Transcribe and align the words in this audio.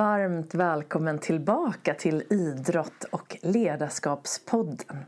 Varmt 0.00 0.54
välkommen 0.54 1.18
tillbaka 1.18 1.94
till 1.94 2.22
Idrott 2.30 3.04
och 3.04 3.36
ledarskapspodden. 3.42 5.04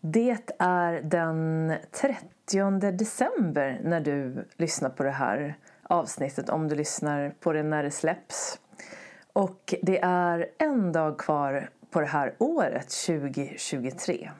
Det 0.00 0.50
är 0.58 1.02
den 1.02 1.74
30 1.92 2.90
december 2.90 3.80
när 3.84 4.00
du 4.00 4.44
lyssnar 4.56 4.90
på 4.90 5.02
det 5.02 5.10
här 5.10 5.54
avsnittet 5.82 6.48
om 6.48 6.68
du 6.68 6.74
lyssnar 6.74 7.34
på 7.40 7.52
det 7.52 7.62
när 7.62 7.82
det 7.82 7.90
släpps. 7.90 8.60
Och 9.32 9.74
det 9.82 10.00
är 10.02 10.46
en 10.58 10.92
dag 10.92 11.18
kvar 11.18 11.70
på 11.90 12.00
det 12.00 12.06
här 12.06 12.34
året 12.38 12.88
2023. 13.06 14.30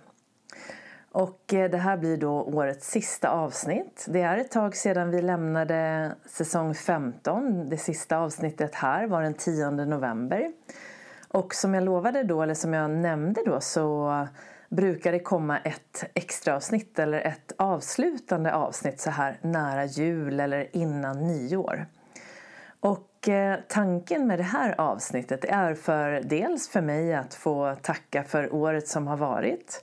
Och 1.18 1.54
eh, 1.54 1.70
det 1.70 1.78
här 1.78 1.96
blir 1.96 2.16
då 2.16 2.42
årets 2.42 2.90
sista 2.90 3.28
avsnitt. 3.28 4.06
Det 4.08 4.22
är 4.22 4.38
ett 4.38 4.50
tag 4.50 4.76
sedan 4.76 5.10
vi 5.10 5.22
lämnade 5.22 6.12
säsong 6.26 6.74
15. 6.74 7.68
Det 7.68 7.76
sista 7.76 8.18
avsnittet 8.18 8.74
här 8.74 9.06
var 9.06 9.22
den 9.22 9.34
10 9.34 9.70
november. 9.70 10.52
Och 11.28 11.54
som 11.54 11.74
jag 11.74 11.84
lovade 11.84 12.22
då, 12.22 12.42
eller 12.42 12.54
som 12.54 12.74
jag 12.74 12.90
nämnde 12.90 13.42
då, 13.46 13.60
så 13.60 14.26
brukar 14.68 15.12
det 15.12 15.18
komma 15.18 15.58
ett 15.58 16.04
extra 16.14 16.56
avsnitt 16.56 16.98
eller 16.98 17.20
ett 17.20 17.52
avslutande 17.58 18.54
avsnitt 18.54 19.00
så 19.00 19.10
här 19.10 19.38
nära 19.42 19.84
jul 19.84 20.40
eller 20.40 20.76
innan 20.76 21.26
nyår. 21.26 21.86
Och 22.80 23.28
eh, 23.28 23.58
tanken 23.68 24.26
med 24.26 24.38
det 24.38 24.42
här 24.42 24.80
avsnittet 24.80 25.44
är 25.44 25.74
för 25.74 26.20
dels 26.24 26.68
för 26.68 26.80
mig 26.80 27.14
att 27.14 27.34
få 27.34 27.76
tacka 27.82 28.24
för 28.24 28.54
året 28.54 28.88
som 28.88 29.06
har 29.06 29.16
varit 29.16 29.82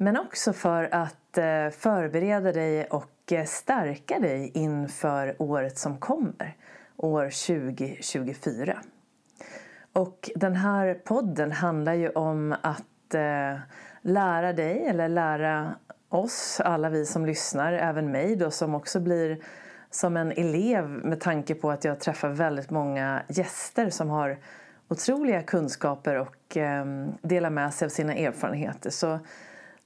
men 0.00 0.16
också 0.16 0.52
för 0.52 0.94
att 0.94 1.38
eh, 1.38 1.70
förbereda 1.70 2.52
dig 2.52 2.84
och 2.84 3.32
eh, 3.32 3.44
stärka 3.44 4.18
dig 4.18 4.50
inför 4.54 5.36
året 5.38 5.78
som 5.78 5.98
kommer, 5.98 6.56
år 6.96 7.24
2024. 7.24 8.78
Och 9.92 10.30
den 10.34 10.56
här 10.56 10.94
podden 10.94 11.52
handlar 11.52 11.94
ju 11.94 12.08
om 12.08 12.54
att 12.62 13.14
eh, 13.14 13.58
lära 14.02 14.52
dig 14.52 14.86
eller 14.86 15.08
lära 15.08 15.74
oss, 16.08 16.60
alla 16.64 16.90
vi 16.90 17.06
som 17.06 17.26
lyssnar, 17.26 17.72
även 17.72 18.10
mig 18.10 18.36
då 18.36 18.50
som 18.50 18.74
också 18.74 19.00
blir 19.00 19.38
som 19.90 20.16
en 20.16 20.32
elev 20.32 20.88
med 20.88 21.20
tanke 21.20 21.54
på 21.54 21.70
att 21.70 21.84
jag 21.84 22.00
träffar 22.00 22.28
väldigt 22.28 22.70
många 22.70 23.22
gäster 23.28 23.90
som 23.90 24.08
har 24.10 24.38
otroliga 24.88 25.42
kunskaper 25.42 26.14
och 26.14 26.56
ehm, 26.56 27.12
delar 27.22 27.50
med 27.50 27.74
sig 27.74 27.86
av 27.86 27.90
sina 27.90 28.14
erfarenheter. 28.14 28.90
Så 28.90 29.18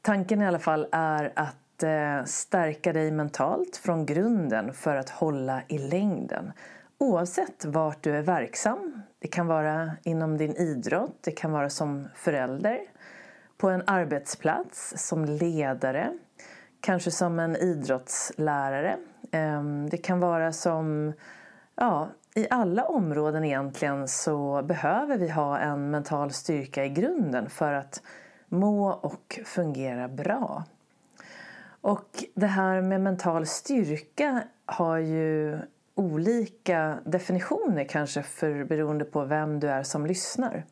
Tanken 0.03 0.43
i 0.43 0.47
alla 0.47 0.59
fall 0.59 0.87
är 0.93 1.33
att 1.37 1.83
eh, 1.83 2.25
stärka 2.25 2.93
dig 2.93 3.11
mentalt 3.11 3.77
från 3.77 4.07
grunden 4.07 4.73
för 4.73 4.97
att 4.97 5.11
hålla 5.11 5.63
i 5.69 5.79
längden. 5.79 6.53
Oavsett 6.99 7.65
vart 7.65 8.03
du 8.03 8.17
är 8.17 8.23
verksam. 8.23 9.03
Det 9.19 9.29
kan 9.29 9.47
vara 9.47 9.91
inom 10.03 10.39
din 10.39 10.57
idrott, 10.57 11.17
det 11.21 11.31
kan 11.31 11.53
vara 11.53 11.71
som 11.71 12.09
förälder, 12.15 12.81
på 13.59 13.69
en 13.69 13.83
arbetsplats, 13.87 14.95
som 14.97 15.25
ledare, 15.25 16.13
kanske 16.81 17.11
som 17.11 17.39
en 17.39 17.57
idrottslärare. 17.57 18.97
Ehm, 19.31 19.89
det 19.91 19.97
kan 19.97 20.21
vara 20.21 20.53
som, 20.53 21.13
ja, 21.75 22.09
i 22.35 22.47
alla 22.51 22.85
områden 22.85 23.45
egentligen 23.45 24.09
så 24.09 24.63
behöver 24.63 25.17
vi 25.17 25.29
ha 25.29 25.59
en 25.59 25.91
mental 25.91 26.33
styrka 26.33 26.85
i 26.85 26.89
grunden 26.89 27.51
för 27.51 27.73
att 27.73 28.03
må 28.53 28.91
och 28.91 29.41
fungera 29.45 30.09
bra. 30.09 30.65
Och 31.81 32.25
det 32.35 32.47
här 32.47 32.83
med 32.83 33.01
mental 33.01 33.47
styrka 33.47 34.43
har 34.67 34.99
ju 34.99 35.59
olika 35.95 36.99
definitioner 37.05 37.85
kanske 37.85 38.23
för 38.23 38.65
beroende 38.65 39.05
på 39.05 39.25
vem 39.25 39.61
du 39.61 39.69
är 39.69 39.83
som 39.83 40.07
lyssnar. 40.07 40.65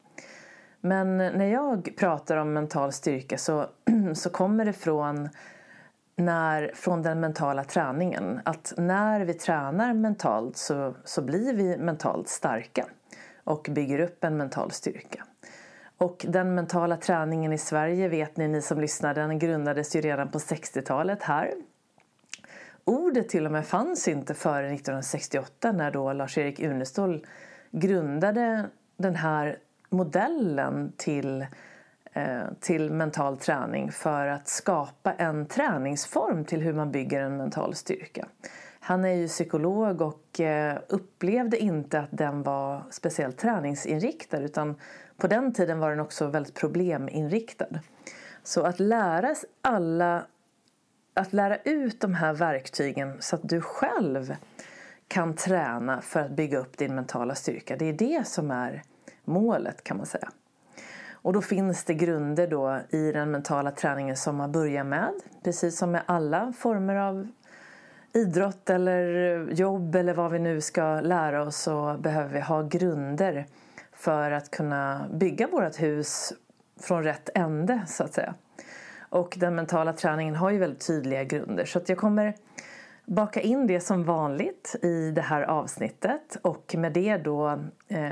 Men 0.80 1.16
när 1.16 1.44
jag 1.44 1.92
pratar 1.96 2.36
om 2.36 2.52
mental 2.52 2.92
styrka 2.92 3.38
så, 3.38 3.66
så 4.14 4.30
kommer 4.30 4.64
det 4.64 4.72
från, 4.72 5.28
när, 6.16 6.72
från 6.74 7.02
den 7.02 7.20
mentala 7.20 7.64
träningen. 7.64 8.40
Att 8.44 8.72
när 8.76 9.20
vi 9.20 9.34
tränar 9.34 9.94
mentalt 9.94 10.56
så, 10.56 10.94
så 11.04 11.22
blir 11.22 11.54
vi 11.54 11.76
mentalt 11.76 12.28
starka 12.28 12.86
och 13.44 13.68
bygger 13.70 14.00
upp 14.00 14.24
en 14.24 14.36
mental 14.36 14.70
styrka. 14.70 15.24
Och 16.04 16.26
den 16.28 16.54
mentala 16.54 16.96
träningen 16.96 17.52
i 17.52 17.58
Sverige 17.58 18.08
vet 18.08 18.36
ni, 18.36 18.48
ni 18.48 18.62
som 18.62 18.80
lyssnar, 18.80 19.14
den 19.14 19.38
grundades 19.38 19.96
ju 19.96 20.00
redan 20.00 20.30
på 20.30 20.38
60-talet 20.38 21.22
här. 21.22 21.52
Ordet 22.84 23.28
till 23.28 23.46
och 23.46 23.52
med 23.52 23.66
fanns 23.66 24.08
inte 24.08 24.34
före 24.34 24.66
1968 24.66 25.72
när 25.72 25.90
då 25.90 26.12
Lars-Erik 26.12 26.60
Unestål 26.60 27.26
grundade 27.70 28.68
den 28.96 29.16
här 29.16 29.58
modellen 29.90 30.92
till, 30.96 31.46
eh, 32.12 32.40
till 32.60 32.90
mental 32.90 33.36
träning 33.36 33.92
för 33.92 34.26
att 34.26 34.48
skapa 34.48 35.12
en 35.12 35.46
träningsform 35.46 36.44
till 36.44 36.60
hur 36.60 36.72
man 36.72 36.90
bygger 36.90 37.22
en 37.22 37.36
mental 37.36 37.74
styrka. 37.74 38.26
Han 38.80 39.04
är 39.04 39.14
ju 39.14 39.28
psykolog 39.28 40.00
och 40.00 40.40
eh, 40.40 40.78
upplevde 40.88 41.58
inte 41.58 42.00
att 42.00 42.10
den 42.10 42.42
var 42.42 42.82
speciellt 42.90 43.38
träningsinriktad 43.38 44.38
utan 44.38 44.74
på 45.20 45.26
den 45.26 45.52
tiden 45.52 45.78
var 45.78 45.90
den 45.90 46.00
också 46.00 46.26
väldigt 46.26 46.54
probleminriktad. 46.54 47.80
Så 48.42 48.62
att 48.62 48.80
lära 48.80 49.34
alla 49.62 50.24
att 51.14 51.32
lära 51.32 51.56
ut 51.56 52.00
de 52.00 52.14
här 52.14 52.32
verktygen 52.32 53.16
så 53.20 53.36
att 53.36 53.48
du 53.48 53.60
själv 53.60 54.36
kan 55.08 55.34
träna 55.34 56.00
för 56.00 56.20
att 56.20 56.30
bygga 56.30 56.58
upp 56.58 56.78
din 56.78 56.94
mentala 56.94 57.34
styrka. 57.34 57.76
Det 57.76 57.84
är 57.84 57.92
det 57.92 58.26
som 58.26 58.50
är 58.50 58.82
målet 59.24 59.84
kan 59.84 59.96
man 59.96 60.06
säga. 60.06 60.30
Och 61.12 61.32
då 61.32 61.42
finns 61.42 61.84
det 61.84 61.94
grunder 61.94 62.46
då 62.46 62.80
i 62.90 63.12
den 63.12 63.30
mentala 63.30 63.70
träningen 63.70 64.16
som 64.16 64.36
man 64.36 64.52
börjar 64.52 64.84
med. 64.84 65.12
Precis 65.44 65.78
som 65.78 65.90
med 65.90 66.02
alla 66.06 66.52
former 66.58 66.96
av 66.96 67.28
idrott 68.12 68.70
eller 68.70 69.38
jobb 69.52 69.94
eller 69.94 70.14
vad 70.14 70.30
vi 70.30 70.38
nu 70.38 70.60
ska 70.60 71.00
lära 71.00 71.42
oss 71.42 71.56
så 71.56 71.96
behöver 72.00 72.34
vi 72.34 72.40
ha 72.40 72.62
grunder 72.62 73.46
för 74.00 74.30
att 74.30 74.50
kunna 74.50 75.08
bygga 75.12 75.46
vårt 75.46 75.82
hus 75.82 76.32
från 76.80 77.04
rätt 77.04 77.30
ände 77.34 77.82
så 77.88 78.04
att 78.04 78.14
säga. 78.14 78.34
Och 78.98 79.36
den 79.40 79.54
mentala 79.54 79.92
träningen 79.92 80.34
har 80.34 80.50
ju 80.50 80.58
väldigt 80.58 80.86
tydliga 80.86 81.24
grunder 81.24 81.64
så 81.64 81.78
att 81.78 81.88
jag 81.88 81.98
kommer 81.98 82.34
baka 83.06 83.40
in 83.40 83.66
det 83.66 83.80
som 83.80 84.04
vanligt 84.04 84.76
i 84.82 85.10
det 85.10 85.20
här 85.20 85.42
avsnittet 85.42 86.36
och 86.42 86.74
med 86.78 86.92
det 86.92 87.16
då 87.16 87.58
eh, 87.88 88.10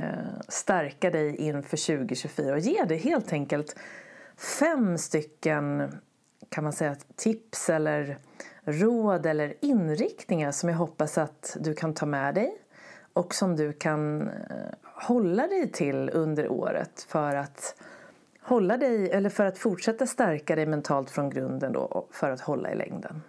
stärka 0.48 1.10
dig 1.10 1.36
inför 1.36 1.96
2024 1.96 2.52
och 2.52 2.58
ge 2.58 2.84
dig 2.84 2.98
helt 2.98 3.32
enkelt 3.32 3.76
fem 4.58 4.98
stycken 4.98 5.92
kan 6.48 6.64
man 6.64 6.72
säga 6.72 6.96
tips 7.16 7.70
eller 7.70 8.18
råd 8.64 9.26
eller 9.26 9.54
inriktningar 9.60 10.52
som 10.52 10.68
jag 10.68 10.76
hoppas 10.76 11.18
att 11.18 11.56
du 11.60 11.74
kan 11.74 11.94
ta 11.94 12.06
med 12.06 12.34
dig 12.34 12.52
och 13.12 13.34
som 13.34 13.56
du 13.56 13.72
kan 13.72 14.28
eh, 14.28 14.87
hålla 15.02 15.46
dig 15.46 15.72
till 15.72 16.10
under 16.12 16.48
året 16.48 17.06
för 17.08 17.34
att 17.34 17.74
hålla 18.42 18.76
dig 18.76 19.10
eller 19.10 19.30
för 19.30 19.44
att 19.44 19.58
fortsätta 19.58 20.06
stärka 20.06 20.56
dig 20.56 20.66
mentalt 20.66 21.10
från 21.10 21.30
grunden 21.30 21.72
då 21.72 22.06
för 22.10 22.30
att 22.30 22.40
hålla 22.40 22.72
i 22.72 22.74
längden. 22.74 23.22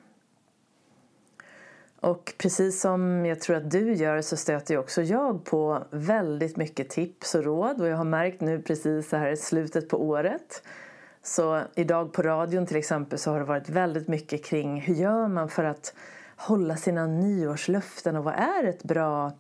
Och 2.01 2.33
precis 2.38 2.81
som 2.81 3.25
jag 3.25 3.42
tror 3.42 3.56
att 3.56 3.71
du 3.71 3.94
gör 3.94 4.21
så 4.21 4.38
stöter 4.38 4.74
ju 4.74 4.80
också 4.80 5.01
jag 5.01 5.45
på 5.45 5.83
väldigt 5.92 6.57
mycket 6.57 6.89
tips 6.89 7.36
och 7.36 7.44
råd. 7.44 7.81
Och 7.81 7.88
jag 7.88 7.98
har 7.98 8.04
märkt 8.04 8.42
nu 8.42 8.62
precis 8.62 9.10
så 9.10 9.18
här 9.18 9.31
i 9.31 9.38
slutet 9.38 9.89
på 9.89 10.04
året. 10.04 10.63
Så 11.24 11.62
idag 11.75 12.13
på 12.13 12.22
radion 12.22 12.65
till 12.65 12.77
exempel 12.77 13.19
så 13.19 13.31
har 13.31 13.39
det 13.39 13.45
varit 13.45 13.69
väldigt 13.69 14.07
mycket 14.07 14.45
kring 14.45 14.81
hur 14.81 14.95
gör 14.95 15.27
man 15.27 15.50
för 15.50 15.63
att 15.63 15.94
hålla 16.36 16.77
sina 16.77 17.07
nyårslöften? 17.07 18.15
Och 18.15 18.24
vad 18.24 18.33
är 18.33 18.63
ett 18.63 18.83
bra 18.83 19.31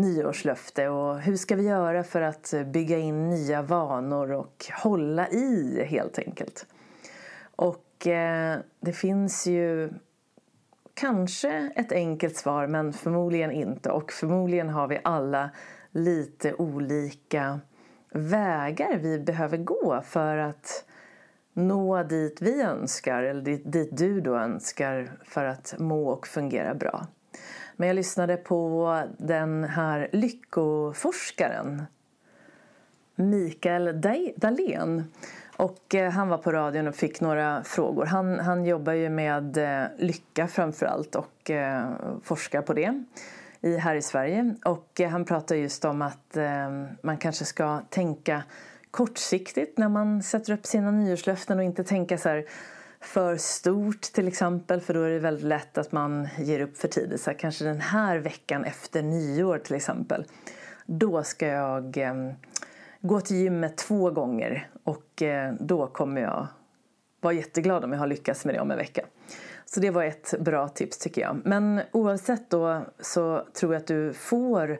nyårslöfte 0.00 0.88
och 0.88 1.20
hur 1.20 1.36
ska 1.36 1.56
vi 1.56 1.62
göra 1.62 2.04
för 2.04 2.20
att 2.20 2.54
bygga 2.66 2.98
in 2.98 3.30
nya 3.30 3.62
vanor 3.62 4.32
och 4.32 4.66
hålla 4.82 5.28
i 5.28 5.84
helt 5.84 6.18
enkelt. 6.18 6.66
Och 7.56 8.06
eh, 8.06 8.58
det 8.80 8.92
finns 8.92 9.46
ju 9.46 9.90
kanske 10.94 11.72
ett 11.76 11.92
enkelt 11.92 12.36
svar 12.36 12.66
men 12.66 12.92
förmodligen 12.92 13.50
inte 13.50 13.90
och 13.90 14.12
förmodligen 14.12 14.68
har 14.68 14.88
vi 14.88 15.00
alla 15.04 15.50
lite 15.90 16.54
olika 16.54 17.60
vägar 18.10 18.98
vi 18.98 19.18
behöver 19.18 19.56
gå 19.56 20.02
för 20.04 20.36
att 20.36 20.84
nå 21.52 22.02
dit 22.02 22.42
vi 22.42 22.62
önskar 22.62 23.22
eller 23.22 23.42
dit, 23.42 23.72
dit 23.72 23.96
du 23.96 24.20
då 24.20 24.36
önskar 24.36 25.18
för 25.24 25.44
att 25.44 25.74
må 25.78 26.08
och 26.08 26.26
fungera 26.26 26.74
bra. 26.74 27.06
Men 27.80 27.88
jag 27.88 27.94
lyssnade 27.94 28.36
på 28.36 29.02
den 29.18 29.64
här 29.64 30.08
lyckoforskaren 30.12 31.82
Mikael 33.14 34.00
Dahlén. 34.36 35.04
Och 35.56 35.94
eh, 35.94 36.10
han 36.10 36.28
var 36.28 36.38
på 36.38 36.52
radion 36.52 36.88
och 36.88 36.94
fick 36.94 37.20
några 37.20 37.62
frågor. 37.64 38.06
Han, 38.06 38.38
han 38.38 38.64
jobbar 38.64 38.92
ju 38.92 39.10
med 39.10 39.56
eh, 39.56 39.88
lycka 39.98 40.48
framförallt 40.48 41.14
och 41.14 41.50
eh, 41.50 41.90
forskar 42.22 42.62
på 42.62 42.72
det. 42.72 43.04
i, 43.60 43.76
här 43.76 43.94
i 43.94 44.02
Sverige. 44.02 44.54
Och 44.64 45.00
han 45.10 45.24
pratar 45.24 45.56
just 45.56 45.84
om 45.84 46.02
att 46.02 46.36
man 47.02 47.16
kanske 47.16 47.44
ska 47.44 47.80
tänka 47.90 48.42
kortsiktigt 48.90 49.78
när 49.78 49.88
man 49.88 50.22
sätter 50.22 50.52
upp 50.52 50.66
sina 50.66 50.90
nyårslöften 50.90 51.58
och 51.58 51.64
inte 51.64 51.84
tänka 51.84 52.18
så 52.18 52.28
här 52.28 52.44
för 53.00 53.36
stort 53.36 54.02
till 54.02 54.28
exempel 54.28 54.80
för 54.80 54.94
då 54.94 55.02
är 55.02 55.10
det 55.10 55.18
väldigt 55.18 55.44
lätt 55.44 55.78
att 55.78 55.92
man 55.92 56.28
ger 56.38 56.60
upp 56.60 56.76
för 56.76 56.88
tidigt. 56.88 57.20
Så 57.20 57.30
här, 57.30 57.38
kanske 57.38 57.64
den 57.64 57.80
här 57.80 58.18
veckan 58.18 58.64
efter 58.64 59.02
nyår 59.02 59.58
till 59.58 59.74
exempel. 59.74 60.24
Då 60.86 61.22
ska 61.22 61.46
jag 61.46 61.96
eh, 61.96 62.14
gå 63.00 63.20
till 63.20 63.36
gymmet 63.36 63.76
två 63.76 64.10
gånger 64.10 64.68
och 64.84 65.22
eh, 65.22 65.54
då 65.60 65.86
kommer 65.86 66.20
jag 66.20 66.46
vara 67.20 67.34
jätteglad 67.34 67.84
om 67.84 67.92
jag 67.92 67.98
har 67.98 68.06
lyckats 68.06 68.44
med 68.44 68.54
det 68.54 68.60
om 68.60 68.70
en 68.70 68.76
vecka. 68.76 69.02
Så 69.64 69.80
det 69.80 69.90
var 69.90 70.04
ett 70.04 70.34
bra 70.40 70.68
tips 70.68 70.98
tycker 70.98 71.20
jag. 71.20 71.40
Men 71.44 71.80
oavsett 71.92 72.50
då 72.50 72.82
så 73.00 73.44
tror 73.54 73.74
jag 73.74 73.80
att 73.80 73.86
du 73.86 74.12
får 74.12 74.78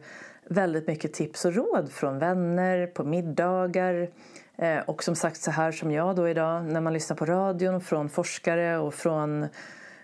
väldigt 0.48 0.86
mycket 0.86 1.12
tips 1.12 1.44
och 1.44 1.54
råd 1.54 1.92
från 1.92 2.18
vänner, 2.18 2.86
på 2.86 3.04
middagar 3.04 4.10
Eh, 4.58 4.78
och 4.78 5.04
som 5.04 5.14
sagt 5.14 5.40
så 5.40 5.50
här 5.50 5.72
som 5.72 5.90
jag 5.90 6.16
då 6.16 6.28
idag 6.28 6.64
när 6.64 6.80
man 6.80 6.92
lyssnar 6.92 7.16
på 7.16 7.24
radion 7.26 7.80
från 7.80 8.08
forskare 8.08 8.78
och 8.78 8.94
från, 8.94 9.46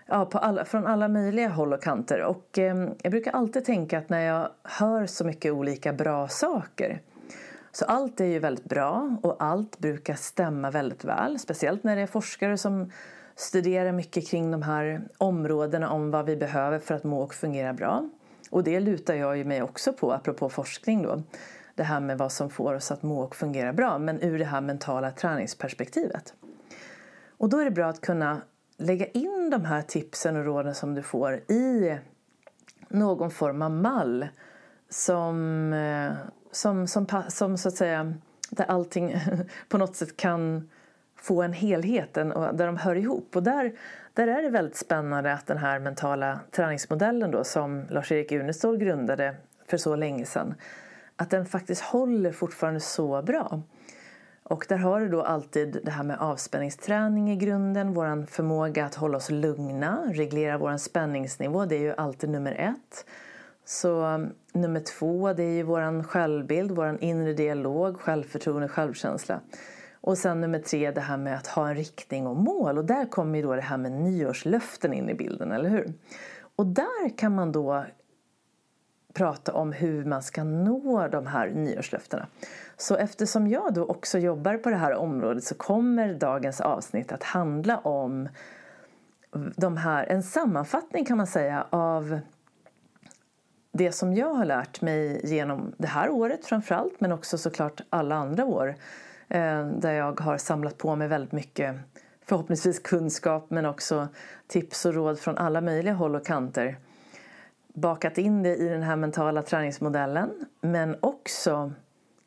ja, 0.05 0.25
på 0.25 0.37
alla, 0.37 0.65
från 0.65 0.87
alla 0.87 1.07
möjliga 1.07 1.49
håll 1.49 1.73
och 1.73 1.83
kanter. 1.83 2.21
Och 2.23 2.59
eh, 2.59 2.89
jag 3.01 3.11
brukar 3.11 3.31
alltid 3.31 3.65
tänka 3.65 3.97
att 3.97 4.09
när 4.09 4.21
jag 4.21 4.49
hör 4.63 5.05
så 5.05 5.25
mycket 5.25 5.53
olika 5.53 5.93
bra 5.93 6.27
saker 6.27 7.01
så 7.71 7.85
allt 7.85 8.21
är 8.21 8.25
ju 8.25 8.39
väldigt 8.39 8.65
bra 8.65 9.17
och 9.21 9.35
allt 9.39 9.79
brukar 9.79 10.15
stämma 10.15 10.71
väldigt 10.71 11.03
väl. 11.03 11.39
Speciellt 11.39 11.83
när 11.83 11.95
det 11.95 12.01
är 12.01 12.07
forskare 12.07 12.57
som 12.57 12.91
studerar 13.35 13.91
mycket 13.91 14.27
kring 14.27 14.51
de 14.51 14.61
här 14.61 15.01
områdena 15.17 15.89
om 15.89 16.11
vad 16.11 16.25
vi 16.25 16.35
behöver 16.35 16.79
för 16.79 16.95
att 16.95 17.03
må 17.03 17.21
och 17.21 17.33
fungera 17.33 17.73
bra. 17.73 18.09
Och 18.49 18.63
det 18.63 18.79
lutar 18.79 19.13
jag 19.13 19.37
ju 19.37 19.43
mig 19.43 19.61
också 19.61 19.93
på, 19.93 20.13
apropå 20.13 20.49
forskning 20.49 21.03
då. 21.03 21.23
Det 21.75 21.83
här 21.83 21.99
med 21.99 22.17
vad 22.17 22.31
som 22.31 22.49
får 22.49 22.73
oss 22.73 22.91
att 22.91 23.03
må 23.03 23.21
och 23.21 23.35
fungera 23.35 23.73
bra, 23.73 23.97
men 23.97 24.21
ur 24.21 24.39
det 24.39 24.45
här 24.45 24.61
mentala 24.61 25.11
träningsperspektivet. 25.11 26.33
Och 27.37 27.49
då 27.49 27.57
är 27.57 27.65
det 27.65 27.71
bra 27.71 27.87
att 27.87 28.01
kunna 28.01 28.41
lägga 28.77 29.05
in 29.05 29.49
de 29.49 29.65
här 29.65 29.81
tipsen 29.81 30.35
och 30.35 30.45
råden 30.45 30.75
som 30.75 30.95
du 30.95 31.03
får 31.03 31.33
i 31.35 31.97
någon 32.89 33.31
form 33.31 33.61
av 33.61 33.71
mall 33.71 34.27
som, 34.89 35.73
eh, 35.73 36.11
som, 36.51 36.87
som, 36.87 37.23
som 37.27 37.57
så 37.57 37.67
att 37.67 37.75
säga, 37.75 38.13
där 38.49 38.65
allting 38.65 39.15
på 39.69 39.77
något 39.77 39.95
sätt 39.95 40.17
kan 40.17 40.69
få 41.15 41.41
en 41.41 41.53
helhet 41.53 42.13
där 42.13 42.65
de 42.65 42.77
hör 42.77 42.95
ihop. 42.95 43.35
Och 43.35 43.43
där, 43.43 43.73
där 44.13 44.27
är 44.27 44.41
det 44.41 44.49
väldigt 44.49 44.77
spännande 44.77 45.33
att 45.33 45.47
den 45.47 45.57
här 45.57 45.79
mentala 45.79 46.39
träningsmodellen 46.51 47.31
då, 47.31 47.43
som 47.43 47.85
Lars-Erik 47.89 48.31
Unestål 48.31 48.77
grundade 48.77 49.35
för 49.67 49.77
så 49.77 49.95
länge 49.95 50.25
sedan, 50.25 50.55
att 51.15 51.29
den 51.29 51.45
faktiskt 51.45 51.81
håller 51.81 52.31
fortfarande 52.31 52.79
så 52.79 53.21
bra. 53.21 53.61
Och 54.43 54.65
där 54.69 54.77
har 54.77 54.99
du 54.99 55.09
då 55.09 55.21
alltid 55.21 55.79
det 55.83 55.91
här 55.91 56.03
med 56.03 56.19
avspänningsträning 56.19 57.31
i 57.31 57.35
grunden, 57.35 57.93
vår 57.93 58.25
förmåga 58.25 58.85
att 58.85 58.95
hålla 58.95 59.17
oss 59.17 59.29
lugna, 59.29 60.01
reglera 60.13 60.57
vår 60.57 60.77
spänningsnivå, 60.77 61.65
det 61.65 61.75
är 61.75 61.79
ju 61.79 61.93
alltid 61.93 62.29
nummer 62.29 62.51
ett. 62.51 63.05
Så 63.65 64.01
mm, 64.01 64.33
nummer 64.53 64.79
två, 64.79 65.33
det 65.33 65.43
är 65.43 65.53
ju 65.53 65.63
vår 65.63 66.03
självbild, 66.03 66.71
vår 66.71 66.97
inre 67.01 67.33
dialog, 67.33 67.99
självförtroende, 67.99 68.67
självkänsla. 68.67 69.39
Och 70.01 70.17
sen 70.17 70.41
nummer 70.41 70.59
tre, 70.59 70.91
det 70.91 71.01
här 71.01 71.17
med 71.17 71.35
att 71.35 71.47
ha 71.47 71.69
en 71.69 71.75
riktning 71.75 72.27
och 72.27 72.35
mål. 72.35 72.77
Och 72.77 72.85
där 72.85 73.05
kommer 73.05 73.37
ju 73.37 73.43
då 73.43 73.55
det 73.55 73.61
här 73.61 73.77
med 73.77 73.91
nyårslöften 73.91 74.93
in 74.93 75.09
i 75.09 75.13
bilden, 75.13 75.51
eller 75.51 75.69
hur? 75.69 75.93
Och 76.55 76.65
där 76.65 77.17
kan 77.17 77.35
man 77.35 77.51
då 77.51 77.85
prata 79.15 79.53
om 79.53 79.71
hur 79.71 80.05
man 80.05 80.23
ska 80.23 80.43
nå 80.43 81.07
de 81.07 81.27
här 81.27 81.49
nyårslöftena. 81.49 82.27
Så 82.77 82.95
eftersom 82.95 83.47
jag 83.47 83.73
då 83.73 83.85
också 83.85 84.17
jobbar 84.17 84.57
på 84.57 84.69
det 84.69 84.75
här 84.75 84.93
området 84.93 85.43
så 85.43 85.55
kommer 85.55 86.13
dagens 86.13 86.61
avsnitt 86.61 87.11
att 87.11 87.23
handla 87.23 87.77
om 87.77 88.29
de 89.55 89.77
här, 89.77 90.05
en 90.05 90.23
sammanfattning 90.23 91.05
kan 91.05 91.17
man 91.17 91.27
säga 91.27 91.65
av 91.69 92.19
det 93.71 93.91
som 93.91 94.13
jag 94.13 94.33
har 94.33 94.45
lärt 94.45 94.81
mig 94.81 95.21
genom 95.23 95.73
det 95.77 95.87
här 95.87 96.09
året 96.09 96.45
framförallt 96.45 97.01
men 97.01 97.11
också 97.11 97.37
såklart 97.37 97.81
alla 97.89 98.15
andra 98.15 98.45
år 98.45 98.75
eh, 99.27 99.67
där 99.67 99.93
jag 99.93 100.19
har 100.19 100.37
samlat 100.37 100.77
på 100.77 100.95
mig 100.95 101.07
väldigt 101.07 101.31
mycket 101.31 101.75
förhoppningsvis 102.25 102.79
kunskap 102.79 103.49
men 103.49 103.65
också 103.65 104.07
tips 104.47 104.85
och 104.85 104.93
råd 104.93 105.19
från 105.19 105.37
alla 105.37 105.61
möjliga 105.61 105.93
håll 105.93 106.15
och 106.15 106.25
kanter. 106.25 106.77
Bakat 107.75 108.17
in 108.17 108.43
det 108.43 108.55
i 108.55 108.69
den 108.69 108.83
här 108.83 108.95
mentala 108.95 109.41
träningsmodellen 109.41 110.45
men 110.61 110.97
också 111.01 111.73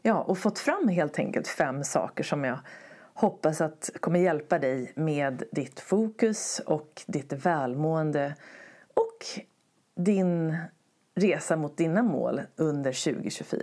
ja, 0.03 0.23
och 0.23 0.39
fått 0.39 0.59
fram 0.59 0.89
helt 0.89 1.19
enkelt 1.19 1.49
fem 1.49 1.85
saker 1.85 2.25
som 2.25 2.45
jag 2.45 2.59
hoppas 3.15 3.61
att 3.61 3.91
kommer 4.01 4.21
hjälpa 4.21 4.59
dig 4.59 4.93
med 4.95 5.43
ditt 5.53 5.81
fokus 5.81 6.61
och 6.67 7.03
ditt 7.07 7.33
välmående 7.33 8.35
och 8.95 9.27
din 9.97 10.57
resa 11.15 11.57
mot 11.57 11.77
dina 11.77 12.03
mål 12.03 12.41
under 12.57 13.13
2024. 13.13 13.61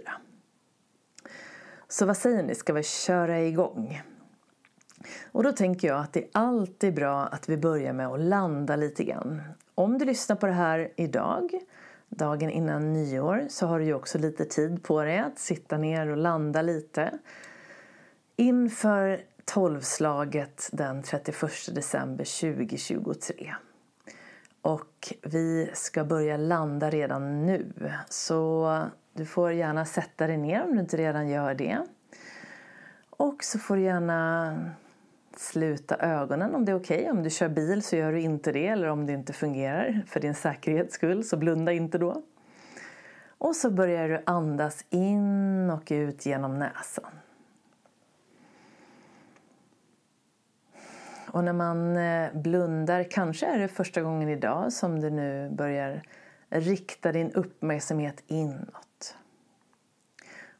Så 1.87 2.05
vad 2.05 2.17
säger 2.17 2.43
ni, 2.43 2.55
ska 2.55 2.73
vi 2.73 2.83
köra 2.83 3.39
igång? 3.39 4.01
Och 5.31 5.43
då 5.43 5.51
tänker 5.51 5.87
jag 5.87 5.99
att 5.99 6.13
det 6.13 6.23
är 6.23 6.29
alltid 6.31 6.93
bra 6.93 7.25
att 7.25 7.49
vi 7.49 7.57
börjar 7.57 7.93
med 7.93 8.07
att 8.07 8.19
landa 8.19 8.75
lite 8.75 9.03
grann. 9.03 9.41
Om 9.75 9.97
du 9.97 10.05
lyssnar 10.05 10.35
på 10.35 10.45
det 10.45 10.53
här 10.53 10.91
idag, 10.95 11.51
dagen 12.09 12.49
innan 12.49 12.93
nyår, 12.93 13.45
så 13.49 13.67
har 13.67 13.79
du 13.79 13.85
ju 13.85 13.93
också 13.93 14.17
lite 14.17 14.45
tid 14.45 14.83
på 14.83 15.03
dig 15.03 15.19
att 15.19 15.39
sitta 15.39 15.77
ner 15.77 16.07
och 16.07 16.17
landa 16.17 16.61
lite. 16.61 17.19
Inför 18.35 19.21
tolvslaget 19.45 20.69
den 20.71 21.03
31 21.03 21.51
december 21.75 22.41
2023. 22.53 23.55
Och 24.61 25.13
vi 25.21 25.69
ska 25.73 26.03
börja 26.03 26.37
landa 26.37 26.89
redan 26.89 27.45
nu. 27.45 27.73
Så 28.09 28.81
du 29.13 29.25
får 29.25 29.51
gärna 29.51 29.85
sätta 29.85 30.27
dig 30.27 30.37
ner 30.37 30.63
om 30.63 30.73
du 30.73 30.79
inte 30.79 30.97
redan 30.97 31.29
gör 31.29 31.53
det. 31.53 31.85
Och 33.09 33.43
så 33.43 33.59
får 33.59 33.75
du 33.75 33.81
gärna 33.81 34.55
sluta 35.39 35.95
ögonen 35.95 36.55
om 36.55 36.65
det 36.65 36.71
är 36.71 36.75
okej. 36.75 36.99
Okay. 36.99 37.11
Om 37.11 37.23
du 37.23 37.29
kör 37.29 37.49
bil 37.49 37.83
så 37.83 37.95
gör 37.95 38.11
du 38.11 38.21
inte 38.21 38.51
det 38.51 38.67
eller 38.67 38.87
om 38.87 39.05
det 39.05 39.13
inte 39.13 39.33
fungerar 39.33 40.03
för 40.07 40.19
din 40.19 40.35
säkerhets 40.35 40.93
skull 40.93 41.23
så 41.23 41.37
blunda 41.37 41.71
inte 41.71 41.97
då. 41.97 42.23
Och 43.37 43.55
så 43.55 43.71
börjar 43.71 44.09
du 44.09 44.21
andas 44.25 44.85
in 44.89 45.69
och 45.69 45.87
ut 45.91 46.25
genom 46.25 46.59
näsan. 46.59 47.11
Och 51.31 51.43
när 51.43 51.53
man 51.53 51.97
eh, 51.97 52.33
blundar, 52.33 53.03
kanske 53.11 53.45
är 53.45 53.59
det 53.59 53.67
första 53.67 54.01
gången 54.01 54.29
idag 54.29 54.73
som 54.73 54.99
du 54.99 55.09
nu 55.09 55.49
börjar 55.49 56.01
rikta 56.49 57.11
din 57.11 57.31
uppmärksamhet 57.31 58.23
inåt. 58.27 59.15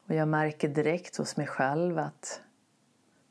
Och 0.08 0.14
jag 0.14 0.28
märker 0.28 0.68
direkt 0.68 1.16
hos 1.16 1.36
mig 1.36 1.46
själv 1.46 1.98
att 1.98 2.40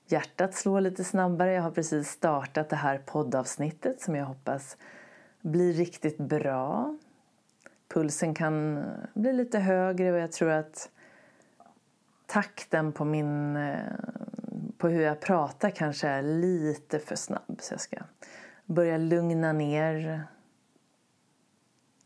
hjärtat 0.07 0.53
slår 0.53 0.81
lite 0.81 1.03
snabbare. 1.03 1.53
Jag 1.53 1.61
har 1.61 1.71
precis 1.71 2.09
startat 2.09 2.69
det 2.69 2.75
här 2.75 2.97
poddavsnittet 2.97 4.01
som 4.01 4.15
jag 4.15 4.25
hoppas 4.25 4.77
blir 5.41 5.73
riktigt 5.73 6.17
bra. 6.17 6.97
Pulsen 7.87 8.33
kan 8.33 8.83
bli 9.13 9.33
lite 9.33 9.59
högre 9.59 10.11
och 10.11 10.17
jag 10.17 10.31
tror 10.31 10.49
att 10.49 10.89
takten 12.25 12.91
på, 12.91 13.05
min, 13.05 13.55
eh, 13.55 13.79
på 14.77 14.87
hur 14.87 15.01
jag 15.01 15.19
pratar 15.19 15.69
kanske 15.69 16.07
är 16.07 16.21
lite 16.21 16.99
för 16.99 17.15
snabb. 17.15 17.57
Så 17.59 17.73
jag 17.73 17.81
ska 17.81 17.97
börja 18.65 18.97
lugna 18.97 19.53
ner 19.53 20.23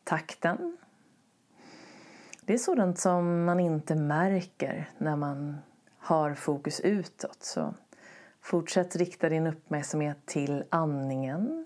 takten. 0.03 0.77
Det 2.41 2.53
är 2.53 2.57
sådant 2.57 2.99
som 2.99 3.45
man 3.45 3.59
inte 3.59 3.95
märker 3.95 4.89
när 4.97 5.15
man 5.15 5.57
har 5.97 6.33
fokus 6.35 6.79
utåt. 6.79 7.43
Så 7.43 7.73
fortsätt 8.41 8.95
rikta 8.95 9.29
din 9.29 9.47
uppmärksamhet 9.47 10.25
till 10.25 10.63
andningen. 10.69 11.65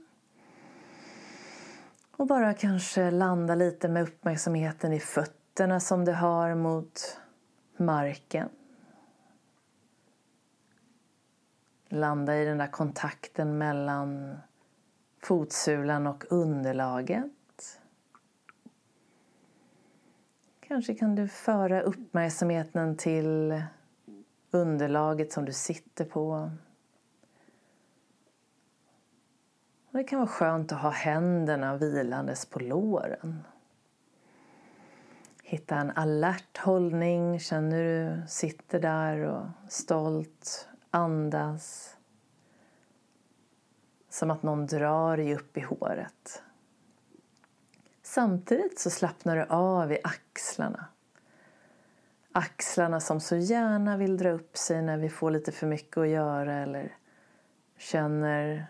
Och 2.17 2.27
bara 2.27 2.53
kanske 2.53 3.11
landa 3.11 3.55
lite 3.55 3.89
med 3.89 4.03
uppmärksamheten 4.03 4.93
i 4.93 4.99
fötterna 4.99 5.79
som 5.79 6.05
du 6.05 6.11
har 6.11 6.55
mot 6.55 7.19
marken. 7.77 8.49
Landa 11.89 12.37
i 12.37 12.45
den 12.45 12.57
där 12.57 12.67
kontakten 12.67 13.57
mellan 13.57 14.37
fotsulan 15.19 16.07
och 16.07 16.23
underlaget. 16.29 17.31
Kanske 20.59 20.95
kan 20.95 21.15
du 21.15 21.27
föra 21.27 21.81
uppmärksamheten 21.81 22.97
till 22.97 23.63
underlaget 24.53 25.31
som 25.31 25.45
du 25.45 25.53
sitter 25.53 26.05
på. 26.05 26.51
Det 29.91 30.03
kan 30.03 30.19
vara 30.19 30.29
skönt 30.29 30.71
att 30.71 30.81
ha 30.81 30.89
händerna 30.89 31.77
vilandes 31.77 32.45
på 32.45 32.59
låren. 32.59 33.43
Hitta 35.43 35.75
en 35.75 35.91
alert 35.91 36.57
hållning. 36.57 37.39
Känner 37.39 37.83
du 37.83 38.27
sitter 38.27 38.79
där 38.79 39.19
och 39.19 39.45
stolt 39.69 40.67
andas. 40.91 41.97
Som 44.09 44.31
att 44.31 44.43
någon 44.43 44.65
drar 44.65 45.17
dig 45.17 45.35
upp 45.35 45.57
i 45.57 45.61
håret. 45.61 46.43
Samtidigt 48.01 48.79
så 48.79 48.89
slappnar 48.89 49.35
du 49.35 49.43
av 49.43 49.91
i 49.91 49.97
axlarna. 50.03 50.85
Axlarna 52.35 52.99
som 52.99 53.19
så 53.19 53.35
gärna 53.35 53.97
vill 53.97 54.17
dra 54.17 54.29
upp 54.29 54.57
sig 54.57 54.81
när 54.81 54.97
vi 54.97 55.09
får 55.09 55.31
lite 55.31 55.51
för 55.51 55.67
mycket 55.67 55.97
att 55.97 56.07
göra 56.07 56.53
eller 56.53 56.97
känner 57.77 58.65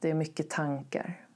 det 0.00 0.10
är 0.10 0.14
mycket 0.14 0.50
tankar. 0.50 1.26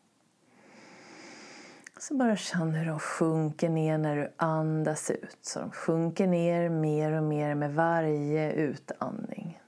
Så 1.99 2.15
bara 2.15 2.37
känn 2.37 2.75
hur 2.75 2.87
de 2.87 2.99
sjunker 2.99 3.69
ner 3.69 3.99
när 3.99 4.17
du 4.17 4.33
andas 4.37 5.11
ut. 5.11 5.39
Så 5.43 5.61
de 5.61 5.71
sjunker 5.71 6.27
ner 6.27 6.69
mer 6.69 7.13
och 7.13 7.23
mer 7.23 7.55
med 7.55 7.75
varje 7.75 8.53
utandning. 8.53 9.63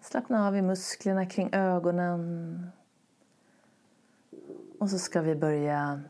Slappna 0.00 0.46
av 0.46 0.56
i 0.56 0.62
musklerna 0.62 1.26
kring 1.26 1.54
ögonen. 1.54 2.66
Och 4.78 4.90
så 4.90 4.98
ska 4.98 5.20
vi 5.20 5.34
börja 5.34 6.00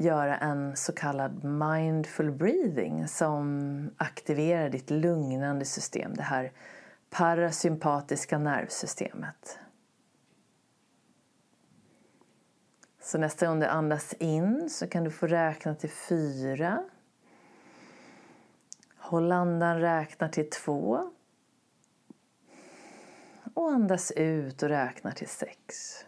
göra 0.00 0.36
en 0.36 0.76
så 0.76 0.92
kallad 0.92 1.44
mindful 1.44 2.30
breathing 2.30 3.08
som 3.08 3.90
aktiverar 3.96 4.68
ditt 4.68 4.90
lugnande 4.90 5.64
system, 5.64 6.14
det 6.14 6.22
här 6.22 6.52
parasympatiska 7.10 8.38
nervsystemet. 8.38 9.58
Så 13.02 13.18
nästa 13.18 13.46
gång 13.46 13.60
du 13.60 13.66
andas 13.66 14.14
in 14.18 14.70
så 14.70 14.86
kan 14.86 15.04
du 15.04 15.10
få 15.10 15.26
räkna 15.26 15.74
till 15.74 15.90
fyra. 15.90 16.84
Håll 18.96 19.32
andan, 19.32 19.80
räkna 19.80 20.28
till 20.28 20.50
två. 20.50 21.10
Och 23.54 23.70
andas 23.70 24.10
ut 24.10 24.62
och 24.62 24.68
räkna 24.68 25.12
till 25.12 25.28
sex. 25.28 26.04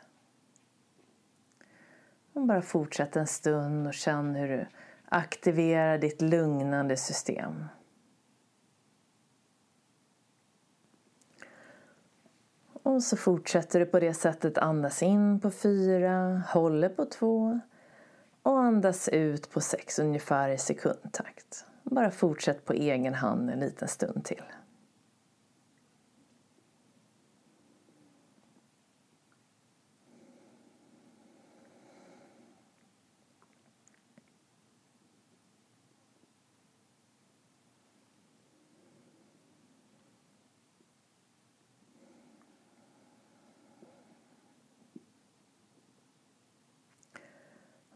Och 2.32 2.46
bara 2.46 2.62
fortsätt 2.62 3.16
en 3.16 3.26
stund 3.26 3.86
och 3.86 3.94
känn 3.94 4.34
hur 4.34 4.48
du 4.48 4.66
aktiverar 5.08 5.98
ditt 5.98 6.22
lugnande 6.22 6.96
system. 6.96 7.64
Och 12.82 13.02
så 13.02 13.16
fortsätter 13.16 13.80
du 13.80 13.86
på 13.86 14.00
det 14.00 14.14
sättet. 14.14 14.58
Andas 14.58 15.02
in 15.02 15.40
på 15.40 15.50
fyra, 15.50 16.42
håller 16.48 16.88
på 16.88 17.04
två 17.04 17.60
och 18.42 18.58
andas 18.58 19.08
ut 19.08 19.50
på 19.50 19.60
sex 19.60 19.98
ungefär 19.98 20.48
i 20.48 20.58
sekundtakt. 20.58 21.64
Bara 21.82 22.10
fortsätt 22.10 22.64
på 22.64 22.72
egen 22.72 23.14
hand 23.14 23.50
en 23.50 23.60
liten 23.60 23.88
stund 23.88 24.24
till. 24.24 24.42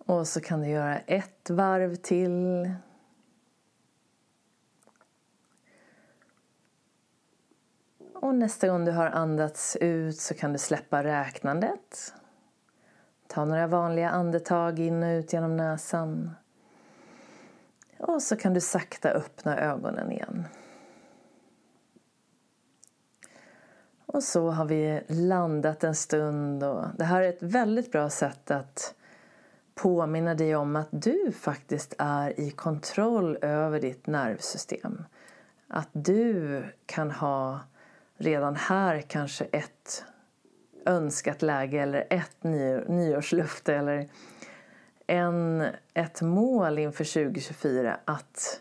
Och 0.06 0.28
så 0.28 0.40
kan 0.40 0.60
du 0.60 0.68
göra 0.68 0.98
ett 0.98 1.50
varv 1.50 1.94
till. 1.94 2.70
Och 8.14 8.34
nästa 8.34 8.68
gång 8.68 8.84
du 8.84 8.92
har 8.92 9.06
andats 9.06 9.76
ut 9.80 10.20
så 10.20 10.34
kan 10.34 10.52
du 10.52 10.58
släppa 10.58 11.04
räknandet. 11.04 12.14
Ta 13.26 13.44
några 13.44 13.66
vanliga 13.66 14.10
andetag 14.10 14.78
in 14.78 15.02
och 15.02 15.08
ut 15.08 15.32
genom 15.32 15.56
näsan. 15.56 16.30
Och 17.98 18.22
så 18.22 18.36
kan 18.36 18.54
du 18.54 18.60
sakta 18.60 19.10
öppna 19.10 19.58
ögonen 19.58 20.12
igen. 20.12 20.44
Och 24.06 24.22
så 24.22 24.50
har 24.50 24.64
vi 24.64 25.02
landat 25.08 25.84
en 25.84 25.94
stund 25.94 26.64
och 26.64 26.84
det 26.98 27.04
här 27.04 27.22
är 27.22 27.28
ett 27.28 27.42
väldigt 27.42 27.92
bra 27.92 28.10
sätt 28.10 28.50
att 28.50 28.94
påminna 29.76 30.34
dig 30.34 30.56
om 30.56 30.76
att 30.76 30.88
du 30.90 31.32
faktiskt 31.32 31.94
är 31.98 32.40
i 32.40 32.50
kontroll 32.50 33.38
över 33.42 33.80
ditt 33.80 34.06
nervsystem. 34.06 35.04
Att 35.68 35.88
du 35.92 36.62
kan 36.86 37.10
ha 37.10 37.60
redan 38.16 38.56
här 38.56 39.00
kanske 39.00 39.44
ett 39.44 40.04
önskat 40.86 41.42
läge 41.42 41.78
eller 41.82 42.06
ett 42.10 42.42
nyårslufte 42.88 43.74
eller 43.74 44.08
en, 45.06 45.66
ett 45.94 46.22
mål 46.22 46.78
inför 46.78 47.24
2024 47.24 48.00
att, 48.04 48.60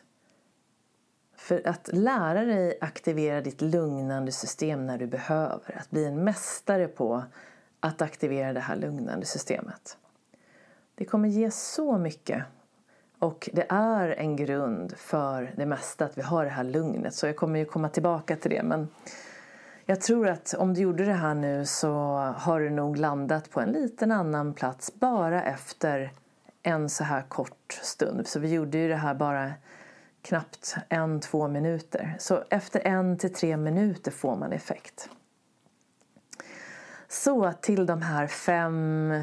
för 1.35 1.67
att 1.67 1.89
lära 1.93 2.45
dig 2.45 2.77
aktivera 2.81 3.41
ditt 3.41 3.61
lugnande 3.61 4.31
system 4.31 4.85
när 4.85 4.97
du 4.97 5.07
behöver. 5.07 5.77
Att 5.77 5.89
bli 5.89 6.05
en 6.05 6.23
mästare 6.23 6.87
på 6.87 7.23
att 7.79 8.01
aktivera 8.01 8.53
det 8.53 8.59
här 8.59 8.75
lugnande 8.75 9.25
systemet. 9.25 9.97
Det 10.95 11.05
kommer 11.05 11.29
ge 11.29 11.51
så 11.51 11.97
mycket. 11.97 12.43
Och 13.19 13.49
det 13.53 13.65
är 13.69 14.07
en 14.07 14.35
grund 14.35 14.93
för 14.97 15.53
det 15.57 15.65
mesta 15.65 16.05
att 16.05 16.17
vi 16.17 16.21
har 16.21 16.43
det 16.43 16.51
här 16.51 16.63
lugnet. 16.63 17.13
Så 17.13 17.27
jag 17.27 17.35
kommer 17.35 17.59
ju 17.59 17.65
komma 17.65 17.89
tillbaka 17.89 18.35
till 18.35 18.51
det. 18.51 18.63
Men 18.63 18.87
jag 19.85 20.01
tror 20.01 20.27
att 20.27 20.53
om 20.53 20.73
du 20.73 20.81
gjorde 20.81 21.05
det 21.05 21.13
här 21.13 21.33
nu 21.33 21.65
så 21.65 21.93
har 22.37 22.59
du 22.59 22.69
nog 22.69 22.97
landat 22.97 23.49
på 23.49 23.59
en 23.59 23.69
liten 23.69 24.11
annan 24.11 24.53
plats 24.53 24.93
bara 24.93 25.43
efter 25.43 26.11
en 26.63 26.89
så 26.89 27.03
här 27.03 27.21
kort 27.21 27.79
stund. 27.81 28.27
Så 28.27 28.39
vi 28.39 28.53
gjorde 28.53 28.77
ju 28.77 28.87
det 28.87 28.95
här 28.95 29.13
bara 29.13 29.53
knappt 30.21 30.75
en, 30.89 31.19
två 31.19 31.47
minuter. 31.47 32.15
Så 32.19 32.43
efter 32.49 32.87
en 32.87 33.17
till 33.17 33.33
tre 33.33 33.57
minuter 33.57 34.11
får 34.11 34.35
man 34.35 34.53
effekt. 34.53 35.09
Så 37.07 37.53
till 37.53 37.85
de 37.85 38.01
här 38.01 38.27
fem 38.27 39.13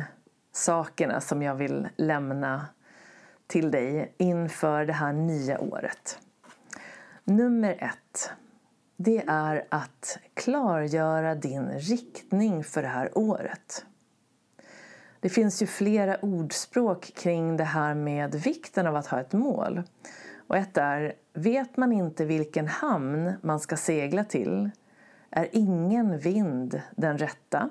sakerna 0.53 1.21
som 1.21 1.43
jag 1.43 1.55
vill 1.55 1.89
lämna 1.97 2.67
till 3.47 3.71
dig 3.71 4.15
inför 4.19 4.85
det 4.85 4.93
här 4.93 5.13
nya 5.13 5.61
året. 5.61 6.19
Nummer 7.25 7.77
ett, 7.79 8.31
det 8.97 9.25
är 9.27 9.65
att 9.69 10.19
klargöra 10.35 11.35
din 11.35 11.71
riktning 11.71 12.65
för 12.65 12.83
det 12.83 12.89
här 12.89 13.19
året. 13.19 13.87
Det 15.21 15.29
finns 15.29 15.63
ju 15.63 15.67
flera 15.67 16.17
ordspråk 16.17 17.13
kring 17.17 17.57
det 17.57 17.65
här 17.65 17.95
med 17.95 18.35
vikten 18.35 18.87
av 18.87 18.97
att 18.97 19.07
ha 19.07 19.21
ett 19.21 19.33
mål. 19.33 19.83
Och 20.47 20.57
ett 20.57 20.77
är, 20.77 21.13
vet 21.33 21.77
man 21.77 21.93
inte 21.93 22.25
vilken 22.25 22.69
hamn 22.69 23.33
man 23.43 23.61
ska 23.61 23.77
segla 23.77 24.25
till 24.25 24.71
är 25.31 25.49
ingen 25.53 26.19
vind 26.19 26.83
den 26.97 27.19
rätta 27.19 27.71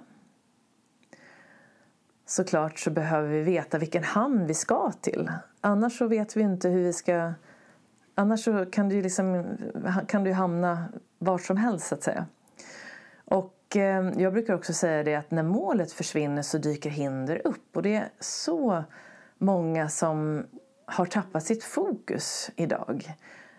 såklart 2.31 2.79
så 2.79 2.91
behöver 2.91 3.29
vi 3.29 3.41
veta 3.41 3.77
vilken 3.77 4.03
hamn 4.03 4.47
vi 4.47 4.53
ska 4.53 4.91
till. 4.91 5.31
Annars 5.61 5.97
så 5.97 6.07
vet 6.07 6.37
vi 6.37 6.41
inte 6.41 6.69
hur 6.69 6.83
vi 6.83 6.93
ska... 6.93 7.33
Annars 8.15 8.43
så 8.43 8.65
kan 8.65 8.89
du, 8.89 9.01
liksom, 9.01 9.45
kan 10.07 10.23
du 10.23 10.33
hamna 10.33 10.85
vart 11.19 11.41
som 11.41 11.57
helst 11.57 11.87
så 11.87 11.95
att 11.95 12.03
säga. 12.03 12.25
Och 13.25 13.75
eh, 13.75 14.11
jag 14.17 14.33
brukar 14.33 14.53
också 14.53 14.73
säga 14.73 15.03
det 15.03 15.15
att 15.15 15.31
när 15.31 15.43
målet 15.43 15.91
försvinner 15.91 16.41
så 16.41 16.57
dyker 16.57 16.89
hinder 16.89 17.47
upp. 17.47 17.75
Och 17.77 17.83
det 17.83 17.95
är 17.95 18.09
så 18.19 18.83
många 19.37 19.89
som 19.89 20.45
har 20.85 21.05
tappat 21.05 21.43
sitt 21.43 21.63
fokus 21.63 22.51
idag. 22.55 23.13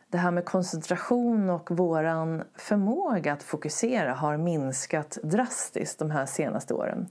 Det 0.08 0.18
här 0.18 0.30
med 0.30 0.44
koncentration 0.44 1.50
och 1.50 1.70
våran 1.70 2.42
förmåga 2.54 3.32
att 3.32 3.42
fokusera 3.42 4.14
har 4.14 4.36
minskat 4.36 5.18
drastiskt 5.22 5.98
de 5.98 6.10
här 6.10 6.26
senaste 6.26 6.74
åren 6.74 7.08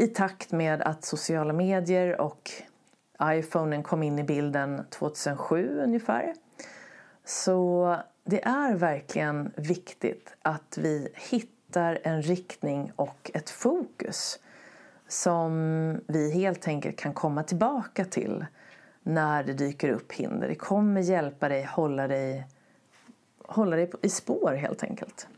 i 0.00 0.06
takt 0.06 0.52
med 0.52 0.82
att 0.82 1.04
sociala 1.04 1.52
medier 1.52 2.20
och 2.20 2.50
iPhonen 3.22 3.82
kom 3.82 4.02
in 4.02 4.18
i 4.18 4.22
bilden 4.22 4.84
2007 4.90 5.80
ungefär. 5.80 6.34
Så 7.24 7.96
det 8.24 8.44
är 8.44 8.74
verkligen 8.74 9.52
viktigt 9.56 10.36
att 10.42 10.78
vi 10.78 11.08
hittar 11.30 11.98
en 12.02 12.22
riktning 12.22 12.92
och 12.96 13.30
ett 13.34 13.50
fokus 13.50 14.38
som 15.08 16.00
vi 16.06 16.30
helt 16.30 16.68
enkelt 16.68 16.96
kan 16.98 17.14
komma 17.14 17.42
tillbaka 17.42 18.04
till 18.04 18.46
när 19.02 19.44
det 19.44 19.52
dyker 19.52 19.88
upp 19.88 20.12
hinder. 20.12 20.48
Det 20.48 20.54
kommer 20.54 21.00
hjälpa 21.00 21.48
dig 21.48 21.64
hålla 21.64 22.08
dig, 22.08 22.46
hålla 23.44 23.76
dig 23.76 23.90
i 24.02 24.08
spår 24.08 24.52
helt 24.52 24.82
enkelt. 24.82 25.28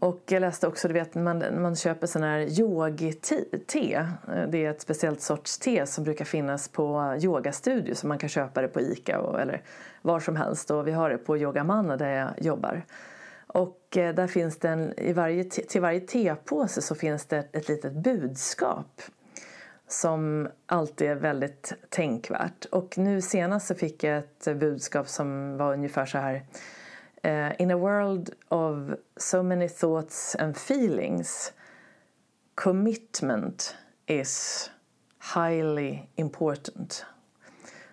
Och 0.00 0.20
jag 0.28 0.40
läste 0.40 0.66
också, 0.66 0.88
du 0.88 0.94
vet, 0.94 1.14
man, 1.14 1.62
man 1.62 1.76
köper 1.76 2.06
sån 2.06 2.22
här 2.22 2.60
yogi-te. 2.60 4.06
Det 4.48 4.64
är 4.64 4.70
ett 4.70 4.80
speciellt 4.80 5.20
sorts 5.20 5.58
te 5.58 5.86
som 5.86 6.04
brukar 6.04 6.24
finnas 6.24 6.68
på 6.68 7.16
yogastudio 7.22 7.94
så 7.94 8.06
man 8.06 8.18
kan 8.18 8.28
köpa 8.28 8.62
det 8.62 8.68
på 8.68 8.80
Ica 8.80 9.20
och, 9.20 9.40
eller 9.40 9.62
var 10.02 10.20
som 10.20 10.36
helst. 10.36 10.70
Och 10.70 10.86
vi 10.88 10.92
har 10.92 11.10
det 11.10 11.18
på 11.18 11.38
Yogamanna 11.38 11.96
där 11.96 12.10
jag 12.10 12.30
jobbar. 12.46 12.82
Och 13.46 13.96
eh, 13.96 14.14
där 14.14 14.26
finns 14.26 14.58
det 14.58 14.68
en, 14.68 14.98
i 14.98 15.12
varje, 15.12 15.44
till 15.44 15.80
varje 15.80 16.00
tepåse 16.00 16.82
så 16.82 16.94
finns 16.94 17.26
det 17.26 17.48
ett 17.52 17.68
litet 17.68 17.92
budskap 17.92 19.02
som 19.88 20.48
alltid 20.66 21.08
är 21.08 21.14
väldigt 21.14 21.72
tänkvärt. 21.88 22.64
Och 22.64 22.98
nu 22.98 23.20
senast 23.20 23.66
så 23.66 23.74
fick 23.74 24.04
jag 24.04 24.18
ett 24.18 24.56
budskap 24.56 25.08
som 25.08 25.56
var 25.56 25.72
ungefär 25.72 26.06
så 26.06 26.18
här 26.18 26.44
Uh, 27.24 27.52
in 27.58 27.70
a 27.70 27.76
world 27.76 28.30
of 28.48 28.94
so 29.16 29.42
many 29.42 29.68
thoughts 29.68 30.36
and 30.38 30.56
feelings, 30.56 31.52
commitment 32.54 33.76
is 34.06 34.70
highly 35.34 35.98
important. 36.16 37.06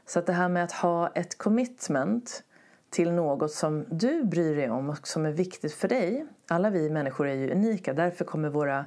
Så 0.05 0.19
att 0.19 0.25
det 0.25 0.33
här 0.33 0.49
med 0.49 0.63
att 0.63 0.71
ha 0.71 1.07
ett 1.07 1.37
commitment 1.37 2.43
till 2.89 3.11
något 3.11 3.51
som 3.51 3.85
du 3.89 4.23
bryr 4.23 4.55
dig 4.55 4.69
om 4.69 4.89
och 4.89 5.07
som 5.07 5.25
är 5.25 5.31
viktigt 5.31 5.73
för 5.73 5.87
dig. 5.87 6.25
Alla 6.47 6.69
vi 6.69 6.89
människor 6.89 7.27
är 7.27 7.35
ju 7.35 7.51
unika, 7.51 7.93
därför 7.93 8.25
kommer 8.25 8.49
våra 8.49 8.85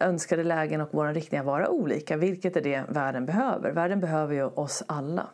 önskade 0.00 0.44
lägen 0.44 0.80
och 0.80 0.94
våra 0.94 1.12
riktningar 1.12 1.44
vara 1.44 1.68
olika. 1.68 2.16
Vilket 2.16 2.56
är 2.56 2.60
det 2.60 2.84
världen 2.88 3.26
behöver? 3.26 3.72
Världen 3.72 4.00
behöver 4.00 4.34
ju 4.34 4.44
oss 4.44 4.82
alla. 4.86 5.26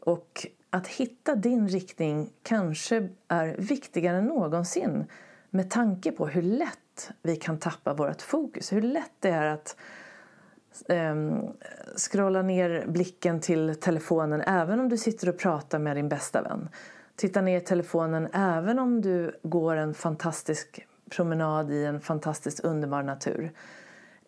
Och 0.00 0.46
att 0.72 0.86
hitta 0.86 1.34
din 1.34 1.68
riktning 1.68 2.30
kanske 2.42 3.08
är 3.28 3.56
viktigare 3.58 4.16
än 4.16 4.24
någonsin 4.24 5.04
med 5.50 5.70
tanke 5.70 6.12
på 6.12 6.26
hur 6.26 6.42
lätt 6.42 7.10
vi 7.22 7.36
kan 7.36 7.58
tappa 7.58 7.94
vårt 7.94 8.22
fokus. 8.22 8.72
Hur 8.72 8.82
lätt 8.82 9.12
det 9.20 9.28
är 9.28 9.46
att 9.46 9.76
um, 10.88 11.52
scrolla 11.96 12.42
ner 12.42 12.84
blicken 12.86 13.40
till 13.40 13.74
telefonen 13.80 14.40
även 14.40 14.80
om 14.80 14.88
du 14.88 14.96
sitter 14.96 15.28
och 15.28 15.38
pratar 15.38 15.78
med 15.78 15.96
din 15.96 16.08
bästa 16.08 16.42
vän. 16.42 16.68
Titta 17.16 17.40
ner 17.40 17.56
i 17.56 17.60
telefonen 17.60 18.28
även 18.32 18.78
om 18.78 19.00
du 19.00 19.40
går 19.42 19.76
en 19.76 19.94
fantastisk 19.94 20.86
promenad 21.10 21.72
i 21.72 21.84
en 21.84 22.00
fantastiskt 22.00 22.60
underbar 22.60 23.02
natur. 23.02 23.52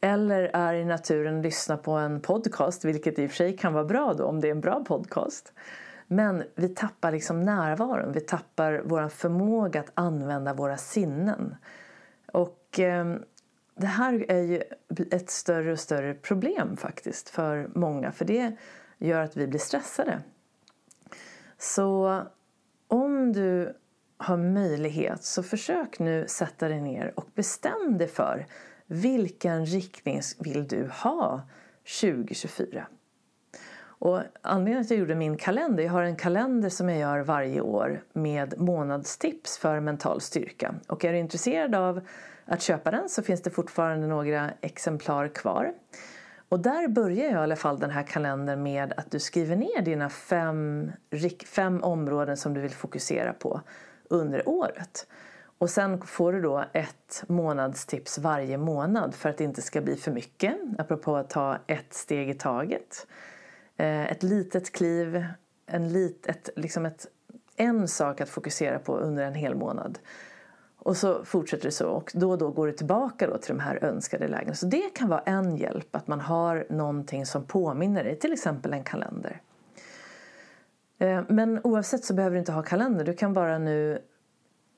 Eller 0.00 0.42
är 0.42 0.74
i 0.74 0.84
naturen 0.84 1.36
och 1.36 1.42
lyssnar 1.42 1.76
på 1.76 1.92
en 1.92 2.20
podcast, 2.20 2.84
vilket 2.84 3.18
i 3.18 3.26
och 3.26 3.30
för 3.30 3.36
sig 3.36 3.56
kan 3.56 3.72
vara 3.72 3.84
bra 3.84 4.14
då 4.14 4.24
om 4.24 4.40
det 4.40 4.48
är 4.48 4.52
en 4.52 4.60
bra 4.60 4.84
podcast. 4.84 5.52
Men 6.06 6.44
vi 6.54 6.68
tappar 6.68 7.12
liksom 7.12 7.42
närvaron, 7.42 8.12
vi 8.12 8.20
tappar 8.20 8.82
vår 8.84 9.08
förmåga 9.08 9.80
att 9.80 9.90
använda 9.94 10.54
våra 10.54 10.76
sinnen. 10.76 11.56
Och 12.32 12.80
eh, 12.80 13.16
det 13.76 13.86
här 13.86 14.30
är 14.30 14.42
ju 14.42 14.62
ett 15.10 15.30
större 15.30 15.72
och 15.72 15.80
större 15.80 16.14
problem 16.14 16.76
faktiskt 16.76 17.28
för 17.28 17.70
många 17.74 18.12
för 18.12 18.24
det 18.24 18.56
gör 18.98 19.20
att 19.20 19.36
vi 19.36 19.46
blir 19.46 19.60
stressade. 19.60 20.22
Så 21.58 22.22
om 22.88 23.32
du 23.32 23.76
har 24.16 24.36
möjlighet 24.36 25.24
så 25.24 25.42
försök 25.42 25.98
nu 25.98 26.24
sätta 26.28 26.68
dig 26.68 26.80
ner 26.80 27.12
och 27.16 27.26
bestäm 27.34 27.98
dig 27.98 28.08
för 28.08 28.46
vilken 28.86 29.66
riktning 29.66 30.20
vill 30.38 30.68
du 30.68 30.88
ha 31.02 31.42
2024? 32.00 32.86
Och 34.04 34.22
anledningen 34.42 34.84
till 34.84 34.86
att 34.86 34.90
jag 34.90 34.98
gjorde 34.98 35.14
min 35.14 35.36
kalender, 35.36 35.84
jag 35.84 35.92
har 35.92 36.02
en 36.02 36.16
kalender 36.16 36.68
som 36.68 36.88
jag 36.88 36.98
gör 36.98 37.20
varje 37.20 37.60
år 37.60 38.02
med 38.12 38.60
månadstips 38.60 39.58
för 39.58 39.80
mental 39.80 40.20
styrka. 40.20 40.74
Och 40.88 41.04
är 41.04 41.12
du 41.12 41.18
intresserad 41.18 41.74
av 41.74 42.00
att 42.44 42.62
köpa 42.62 42.90
den 42.90 43.08
så 43.08 43.22
finns 43.22 43.42
det 43.42 43.50
fortfarande 43.50 44.06
några 44.06 44.50
exemplar 44.60 45.28
kvar. 45.28 45.72
Och 46.48 46.60
där 46.60 46.88
börjar 46.88 47.24
jag 47.24 47.32
i 47.32 47.36
alla 47.36 47.56
fall 47.56 47.78
den 47.78 47.90
här 47.90 48.02
kalendern 48.02 48.62
med 48.62 48.92
att 48.96 49.10
du 49.10 49.20
skriver 49.20 49.56
ner 49.56 49.82
dina 49.82 50.08
fem, 50.08 50.92
fem 51.46 51.82
områden 51.82 52.36
som 52.36 52.54
du 52.54 52.60
vill 52.60 52.70
fokusera 52.70 53.32
på 53.32 53.60
under 54.10 54.48
året. 54.48 55.06
Och 55.58 55.70
sen 55.70 56.02
får 56.02 56.32
du 56.32 56.42
då 56.42 56.64
ett 56.72 57.24
månadstips 57.26 58.18
varje 58.18 58.58
månad 58.58 59.14
för 59.14 59.28
att 59.28 59.38
det 59.38 59.44
inte 59.44 59.62
ska 59.62 59.80
bli 59.80 59.96
för 59.96 60.10
mycket, 60.10 60.56
apropå 60.78 61.16
att 61.16 61.30
ta 61.30 61.58
ett 61.66 61.94
steg 61.94 62.30
i 62.30 62.34
taget. 62.34 63.06
Eh, 63.76 64.10
ett 64.12 64.22
litet 64.22 64.72
kliv, 64.72 65.24
en, 65.66 65.92
lit, 65.92 66.26
ett, 66.26 66.48
liksom 66.56 66.86
ett, 66.86 67.06
en 67.56 67.88
sak 67.88 68.20
att 68.20 68.28
fokusera 68.28 68.78
på 68.78 68.96
under 68.96 69.24
en 69.24 69.34
hel 69.34 69.54
månad. 69.54 69.98
Och 70.78 70.96
så 70.96 71.24
fortsätter 71.24 71.64
det 71.64 71.70
så 71.70 71.88
och 71.88 72.12
då 72.14 72.30
och 72.30 72.38
då 72.38 72.50
går 72.50 72.66
du 72.66 72.72
tillbaka 72.72 73.26
då 73.26 73.38
till 73.38 73.54
de 73.54 73.60
här 73.60 73.84
önskade 73.84 74.28
lägena. 74.28 74.54
Så 74.54 74.66
det 74.66 74.94
kan 74.94 75.08
vara 75.08 75.20
en 75.20 75.56
hjälp 75.56 75.96
att 75.96 76.06
man 76.06 76.20
har 76.20 76.66
någonting 76.70 77.26
som 77.26 77.44
påminner 77.44 78.04
dig, 78.04 78.18
till 78.18 78.32
exempel 78.32 78.72
en 78.72 78.84
kalender. 78.84 79.40
Eh, 80.98 81.22
men 81.28 81.60
oavsett 81.64 82.04
så 82.04 82.14
behöver 82.14 82.34
du 82.34 82.38
inte 82.38 82.52
ha 82.52 82.62
kalender. 82.62 83.04
Du 83.04 83.14
kan 83.14 83.32
bara 83.32 83.58
nu 83.58 83.98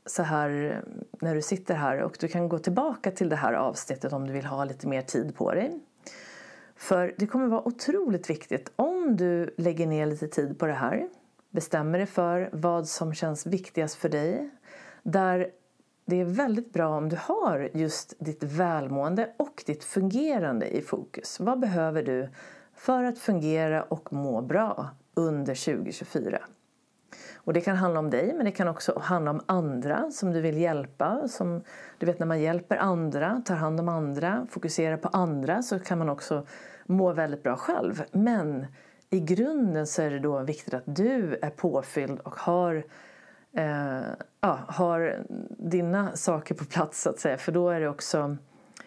så 0.07 0.23
här 0.23 0.81
när 1.21 1.35
du 1.35 1.43
sitter 1.43 1.75
här 1.75 2.03
och 2.03 2.17
du 2.21 2.29
kan 2.29 2.49
gå 2.49 2.59
tillbaka 2.59 3.11
till 3.11 3.29
det 3.29 3.37
här 3.37 3.53
avsnittet 3.53 4.13
om 4.13 4.27
du 4.27 4.33
vill 4.33 4.47
ha 4.47 4.65
lite 4.65 4.89
mer 4.89 5.03
tid 5.03 5.37
på 5.37 5.53
dig. 5.53 5.81
För 6.77 7.15
det 7.19 7.27
kommer 7.27 7.47
vara 7.47 7.69
otroligt 7.69 8.31
viktigt 8.31 8.73
om 8.77 9.17
du 9.17 9.55
lägger 9.57 9.87
ner 9.87 10.07
lite 10.07 10.29
tid 10.29 10.59
på 10.59 10.67
det 10.67 10.73
här, 10.73 11.09
bestämmer 11.51 11.99
dig 11.99 12.07
för 12.07 12.51
vad 12.53 12.89
som 12.89 13.15
känns 13.15 13.47
viktigast 13.47 13.95
för 13.95 14.09
dig, 14.09 14.51
där 15.03 15.51
det 16.05 16.21
är 16.21 16.25
väldigt 16.25 16.73
bra 16.73 16.97
om 16.97 17.09
du 17.09 17.17
har 17.21 17.71
just 17.73 18.15
ditt 18.19 18.43
välmående 18.43 19.33
och 19.37 19.62
ditt 19.67 19.85
fungerande 19.85 20.77
i 20.77 20.83
fokus. 20.83 21.41
Vad 21.41 21.61
behöver 21.61 22.03
du 22.03 22.29
för 22.75 23.05
att 23.05 23.19
fungera 23.19 23.83
och 23.83 24.12
må 24.12 24.43
bra 24.43 24.91
under 25.15 25.75
2024? 25.75 26.39
Och 27.47 27.53
det 27.53 27.61
kan 27.61 27.77
handla 27.77 28.01
om 28.01 28.11
dig 28.11 28.33
men 28.35 28.45
det 28.45 28.51
kan 28.51 28.69
också 28.69 28.99
handla 28.99 29.31
om 29.31 29.41
andra 29.47 30.11
som 30.11 30.33
du 30.33 30.41
vill 30.41 30.59
hjälpa. 30.59 31.29
Som, 31.29 31.63
du 31.99 32.07
vet 32.07 32.19
när 32.19 32.27
man 32.27 32.41
hjälper 32.41 32.77
andra, 32.77 33.43
tar 33.45 33.55
hand 33.55 33.81
om 33.81 33.89
andra, 33.89 34.47
fokuserar 34.51 34.97
på 34.97 35.09
andra 35.09 35.63
så 35.63 35.79
kan 35.79 35.99
man 35.99 36.09
också 36.09 36.47
må 36.87 37.13
väldigt 37.13 37.43
bra 37.43 37.57
själv. 37.57 38.03
Men 38.13 38.67
i 39.11 39.21
grunden 39.21 39.87
så 39.87 40.03
är 40.03 40.11
det 40.11 40.19
då 40.19 40.43
viktigt 40.43 40.75
att 40.75 40.83
du 40.87 41.39
är 41.43 41.51
påfylld 41.51 42.21
och 42.21 42.35
har, 42.35 42.85
eh, 43.53 44.01
ja, 44.41 44.59
har 44.69 45.25
dina 45.59 46.17
saker 46.17 46.55
på 46.55 46.65
plats 46.65 47.03
så 47.03 47.11
att 47.11 47.21
säga. 47.21 47.39
För 47.39 47.53
då 47.53 47.71
är 47.71 47.81
det 47.81 47.89
också 47.89 48.37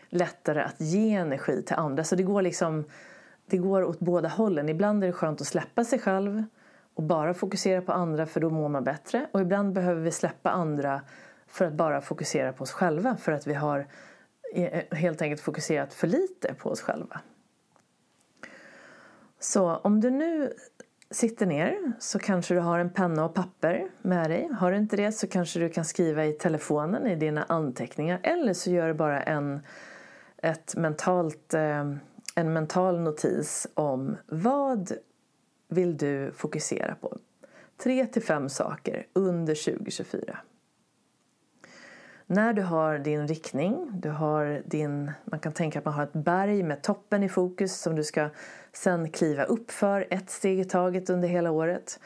lättare 0.09 0.61
att 0.61 0.81
ge 0.81 1.13
energi 1.13 1.61
till 1.61 1.75
andra. 1.75 2.03
Så 2.03 2.15
det 2.15 2.23
går 2.23 2.41
liksom 2.41 2.85
det 3.45 3.57
går 3.57 3.83
åt 3.83 3.99
båda 3.99 4.29
hållen. 4.29 4.69
Ibland 4.69 5.03
är 5.03 5.07
det 5.07 5.13
skönt 5.13 5.41
att 5.41 5.47
släppa 5.47 5.83
sig 5.83 5.99
själv 5.99 6.43
och 6.99 7.03
bara 7.03 7.33
fokusera 7.33 7.81
på 7.81 7.91
andra 7.91 8.25
för 8.25 8.39
då 8.39 8.49
mår 8.49 8.69
man 8.69 8.83
bättre. 8.83 9.27
Och 9.31 9.41
ibland 9.41 9.73
behöver 9.73 10.01
vi 10.01 10.11
släppa 10.11 10.49
andra 10.49 11.01
för 11.47 11.65
att 11.65 11.73
bara 11.73 12.01
fokusera 12.01 12.53
på 12.53 12.63
oss 12.63 12.71
själva 12.71 13.17
för 13.17 13.31
att 13.31 13.47
vi 13.47 13.53
har 13.53 13.87
eh, 14.53 14.63
eh, 14.63 14.97
helt 14.97 15.21
enkelt 15.21 15.41
fokuserat 15.41 15.93
för 15.93 16.07
lite 16.07 16.53
på 16.53 16.69
oss 16.69 16.81
själva. 16.81 17.21
Så 19.39 19.75
om 19.75 20.01
du 20.01 20.09
nu 20.09 20.53
sitter 21.11 21.45
ner 21.45 21.91
så 21.99 22.19
kanske 22.19 22.53
du 22.53 22.59
har 22.59 22.79
en 22.79 22.89
penna 22.89 23.25
och 23.25 23.33
papper 23.33 23.87
med 24.01 24.29
dig. 24.29 24.49
Har 24.59 24.71
du 24.71 24.77
inte 24.77 24.95
det 24.95 25.11
så 25.11 25.27
kanske 25.27 25.59
du 25.59 25.69
kan 25.69 25.85
skriva 25.85 26.25
i 26.25 26.33
telefonen 26.33 27.07
i 27.07 27.15
dina 27.15 27.43
anteckningar 27.43 28.19
eller 28.23 28.53
så 28.53 28.69
gör 28.69 28.87
du 28.87 28.93
bara 28.93 29.21
en, 29.21 29.59
ett 30.37 30.75
mentalt, 30.75 31.53
eh, 31.53 31.93
en 32.35 32.53
mental 32.53 32.99
notis 32.99 33.67
om 33.73 34.17
vad 34.27 34.93
vill 35.69 35.97
du 35.97 36.31
fokusera 36.31 36.95
på? 36.95 37.17
Tre 37.77 38.05
till 38.05 38.23
fem 38.23 38.49
saker 38.49 39.05
under 39.13 39.55
2024. 39.55 40.37
När 42.31 42.53
du 42.53 42.61
har 42.61 42.99
din 42.99 43.27
riktning, 43.27 43.89
du 43.93 44.09
har 44.09 44.61
din, 44.65 45.11
man 45.25 45.39
kan 45.39 45.53
tänka 45.53 45.79
att 45.79 45.85
man 45.85 45.93
har 45.93 46.03
ett 46.03 46.13
berg 46.13 46.63
med 46.63 46.83
toppen 46.83 47.23
i 47.23 47.29
fokus 47.29 47.81
som 47.81 47.95
du 47.95 48.03
ska 48.03 48.29
sen 48.73 49.11
kliva 49.11 49.43
upp 49.43 49.71
för 49.71 50.07
ett 50.09 50.29
steg 50.29 50.59
i 50.59 50.65
taget 50.65 51.09
under 51.09 51.27
hela 51.27 51.51
året. 51.51 51.99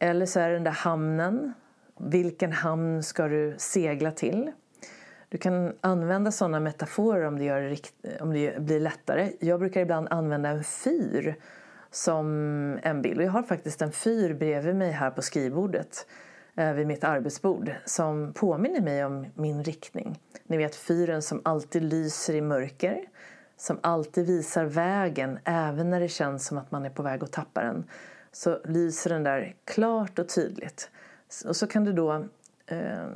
Eller 0.00 0.26
så 0.26 0.40
är 0.40 0.48
det 0.48 0.54
den 0.54 0.64
där 0.64 0.70
hamnen. 0.70 1.52
Vilken 2.00 2.52
hamn 2.52 3.02
ska 3.02 3.28
du 3.28 3.54
segla 3.58 4.10
till? 4.10 4.52
Du 5.28 5.38
kan 5.38 5.72
använda 5.80 6.32
sådana 6.32 6.60
metaforer 6.60 7.24
om 7.24 7.38
det, 7.38 7.44
gör, 7.44 7.76
om 8.20 8.32
det 8.32 8.62
blir 8.62 8.80
lättare. 8.80 9.32
Jag 9.40 9.60
brukar 9.60 9.80
ibland 9.80 10.08
använda 10.10 10.48
en 10.48 10.64
fyr 10.64 11.36
som 11.94 12.26
en 12.82 13.02
bild. 13.02 13.18
Och 13.18 13.24
jag 13.24 13.32
har 13.32 13.42
faktiskt 13.42 13.82
en 13.82 13.92
fyr 13.92 14.34
bredvid 14.34 14.76
mig 14.76 14.90
här 14.90 15.10
på 15.10 15.22
skrivbordet 15.22 16.06
eh, 16.54 16.72
vid 16.72 16.86
mitt 16.86 17.04
arbetsbord 17.04 17.70
som 17.84 18.32
påminner 18.32 18.80
mig 18.80 19.04
om 19.04 19.26
min 19.34 19.64
riktning. 19.64 20.20
Ni 20.46 20.56
vet 20.56 20.76
fyren 20.76 21.22
som 21.22 21.40
alltid 21.44 21.82
lyser 21.82 22.34
i 22.34 22.40
mörker, 22.40 23.04
som 23.56 23.78
alltid 23.82 24.26
visar 24.26 24.64
vägen 24.64 25.38
även 25.44 25.90
när 25.90 26.00
det 26.00 26.08
känns 26.08 26.46
som 26.46 26.58
att 26.58 26.70
man 26.70 26.84
är 26.84 26.90
på 26.90 27.02
väg 27.02 27.24
att 27.24 27.32
tappa 27.32 27.62
den. 27.62 27.84
Så 28.32 28.58
lyser 28.64 29.10
den 29.10 29.22
där 29.22 29.56
klart 29.64 30.18
och 30.18 30.28
tydligt. 30.28 30.90
Och 31.46 31.56
så 31.56 31.66
kan 31.66 31.84
du 31.84 31.92
då 31.92 32.24
eh, 32.66 33.06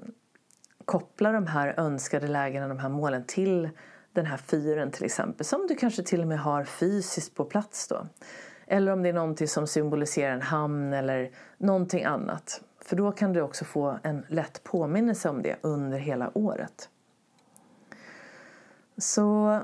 koppla 0.85 1.33
de 1.33 1.47
här 1.47 1.75
önskade 1.77 2.29
lägena, 2.29 2.69
de 2.69 2.79
här 2.79 2.89
målen 2.89 3.25
till 3.27 3.69
den 4.13 4.27
här 4.27 4.37
fyren 4.37 4.91
till 4.91 5.05
exempel. 5.05 5.47
Som 5.47 5.67
du 5.67 5.75
kanske 5.75 6.03
till 6.03 6.21
och 6.21 6.29
med 6.29 6.39
har 6.39 6.65
fysiskt 6.65 7.35
på 7.35 7.45
plats 7.45 7.89
då. 7.89 8.07
Eller 8.71 8.93
om 8.93 9.03
det 9.03 9.09
är 9.09 9.13
någonting 9.13 9.49
som 9.49 9.67
symboliserar 9.67 10.33
en 10.33 10.43
hamn 10.43 10.93
eller 10.93 11.31
någonting 11.59 12.05
annat. 12.05 12.63
För 12.81 12.97
då 12.97 13.13
kan 13.13 13.33
du 13.33 13.41
också 13.41 13.65
få 13.65 13.99
en 14.03 14.27
lätt 14.29 14.65
påminnelse 14.65 15.29
om 15.29 15.43
det 15.43 15.57
under 15.63 15.99
hela 15.99 16.31
året. 16.35 16.89
Så 18.97 19.61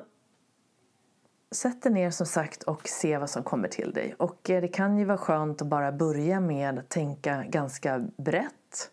sätt 1.50 1.82
dig 1.82 1.92
ner 1.92 2.10
som 2.10 2.26
sagt 2.26 2.62
och 2.62 2.88
se 2.88 3.18
vad 3.18 3.30
som 3.30 3.42
kommer 3.42 3.68
till 3.68 3.92
dig. 3.92 4.14
Och 4.18 4.50
eh, 4.50 4.60
det 4.60 4.68
kan 4.68 4.98
ju 4.98 5.04
vara 5.04 5.18
skönt 5.18 5.62
att 5.62 5.68
bara 5.68 5.92
börja 5.92 6.40
med 6.40 6.78
att 6.78 6.88
tänka 6.88 7.44
ganska 7.48 8.04
brett. 8.16 8.90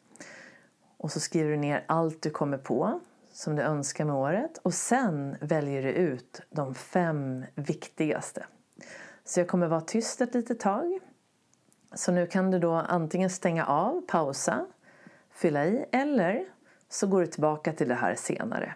Och 0.98 1.12
så 1.12 1.20
skriver 1.20 1.52
du 1.52 1.58
ner 1.58 1.86
allt 1.88 2.22
du 2.22 2.30
kommer 2.30 2.58
på 2.58 3.00
som 3.34 3.56
du 3.56 3.62
önskar 3.62 4.06
med 4.06 4.16
året 4.16 4.58
och 4.58 4.74
sen 4.74 5.36
väljer 5.42 5.84
du 5.84 5.90
ut 5.90 6.42
de 6.50 6.76
fem 6.76 7.46
viktigaste. 7.56 8.46
Så 9.32 9.40
jag 9.40 9.48
kommer 9.48 9.68
vara 9.68 9.82
tyst 9.82 10.22
ett 10.22 10.34
litet 10.34 10.60
tag. 10.60 11.00
Så 11.94 12.12
nu 12.12 12.28
kan 12.28 12.52
du 12.52 12.60
då 12.60 12.72
antingen 12.72 13.30
stänga 13.30 13.66
av, 13.66 14.02
pausa, 14.08 14.66
fylla 15.34 15.66
i 15.66 15.86
eller 15.92 16.46
så 16.90 17.08
går 17.08 17.22
du 17.22 17.28
tillbaka 17.28 17.74
till 17.74 17.88
det 17.88 17.96
här 17.96 18.16
senare. 18.16 18.76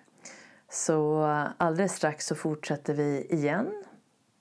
Så 0.69 1.23
alldeles 1.57 1.95
strax 1.95 2.25
så 2.25 2.35
fortsätter 2.35 2.93
vi 2.93 3.27
igen. 3.29 3.83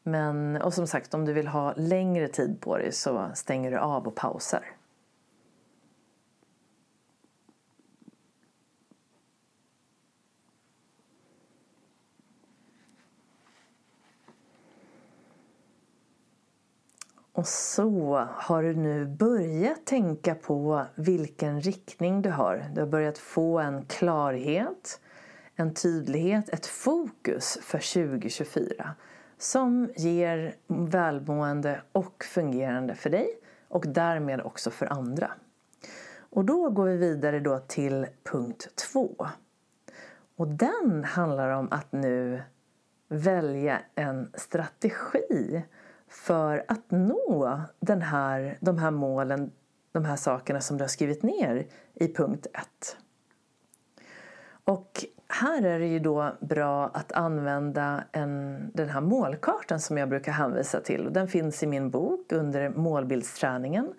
Men, 0.03 0.57
och 0.57 0.74
som 0.74 0.87
sagt, 0.87 1.14
om 1.14 1.24
du 1.24 1.33
vill 1.33 1.48
ha 1.48 1.74
längre 1.77 2.29
tid 2.29 2.61
på 2.61 2.79
dig 2.79 2.92
så 2.92 3.31
stänger 3.35 3.70
du 3.70 3.79
av 3.79 4.07
och 4.07 4.14
pausar. 4.14 4.64
Och 17.35 17.47
så 17.47 18.29
har 18.33 18.62
du 18.62 18.75
nu 18.75 19.07
börjat 19.07 19.85
tänka 19.85 20.35
på 20.35 20.85
vilken 20.94 21.61
riktning 21.61 22.23
du 22.23 22.31
har. 22.31 22.64
Du 22.75 22.81
har 22.81 22.88
börjat 22.88 23.18
få 23.18 23.59
en 23.59 23.85
klarhet, 23.85 25.01
en 25.57 25.75
tydlighet, 25.75 26.49
ett 26.49 26.66
fokus 26.66 27.59
för 27.62 28.09
2024 28.09 28.94
som 29.38 29.90
ger 29.97 30.57
välmående 30.66 31.83
och 31.92 32.25
fungerande 32.25 32.94
för 32.94 33.11
dig 33.11 33.29
och 33.68 33.85
därmed 33.87 34.40
också 34.40 34.70
för 34.70 34.92
andra. 34.92 35.31
Och 36.16 36.44
då 36.44 36.70
går 36.70 36.87
vi 36.87 36.97
vidare 36.97 37.40
då 37.40 37.59
till 37.59 38.07
punkt 38.23 38.68
två. 38.75 39.27
Och 40.37 40.49
den 40.49 41.05
handlar 41.05 41.51
om 41.51 41.68
att 41.70 41.92
nu 41.92 42.42
välja 43.09 43.81
en 43.94 44.31
strategi 44.35 45.64
för 46.14 46.64
att 46.68 46.90
nå 46.90 47.61
den 47.81 48.03
här, 48.03 48.59
de 48.61 48.79
här 48.79 48.90
målen, 48.90 49.50
de 49.92 50.05
här 50.05 50.16
sakerna 50.16 50.61
som 50.61 50.77
du 50.77 50.85
har 50.85 50.88
skrivit 50.88 51.22
ner 51.22 51.66
i 51.94 52.09
punkt 52.12 52.46
1. 52.55 52.96
Och 54.64 55.05
här 55.29 55.62
är 55.62 55.79
det 55.79 55.87
ju 55.87 55.98
då 55.98 56.33
bra 56.40 56.90
att 56.94 57.12
använda 57.12 58.05
en, 58.12 58.70
den 58.74 58.88
här 58.88 59.00
målkartan 59.00 59.81
som 59.81 59.98
jag 59.98 60.09
brukar 60.09 60.33
hänvisa 60.33 60.81
till. 60.81 61.12
Den 61.12 61.29
finns 61.29 61.62
i 61.62 61.66
min 61.66 61.90
bok 61.90 62.33
under 62.33 62.68
målbildsträningen. 62.70 63.92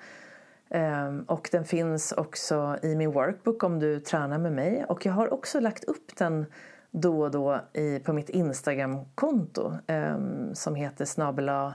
Ehm, 0.70 1.22
och 1.22 1.50
den 1.52 1.66
finns 1.66 2.12
också 2.12 2.78
i 2.82 2.96
min 2.96 3.12
workbook 3.12 3.64
om 3.64 3.80
du 3.80 4.00
tränar 4.00 4.38
med 4.38 4.52
mig. 4.52 4.86
Och 4.90 5.06
jag 5.06 5.14
har 5.14 5.34
också 5.34 5.60
lagt 5.60 5.84
upp 5.84 6.16
den 6.18 6.46
då 6.92 7.22
och 7.22 7.32
då 7.32 7.62
i, 7.74 8.00
på 8.00 8.14
mitt 8.14 8.30
Instagramkonto 8.30 9.74
ehm, 9.88 10.56
som 10.56 10.76
heter 10.76 11.06
snabela 11.06 11.74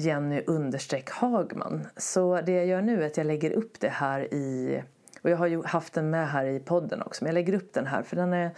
Jenny 0.00 0.42
understreck 0.46 1.10
Hagman. 1.10 1.86
Så 1.96 2.40
det 2.40 2.52
jag 2.52 2.66
gör 2.66 2.82
nu 2.82 3.02
är 3.02 3.06
att 3.06 3.16
jag 3.16 3.26
lägger 3.26 3.50
upp 3.50 3.80
det 3.80 3.88
här 3.88 4.34
i 4.34 4.82
och 5.22 5.30
jag 5.30 5.36
har 5.36 5.46
ju 5.46 5.62
haft 5.62 5.94
den 5.94 6.10
med 6.10 6.28
här 6.28 6.44
i 6.44 6.60
podden 6.60 7.02
också 7.02 7.24
men 7.24 7.28
jag 7.28 7.34
lägger 7.34 7.54
upp 7.54 7.72
den 7.72 7.86
här 7.86 8.02
för 8.02 8.16
den 8.16 8.32
är 8.32 8.50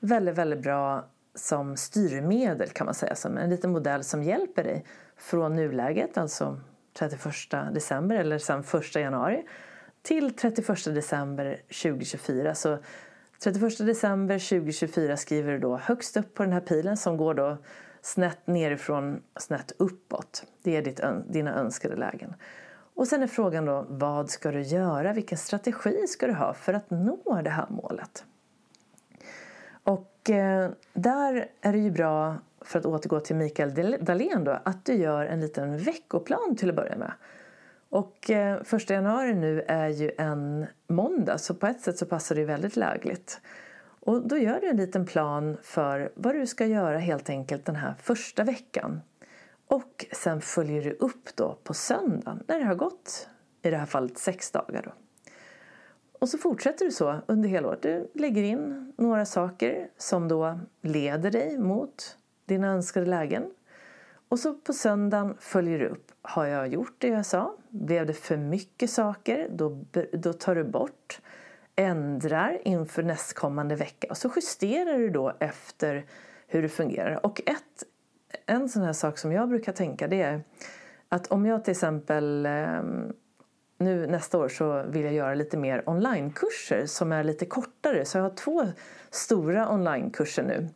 väldigt, 0.00 0.34
väldigt 0.34 0.62
bra 0.62 1.04
som 1.34 1.76
styrmedel 1.76 2.68
kan 2.68 2.84
man 2.84 2.94
säga. 2.94 3.14
Som 3.14 3.38
en 3.38 3.50
liten 3.50 3.70
modell 3.70 4.04
som 4.04 4.22
hjälper 4.22 4.64
dig 4.64 4.84
från 5.16 5.56
nuläget, 5.56 6.18
alltså 6.18 6.60
31 6.98 7.34
december 7.72 8.16
eller 8.16 8.38
sen 8.38 8.60
1 8.60 8.94
januari 8.94 9.44
till 10.02 10.34
31 10.34 10.84
december 10.84 11.62
2024. 11.82 12.54
Så 12.54 12.78
31 13.42 13.78
december 13.78 14.38
2024 14.38 15.16
skriver 15.16 15.52
du 15.52 15.58
då 15.58 15.76
högst 15.76 16.16
upp 16.16 16.34
på 16.34 16.42
den 16.42 16.52
här 16.52 16.60
pilen 16.60 16.96
som 16.96 17.16
går 17.16 17.34
då 17.34 17.58
snett 18.02 18.46
nerifrån, 18.46 19.22
snett 19.36 19.72
uppåt. 19.76 20.44
Det 20.62 20.76
är 20.76 20.82
ditt, 20.82 21.00
dina 21.28 21.54
önskade 21.54 21.96
lägen. 21.96 22.34
Och 22.94 23.08
sen 23.08 23.22
är 23.22 23.26
frågan 23.26 23.64
då, 23.64 23.86
vad 23.88 24.30
ska 24.30 24.50
du 24.50 24.60
göra? 24.60 25.12
Vilken 25.12 25.38
strategi 25.38 26.06
ska 26.06 26.26
du 26.26 26.32
ha 26.32 26.54
för 26.54 26.74
att 26.74 26.90
nå 26.90 27.40
det 27.44 27.50
här 27.50 27.66
målet? 27.68 28.24
Och 29.82 30.30
eh, 30.30 30.70
där 30.92 31.48
är 31.60 31.72
det 31.72 31.78
ju 31.78 31.90
bra, 31.90 32.36
för 32.60 32.78
att 32.78 32.86
återgå 32.86 33.20
till 33.20 33.36
Mikael 33.36 33.96
Dahlén 34.00 34.44
då, 34.44 34.58
att 34.64 34.84
du 34.84 34.94
gör 34.94 35.26
en 35.26 35.40
liten 35.40 35.78
veckoplan 35.78 36.56
till 36.56 36.68
att 36.68 36.76
börja 36.76 36.96
med. 36.96 37.12
Och 37.88 38.30
eh, 38.30 38.62
första 38.62 38.94
januari 38.94 39.34
nu 39.34 39.64
är 39.68 39.88
ju 39.88 40.12
en 40.18 40.66
måndag 40.88 41.38
så 41.38 41.54
på 41.54 41.66
ett 41.66 41.80
sätt 41.80 41.98
så 41.98 42.06
passar 42.06 42.34
det 42.34 42.44
väldigt 42.44 42.76
lägligt. 42.76 43.40
Och 44.00 44.28
då 44.28 44.38
gör 44.38 44.60
du 44.60 44.68
en 44.68 44.76
liten 44.76 45.06
plan 45.06 45.56
för 45.62 46.12
vad 46.14 46.34
du 46.34 46.46
ska 46.46 46.66
göra 46.66 46.98
helt 46.98 47.30
enkelt 47.30 47.64
den 47.64 47.76
här 47.76 47.94
första 48.02 48.44
veckan. 48.44 49.00
Och 49.66 50.06
sen 50.12 50.40
följer 50.40 50.82
du 50.82 50.90
upp 50.90 51.36
då 51.36 51.58
på 51.64 51.74
söndagen 51.74 52.44
när 52.48 52.58
det 52.58 52.64
har 52.64 52.74
gått, 52.74 53.28
i 53.62 53.70
det 53.70 53.76
här 53.76 53.86
fallet 53.86 54.18
sex 54.18 54.50
dagar. 54.50 54.82
Då. 54.84 54.92
Och 56.18 56.28
så 56.28 56.38
fortsätter 56.38 56.84
du 56.84 56.90
så 56.90 57.20
under 57.26 57.48
hela 57.48 57.68
året. 57.68 57.82
Du 57.82 58.10
lägger 58.14 58.42
in 58.42 58.92
några 58.96 59.26
saker 59.26 59.88
som 59.96 60.28
då 60.28 60.60
leder 60.82 61.30
dig 61.30 61.58
mot 61.58 62.16
dina 62.44 62.68
önskade 62.68 63.06
lägen. 63.06 63.50
Och 64.28 64.38
så 64.38 64.54
på 64.54 64.72
söndagen 64.72 65.36
följer 65.40 65.78
du 65.78 65.86
upp. 65.86 66.12
Har 66.22 66.46
jag 66.46 66.68
gjort 66.68 66.94
det 66.98 67.08
jag 67.08 67.26
sa? 67.26 67.54
Blev 67.68 68.06
det 68.06 68.14
för 68.14 68.36
mycket 68.36 68.90
saker? 68.90 69.48
Då, 69.52 69.84
då 70.12 70.32
tar 70.32 70.54
du 70.54 70.64
bort 70.64 71.20
ändrar 71.80 72.58
inför 72.64 73.02
nästkommande 73.02 73.74
vecka 73.74 74.06
och 74.10 74.16
så 74.16 74.30
justerar 74.36 74.98
du 74.98 75.10
då 75.10 75.32
efter 75.40 76.06
hur 76.46 76.62
det 76.62 76.68
fungerar. 76.68 77.26
Och 77.26 77.40
ett, 77.46 77.84
en 78.46 78.68
sån 78.68 78.82
här 78.82 78.92
sak 78.92 79.18
som 79.18 79.32
jag 79.32 79.48
brukar 79.48 79.72
tänka 79.72 80.08
det 80.08 80.22
är 80.22 80.42
att 81.08 81.26
om 81.26 81.46
jag 81.46 81.64
till 81.64 81.70
exempel 81.70 82.46
ehm, 82.46 83.12
nu 83.78 84.06
nästa 84.06 84.38
år 84.38 84.48
så 84.48 84.82
vill 84.82 85.04
jag 85.04 85.14
göra 85.14 85.34
lite 85.34 85.56
mer 85.56 85.82
onlinekurser 85.86 86.86
som 86.86 87.12
är 87.12 87.24
lite 87.24 87.46
kortare. 87.46 88.04
Så 88.04 88.18
jag 88.18 88.22
har 88.22 88.30
två 88.30 88.66
stora 89.10 89.72
onlinekurser 89.72 90.42
nu. 90.42 90.68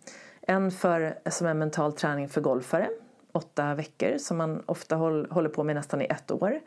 En 0.42 0.70
för, 0.70 1.18
som 1.30 1.46
är 1.46 1.54
mental 1.54 1.92
träning 1.92 2.28
för 2.28 2.40
golfare, 2.40 2.88
åtta 3.32 3.74
veckor 3.74 4.18
som 4.18 4.36
man 4.36 4.62
ofta 4.66 4.96
håller 4.96 5.48
på 5.48 5.64
med 5.64 5.76
nästan 5.76 6.02
i 6.02 6.04
ett 6.04 6.30
år. 6.30 6.60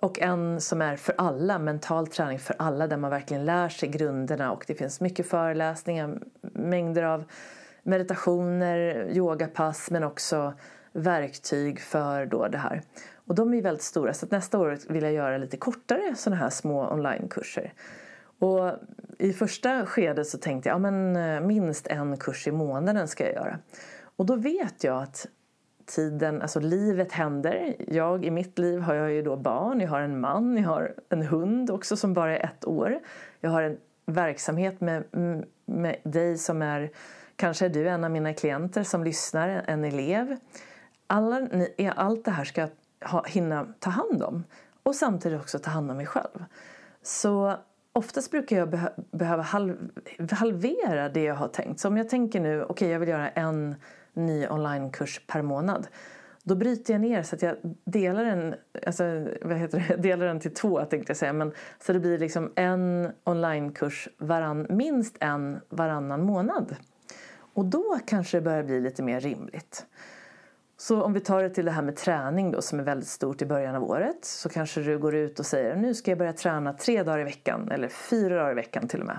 Och 0.00 0.20
en 0.20 0.60
som 0.60 0.82
är 0.82 0.96
för 0.96 1.14
alla, 1.18 1.58
mental 1.58 2.06
träning 2.06 2.38
för 2.38 2.56
alla 2.58 2.86
där 2.86 2.96
man 2.96 3.10
verkligen 3.10 3.44
lär 3.44 3.68
sig 3.68 3.88
grunderna 3.88 4.52
och 4.52 4.64
det 4.66 4.74
finns 4.74 5.00
mycket 5.00 5.28
föreläsningar, 5.28 6.18
mängder 6.40 7.02
av 7.02 7.24
meditationer, 7.82 9.10
yogapass 9.12 9.90
men 9.90 10.04
också 10.04 10.52
verktyg 10.92 11.80
för 11.80 12.26
då 12.26 12.48
det 12.48 12.58
här. 12.58 12.82
Och 13.26 13.34
de 13.34 13.54
är 13.54 13.62
väldigt 13.62 13.82
stora 13.82 14.14
så 14.14 14.26
nästa 14.30 14.58
år 14.58 14.78
vill 14.88 15.02
jag 15.02 15.12
göra 15.12 15.38
lite 15.38 15.56
kortare 15.56 16.14
sådana 16.16 16.42
här 16.42 16.50
små 16.50 16.92
onlinekurser. 16.92 17.72
Och 18.38 18.72
i 19.18 19.32
första 19.32 19.86
skedet 19.86 20.26
så 20.26 20.38
tänkte 20.38 20.68
jag 20.68 20.74
ja, 20.74 20.78
men 20.78 21.16
eh, 21.16 21.40
minst 21.40 21.86
en 21.86 22.16
kurs 22.16 22.46
i 22.46 22.52
månaden 22.52 23.08
ska 23.08 23.24
jag 23.24 23.34
göra. 23.34 23.58
Och 24.16 24.26
då 24.26 24.36
vet 24.36 24.84
jag 24.84 25.02
att 25.02 25.26
tiden, 25.90 26.42
alltså 26.42 26.60
livet 26.60 27.12
händer. 27.12 27.76
Jag 27.88 28.24
i 28.24 28.30
mitt 28.30 28.58
liv 28.58 28.80
har 28.80 28.94
jag 28.94 29.12
ju 29.12 29.22
då 29.22 29.36
barn, 29.36 29.80
jag 29.80 29.88
har 29.88 30.00
en 30.00 30.20
man, 30.20 30.56
jag 30.56 30.68
har 30.68 30.94
en 31.08 31.22
hund 31.22 31.70
också 31.70 31.96
som 31.96 32.14
bara 32.14 32.38
är 32.38 32.44
ett 32.44 32.64
år. 32.64 33.00
Jag 33.40 33.50
har 33.50 33.62
en 33.62 33.76
verksamhet 34.06 34.80
med, 34.80 35.04
med 35.66 35.96
dig 36.02 36.38
som 36.38 36.62
är, 36.62 36.90
kanske 37.36 37.64
är 37.64 37.68
du 37.68 37.88
en 37.88 38.04
av 38.04 38.10
mina 38.10 38.34
klienter 38.34 38.82
som 38.82 39.04
lyssnar, 39.04 39.48
en 39.66 39.84
elev. 39.84 40.36
Alla, 41.06 41.48
allt 41.96 42.24
det 42.24 42.30
här 42.30 42.44
ska 42.44 42.60
jag 42.60 42.70
ha, 43.08 43.24
hinna 43.24 43.66
ta 43.78 43.90
hand 43.90 44.22
om 44.22 44.44
och 44.82 44.94
samtidigt 44.94 45.40
också 45.40 45.58
ta 45.58 45.70
hand 45.70 45.90
om 45.90 45.96
mig 45.96 46.06
själv. 46.06 46.44
Så 47.02 47.56
oftast 47.92 48.30
brukar 48.30 48.56
jag 48.56 48.78
behöva 49.10 49.42
halv 49.42 49.90
halvera 50.30 51.08
det 51.08 51.22
jag 51.22 51.34
har 51.34 51.48
tänkt. 51.48 51.80
Så 51.80 51.88
om 51.88 51.96
jag 51.96 52.08
tänker 52.08 52.40
nu, 52.40 52.62
okej 52.62 52.72
okay, 52.72 52.88
jag 52.88 52.98
vill 53.00 53.08
göra 53.08 53.28
en 53.30 53.74
ny 54.12 54.46
onlinekurs 54.48 55.20
per 55.26 55.42
månad. 55.42 55.86
Då 56.42 56.54
bryter 56.54 56.94
jag 56.94 57.00
ner 57.00 57.22
så 57.22 57.36
att 57.36 57.42
jag 57.42 57.56
delar 57.84 58.24
den, 58.24 58.54
alltså, 58.86 59.26
vad 59.42 59.56
heter 59.56 59.84
det? 59.88 59.96
delar 60.02 60.26
den 60.26 60.40
till 60.40 60.54
två 60.54 60.84
tänkte 60.84 61.10
jag 61.10 61.16
säga. 61.16 61.32
Men, 61.32 61.52
så 61.78 61.92
det 61.92 62.00
blir 62.00 62.18
liksom 62.18 62.52
en 62.54 63.12
onlinekurs 63.24 64.08
varann, 64.18 64.66
minst 64.70 65.16
en 65.20 65.60
varannan 65.68 66.22
månad. 66.22 66.76
Och 67.54 67.64
då 67.64 67.98
kanske 68.06 68.36
det 68.36 68.42
börjar 68.42 68.62
bli 68.62 68.80
lite 68.80 69.02
mer 69.02 69.20
rimligt. 69.20 69.86
Så 70.76 71.02
om 71.02 71.12
vi 71.12 71.20
tar 71.20 71.42
det 71.42 71.50
till 71.50 71.64
det 71.64 71.70
här 71.70 71.82
med 71.82 71.96
träning 71.96 72.50
då 72.50 72.62
som 72.62 72.80
är 72.80 72.84
väldigt 72.84 73.08
stort 73.08 73.42
i 73.42 73.46
början 73.46 73.74
av 73.74 73.84
året 73.84 74.24
så 74.24 74.48
kanske 74.48 74.80
du 74.80 74.98
går 74.98 75.14
ut 75.14 75.38
och 75.38 75.46
säger 75.46 75.76
nu 75.76 75.94
ska 75.94 76.10
jag 76.10 76.18
börja 76.18 76.32
träna 76.32 76.72
tre 76.72 77.02
dagar 77.02 77.18
i 77.18 77.24
veckan 77.24 77.70
eller 77.70 77.88
fyra 77.88 78.36
dagar 78.36 78.50
i 78.50 78.54
veckan 78.54 78.88
till 78.88 79.00
och 79.00 79.06
med. 79.06 79.18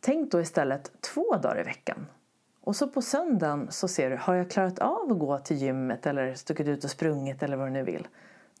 Tänk 0.00 0.32
då 0.32 0.40
istället 0.40 0.92
två 1.00 1.36
dagar 1.36 1.60
i 1.60 1.62
veckan. 1.62 2.06
Och 2.68 2.76
så 2.76 2.88
på 2.88 3.02
söndagen 3.02 3.66
så 3.70 3.88
ser 3.88 4.10
du, 4.10 4.16
har 4.16 4.34
jag 4.34 4.50
klarat 4.50 4.78
av 4.78 5.12
att 5.12 5.18
gå 5.18 5.38
till 5.38 5.56
gymmet 5.56 6.06
eller 6.06 6.34
stuckit 6.34 6.66
ut 6.68 6.84
och 6.84 6.90
sprungit 6.90 7.42
eller 7.42 7.56
vad 7.56 7.66
du 7.66 7.70
nu 7.70 7.82
vill. 7.82 8.08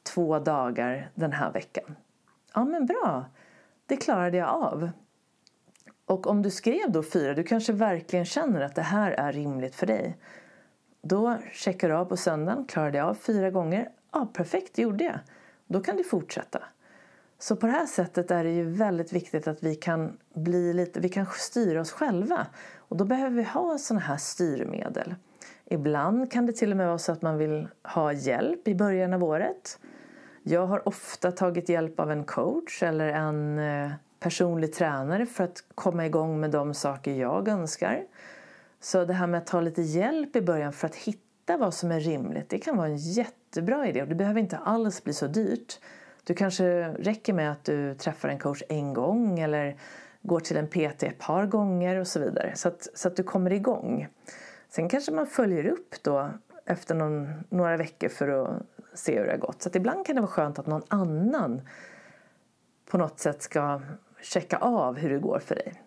Två 0.02 0.38
dagar 0.38 1.10
den 1.14 1.32
här 1.32 1.52
veckan. 1.52 1.96
Ja 2.54 2.64
men 2.64 2.86
bra, 2.86 3.24
det 3.86 3.96
klarade 3.96 4.36
jag 4.36 4.48
av. 4.48 4.90
Och 6.06 6.26
om 6.26 6.42
du 6.42 6.50
skrev 6.50 6.92
då 6.92 7.02
fyra, 7.02 7.34
du 7.34 7.42
kanske 7.42 7.72
verkligen 7.72 8.24
känner 8.24 8.60
att 8.60 8.74
det 8.74 8.82
här 8.82 9.12
är 9.12 9.32
rimligt 9.32 9.74
för 9.74 9.86
dig. 9.86 10.16
Då 11.02 11.36
checkar 11.52 11.88
du 11.88 11.94
av 11.94 12.04
på 12.04 12.16
söndagen, 12.16 12.64
klarade 12.64 12.98
jag 12.98 13.08
av 13.08 13.14
fyra 13.14 13.50
gånger? 13.50 13.90
Ja, 14.12 14.28
perfekt, 14.32 14.74
det 14.74 14.82
gjorde 14.82 15.04
jag. 15.04 15.18
Då 15.66 15.80
kan 15.80 15.96
du 15.96 16.04
fortsätta. 16.04 16.62
Så 17.38 17.56
på 17.56 17.66
det 17.66 17.72
här 17.72 17.86
sättet 17.86 18.30
är 18.30 18.44
det 18.44 18.50
ju 18.50 18.64
väldigt 18.64 19.12
viktigt 19.12 19.48
att 19.48 19.62
vi 19.62 19.74
kan 19.74 20.18
bli 20.34 20.72
lite, 20.72 21.00
vi 21.00 21.08
kan 21.08 21.26
styra 21.26 21.80
oss 21.80 21.92
själva. 21.92 22.46
Och 22.88 22.96
då 22.96 23.04
behöver 23.04 23.36
vi 23.36 23.42
ha 23.42 23.78
sådana 23.78 24.04
här 24.04 24.16
styrmedel. 24.16 25.14
Ibland 25.64 26.32
kan 26.32 26.46
det 26.46 26.52
till 26.52 26.70
och 26.70 26.76
med 26.76 26.86
vara 26.86 26.98
så 26.98 27.12
att 27.12 27.22
man 27.22 27.38
vill 27.38 27.68
ha 27.82 28.12
hjälp 28.12 28.68
i 28.68 28.74
början 28.74 29.12
av 29.12 29.24
året. 29.24 29.78
Jag 30.42 30.66
har 30.66 30.88
ofta 30.88 31.32
tagit 31.32 31.68
hjälp 31.68 32.00
av 32.00 32.10
en 32.10 32.24
coach 32.24 32.82
eller 32.82 33.08
en 33.08 33.58
eh, 33.58 33.90
personlig 34.20 34.72
tränare 34.74 35.26
för 35.26 35.44
att 35.44 35.64
komma 35.74 36.06
igång 36.06 36.40
med 36.40 36.50
de 36.50 36.74
saker 36.74 37.12
jag 37.12 37.48
önskar. 37.48 38.04
Så 38.80 39.04
det 39.04 39.14
här 39.14 39.26
med 39.26 39.38
att 39.38 39.46
ta 39.46 39.60
lite 39.60 39.82
hjälp 39.82 40.36
i 40.36 40.40
början 40.40 40.72
för 40.72 40.86
att 40.86 40.94
hitta 40.94 41.56
vad 41.56 41.74
som 41.74 41.90
är 41.90 42.00
rimligt, 42.00 42.48
det 42.48 42.58
kan 42.58 42.76
vara 42.76 42.86
en 42.86 42.96
jättebra 42.96 43.88
idé 43.88 44.02
och 44.02 44.08
det 44.08 44.14
behöver 44.14 44.40
inte 44.40 44.58
alls 44.58 45.04
bli 45.04 45.12
så 45.12 45.26
dyrt. 45.26 45.80
Du 46.24 46.34
kanske 46.34 46.88
räcker 46.88 47.32
med 47.32 47.52
att 47.52 47.64
du 47.64 47.94
träffar 47.94 48.28
en 48.28 48.38
coach 48.38 48.62
en 48.68 48.94
gång 48.94 49.38
eller 49.38 49.76
går 50.28 50.40
till 50.40 50.56
en 50.56 50.66
PT 50.66 51.02
ett 51.02 51.18
par 51.18 51.46
gånger 51.46 51.96
och 51.96 52.06
så 52.06 52.20
vidare. 52.20 52.52
Så 52.54 52.68
att, 52.68 52.88
så 52.94 53.08
att 53.08 53.16
du 53.16 53.22
kommer 53.22 53.52
igång. 53.52 54.08
Sen 54.68 54.88
kanske 54.88 55.12
man 55.12 55.26
följer 55.26 55.66
upp 55.66 56.02
då 56.02 56.30
efter 56.66 56.94
någon, 56.94 57.32
några 57.48 57.76
veckor 57.76 58.08
för 58.08 58.28
att 58.28 58.62
se 58.94 59.18
hur 59.18 59.24
det 59.24 59.30
har 59.30 59.38
gått. 59.38 59.62
Så 59.62 59.68
att 59.68 59.76
ibland 59.76 60.06
kan 60.06 60.16
det 60.16 60.20
vara 60.22 60.30
skönt 60.30 60.58
att 60.58 60.66
någon 60.66 60.82
annan 60.88 61.60
på 62.90 62.98
något 62.98 63.20
sätt 63.20 63.42
ska 63.42 63.80
checka 64.20 64.56
av 64.56 64.96
hur 64.96 65.10
det 65.10 65.18
går 65.18 65.38
för 65.38 65.54
dig. 65.54 65.82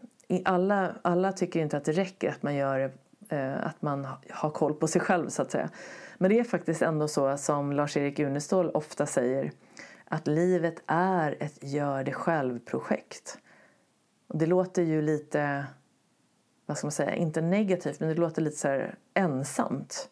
Alla, 0.46 0.96
alla 1.02 1.32
tycker 1.32 1.60
inte 1.60 1.78
att 1.78 1.86
det 1.86 1.92
räcker 1.92 2.30
att 2.30 2.44
man, 2.44 2.56
gör, 2.56 2.92
eh, 3.30 3.66
att 3.68 3.82
man 3.82 4.08
har 4.30 4.50
koll 4.50 4.74
på 4.74 4.88
sig 4.88 5.02
själv 5.02 5.30
så 5.30 5.42
att 5.42 5.52
säga. 5.52 5.70
Men 6.18 6.30
det 6.30 6.40
är 6.40 6.44
faktiskt 6.44 6.82
ändå 6.82 7.08
så 7.08 7.38
som 7.38 7.74
Lars-Erik 7.74 8.20
Unestål 8.20 8.72
ofta 8.74 9.06
säger 9.06 9.52
att 10.06 10.28
livet 10.28 10.84
är 10.88 11.38
ett 11.40 11.58
gör 11.64 12.04
det 12.04 12.14
själv-projekt. 12.14 13.38
Det 14.34 14.46
låter 14.46 14.82
ju 14.82 15.02
lite, 15.02 15.66
vad 16.66 16.78
ska 16.78 16.88
man 16.88 16.92
säga, 16.92 17.16
inte 17.16 17.42
negativt 17.42 18.00
men 18.00 18.10
det 18.10 18.16
låter 18.16 18.42
lite 18.42 18.58
så 18.58 18.82
ensamt. 19.14 20.10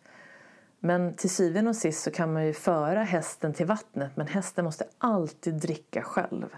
Men 0.79 1.13
till 1.13 1.29
syvende 1.29 1.69
och 1.69 1.75
sist 1.75 2.03
så 2.03 2.11
kan 2.11 2.33
man 2.33 2.45
ju 2.45 2.53
föra 2.53 3.03
hästen 3.03 3.53
till 3.53 3.65
vattnet 3.65 4.11
men 4.15 4.27
hästen 4.27 4.65
måste 4.65 4.85
alltid 4.97 5.53
dricka 5.53 6.01
själv. 6.01 6.55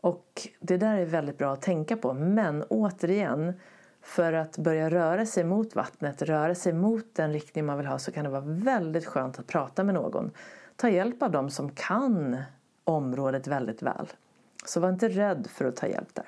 Och 0.00 0.48
det 0.60 0.76
där 0.76 0.96
är 0.96 1.06
väldigt 1.06 1.38
bra 1.38 1.52
att 1.52 1.62
tänka 1.62 1.96
på. 1.96 2.12
Men 2.12 2.62
återigen, 2.62 3.52
för 4.02 4.32
att 4.32 4.58
börja 4.58 4.90
röra 4.90 5.26
sig 5.26 5.44
mot 5.44 5.74
vattnet, 5.74 6.22
röra 6.22 6.54
sig 6.54 6.72
mot 6.72 7.14
den 7.14 7.32
riktning 7.32 7.66
man 7.66 7.76
vill 7.76 7.86
ha 7.86 7.98
så 7.98 8.12
kan 8.12 8.24
det 8.24 8.30
vara 8.30 8.44
väldigt 8.46 9.06
skönt 9.06 9.38
att 9.38 9.46
prata 9.46 9.84
med 9.84 9.94
någon. 9.94 10.30
Ta 10.76 10.88
hjälp 10.88 11.22
av 11.22 11.30
dem 11.30 11.50
som 11.50 11.70
kan 11.70 12.42
området 12.84 13.46
väldigt 13.46 13.82
väl. 13.82 14.08
Så 14.64 14.80
var 14.80 14.88
inte 14.88 15.08
rädd 15.08 15.46
för 15.50 15.64
att 15.64 15.76
ta 15.76 15.86
hjälp 15.86 16.14
där. 16.14 16.26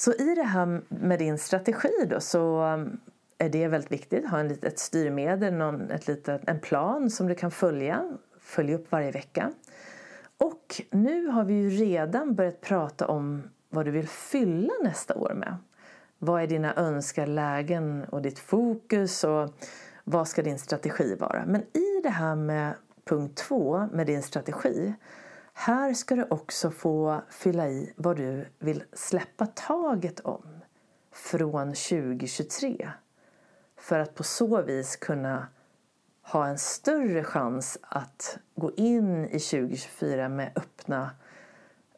Så 0.00 0.12
i 0.12 0.34
det 0.34 0.42
här 0.42 0.80
med 0.88 1.18
din 1.18 1.38
strategi 1.38 2.06
då 2.10 2.20
så 2.20 2.64
um, 2.64 3.00
är 3.38 3.48
det 3.48 3.68
väldigt 3.68 3.92
viktigt. 3.92 4.28
Ha 4.28 4.38
en, 4.38 4.58
ett 4.62 4.78
styrmedel, 4.78 5.54
någon, 5.54 5.90
ett 5.90 6.08
litet, 6.08 6.42
en 6.46 6.60
plan 6.60 7.10
som 7.10 7.26
du 7.26 7.34
kan 7.34 7.50
följa. 7.50 8.18
Följa 8.40 8.74
upp 8.74 8.92
varje 8.92 9.10
vecka. 9.10 9.52
Och 10.38 10.82
nu 10.90 11.26
har 11.26 11.44
vi 11.44 11.54
ju 11.54 11.68
redan 11.68 12.34
börjat 12.34 12.60
prata 12.60 13.06
om 13.06 13.42
vad 13.68 13.84
du 13.84 13.90
vill 13.90 14.08
fylla 14.08 14.72
nästa 14.82 15.14
år 15.14 15.34
med. 15.34 15.56
Vad 16.18 16.42
är 16.42 16.46
dina 16.46 16.74
önskade 16.76 17.26
lägen 17.26 18.04
och 18.04 18.22
ditt 18.22 18.38
fokus 18.38 19.24
och 19.24 19.50
vad 20.04 20.28
ska 20.28 20.42
din 20.42 20.58
strategi 20.58 21.14
vara? 21.14 21.44
Men 21.46 21.60
i 21.60 22.00
det 22.02 22.10
här 22.10 22.36
med 22.36 22.74
punkt 23.04 23.36
två 23.36 23.88
med 23.92 24.06
din 24.06 24.22
strategi. 24.22 24.94
Här 25.62 25.94
ska 25.94 26.16
du 26.16 26.26
också 26.30 26.70
få 26.70 27.22
fylla 27.30 27.68
i 27.68 27.92
vad 27.96 28.16
du 28.16 28.46
vill 28.58 28.82
släppa 28.92 29.46
taget 29.46 30.20
om 30.20 30.60
från 31.12 31.68
2023. 31.68 32.90
För 33.76 33.98
att 33.98 34.14
på 34.14 34.22
så 34.22 34.62
vis 34.62 34.96
kunna 34.96 35.46
ha 36.22 36.46
en 36.46 36.58
större 36.58 37.24
chans 37.24 37.78
att 37.82 38.38
gå 38.54 38.72
in 38.76 39.24
i 39.24 39.40
2024 39.40 40.28
med 40.28 40.52
öppna, 40.56 41.10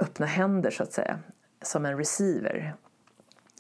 öppna 0.01 0.27
händer 0.27 0.71
så 0.71 0.83
att 0.83 0.93
säga. 0.93 1.19
Som 1.63 1.87
en 1.87 1.99
receiver. 1.99 2.75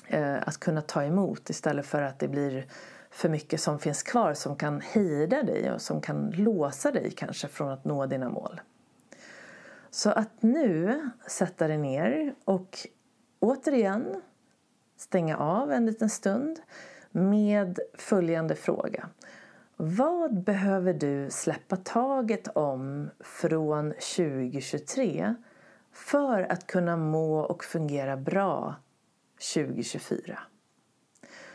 Eh, 0.06 0.48
att 0.48 0.58
kunna 0.58 0.82
ta 0.82 1.04
emot 1.04 1.50
istället 1.50 1.86
för 1.86 2.02
att 2.02 2.18
det 2.18 2.28
blir 2.28 2.66
för 3.10 3.28
mycket 3.28 3.60
som 3.60 3.78
finns 3.78 4.02
kvar 4.02 4.34
som 4.34 4.56
kan 4.56 4.80
hejda 4.80 5.42
dig 5.42 5.72
och 5.72 5.82
som 5.82 6.00
kan 6.00 6.30
låsa 6.30 6.90
dig 6.90 7.10
kanske 7.10 7.48
från 7.48 7.70
att 7.70 7.84
nå 7.84 8.06
dina 8.06 8.28
mål. 8.28 8.60
Så 9.94 10.10
att 10.10 10.42
nu 10.42 11.00
sätta 11.26 11.68
dig 11.68 11.78
ner 11.78 12.34
och 12.44 12.78
återigen 13.40 14.22
stänga 14.96 15.36
av 15.36 15.72
en 15.72 15.86
liten 15.86 16.10
stund 16.10 16.60
med 17.10 17.78
följande 17.94 18.54
fråga. 18.54 19.08
Vad 19.76 20.42
behöver 20.42 20.94
du 20.94 21.30
släppa 21.30 21.76
taget 21.76 22.48
om 22.48 23.10
från 23.20 23.90
2023 23.90 25.34
för 25.92 26.52
att 26.52 26.66
kunna 26.66 26.96
må 26.96 27.40
och 27.40 27.64
fungera 27.64 28.16
bra 28.16 28.74
2024? 29.54 30.38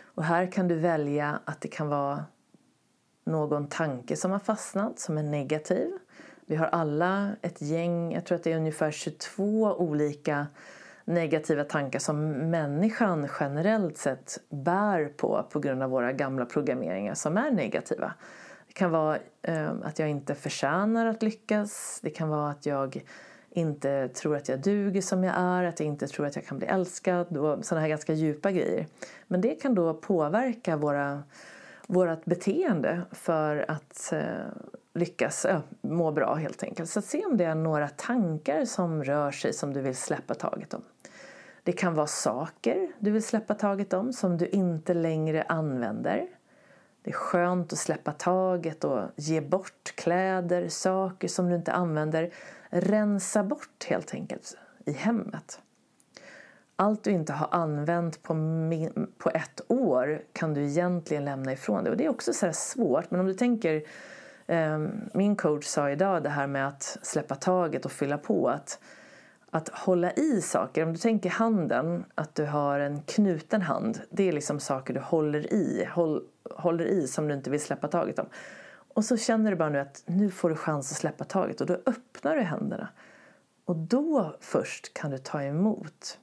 Och 0.04 0.24
här 0.24 0.52
kan 0.52 0.68
du 0.68 0.76
välja 0.76 1.40
att 1.46 1.62
det 1.62 1.68
kan 1.68 1.90
vara 1.90 2.26
någon 3.24 3.68
tanke 3.68 4.16
som 4.16 4.32
har 4.32 4.40
fastnat 4.40 5.00
som 5.00 5.18
är 5.18 5.24
negativ. 5.24 5.92
Vi 6.50 6.56
har 6.56 6.68
alla 6.68 7.36
ett 7.42 7.62
gäng, 7.62 8.14
jag 8.14 8.26
tror 8.26 8.36
att 8.36 8.44
det 8.44 8.52
är 8.52 8.58
ungefär 8.58 8.92
22 8.92 9.76
olika 9.78 10.48
negativa 11.06 11.64
tankar 11.64 12.00
som 12.00 12.30
människan 12.32 13.30
generellt 13.40 13.98
sett 13.98 14.40
bär 14.50 15.06
på 15.06 15.46
på 15.52 15.60
grund 15.60 15.84
av 15.84 15.90
våra 15.90 16.12
gamla 16.12 16.46
programmeringar 16.46 17.14
som 17.14 17.38
är 17.38 17.52
negativa. 17.52 18.14
Det 18.68 18.74
kan 18.74 18.92
vara 18.92 19.18
eh, 19.42 19.72
att 19.84 20.00
jag 20.00 20.10
inte 20.10 20.36
förtjänar 20.36 21.06
att 21.06 21.24
lyckas. 21.24 22.00
Det 22.04 22.10
kan 22.10 22.30
vara 22.30 22.50
att 22.50 22.66
jag 22.66 23.04
inte 23.50 24.08
tror 24.08 24.36
att 24.36 24.50
jag 24.50 24.62
duger 24.62 25.02
som 25.02 25.24
jag 25.24 25.36
är, 25.38 25.64
att 25.64 25.80
jag 25.80 25.88
inte 25.88 26.08
tror 26.08 26.26
att 26.26 26.36
jag 26.36 26.46
kan 26.46 26.58
bli 26.58 26.68
älskad 26.68 27.38
och 27.38 27.66
sådana 27.66 27.82
här 27.82 27.90
ganska 27.90 28.14
djupa 28.14 28.52
grejer. 28.52 28.88
Men 29.28 29.42
det 29.42 29.56
kan 29.56 29.76
då 29.76 29.94
påverka 29.94 30.78
våra, 30.78 31.24
vårat 31.88 32.26
beteende 32.26 33.02
för 33.12 33.66
att 33.68 34.14
eh, 34.14 34.22
lyckas 34.98 35.46
ja, 35.50 35.62
må 35.82 36.12
bra 36.12 36.36
helt 36.36 36.64
enkelt. 36.64 36.90
Så 36.90 37.02
se 37.02 37.26
om 37.26 37.38
det 37.38 37.46
är 37.46 37.56
några 37.56 37.88
tankar 37.88 38.66
som 38.66 39.04
rör 39.04 39.32
sig 39.32 39.54
som 39.54 39.74
du 39.74 39.82
vill 39.82 39.96
släppa 39.96 40.34
taget 40.34 40.74
om. 40.74 40.82
Det 41.64 41.72
kan 41.72 41.94
vara 41.94 42.08
saker 42.08 42.92
du 43.00 43.12
vill 43.12 43.24
släppa 43.24 43.54
taget 43.54 43.94
om 43.94 44.14
som 44.14 44.38
du 44.38 44.48
inte 44.48 44.94
längre 44.94 45.44
använder. 45.44 46.28
Det 47.04 47.10
är 47.10 47.14
skönt 47.14 47.74
att 47.74 47.80
släppa 47.80 48.12
taget 48.12 48.84
och 48.84 49.02
ge 49.16 49.42
bort 49.42 49.94
kläder, 49.96 50.70
saker 50.70 51.28
som 51.28 51.50
du 51.50 51.56
inte 51.56 51.72
använder. 51.72 52.34
Rensa 52.70 53.44
bort 53.44 53.86
helt 53.88 54.14
enkelt 54.14 54.58
i 54.86 54.92
hemmet. 54.92 55.62
Allt 56.76 57.04
du 57.04 57.12
inte 57.12 57.34
har 57.34 57.48
använt 57.52 58.24
på, 58.24 58.36
på 59.18 59.30
ett 59.30 59.62
år 59.68 60.22
kan 60.34 60.54
du 60.54 60.66
egentligen 60.66 61.26
lämna 61.26 61.54
ifrån 61.54 61.84
dig. 61.84 61.92
Och 61.92 61.98
det 61.98 62.06
är 62.06 62.10
också 62.10 62.34
så 62.34 62.54
svårt, 62.54 63.12
men 63.12 63.20
om 63.20 63.26
du 63.26 63.34
tänker 63.34 63.84
Ehm, 64.48 65.10
min 65.14 65.36
coach 65.36 65.66
sa 65.66 65.90
idag 65.90 66.24
det 66.24 66.30
här 66.30 66.48
med 66.48 66.68
att 66.68 66.98
släppa 67.02 67.36
taget 67.36 67.86
och 67.86 67.92
fylla 67.92 68.18
på. 68.18 68.50
Att 68.50 68.80
att 69.52 69.70
hålla 69.70 70.12
i 70.12 70.42
saker. 70.42 70.84
Om 70.84 70.94
du 70.94 71.00
tänker 71.00 71.30
handen, 71.30 72.06
att 72.16 72.36
du 72.36 72.46
har 72.46 72.80
en 72.80 73.02
knuten 73.02 73.62
hand. 73.62 74.02
Det 74.10 74.24
är 74.24 74.32
liksom 74.32 74.60
saker 74.60 74.94
du 74.94 75.00
håller 75.00 75.54
i, 75.54 75.88
håll, 75.92 76.24
håller 76.56 76.86
i 76.86 77.08
som 77.08 77.28
du 77.28 77.34
inte 77.34 77.50
vill 77.50 77.62
släppa 77.62 77.88
taget 77.88 78.20
om. 78.20 78.26
Och 78.94 79.06
så 79.06 79.18
känner 79.18 79.52
du 79.52 79.58
bara 79.58 79.70
nu 79.70 79.80
att 79.80 80.04
nu 80.06 80.32
får 80.32 80.50
du 80.50 80.56
chans 80.56 80.92
att 80.92 80.98
släppa 80.98 81.24
taget 81.24 81.62
och 81.62 81.68
då 81.68 81.74
öppnar 81.86 82.36
du 82.36 82.42
händerna. 82.42 82.88
Och 83.66 83.76
då 83.76 84.36
först 84.40 84.94
kan 84.94 85.12
du 85.12 85.18
ta 85.18 85.44
emot. 85.44 86.20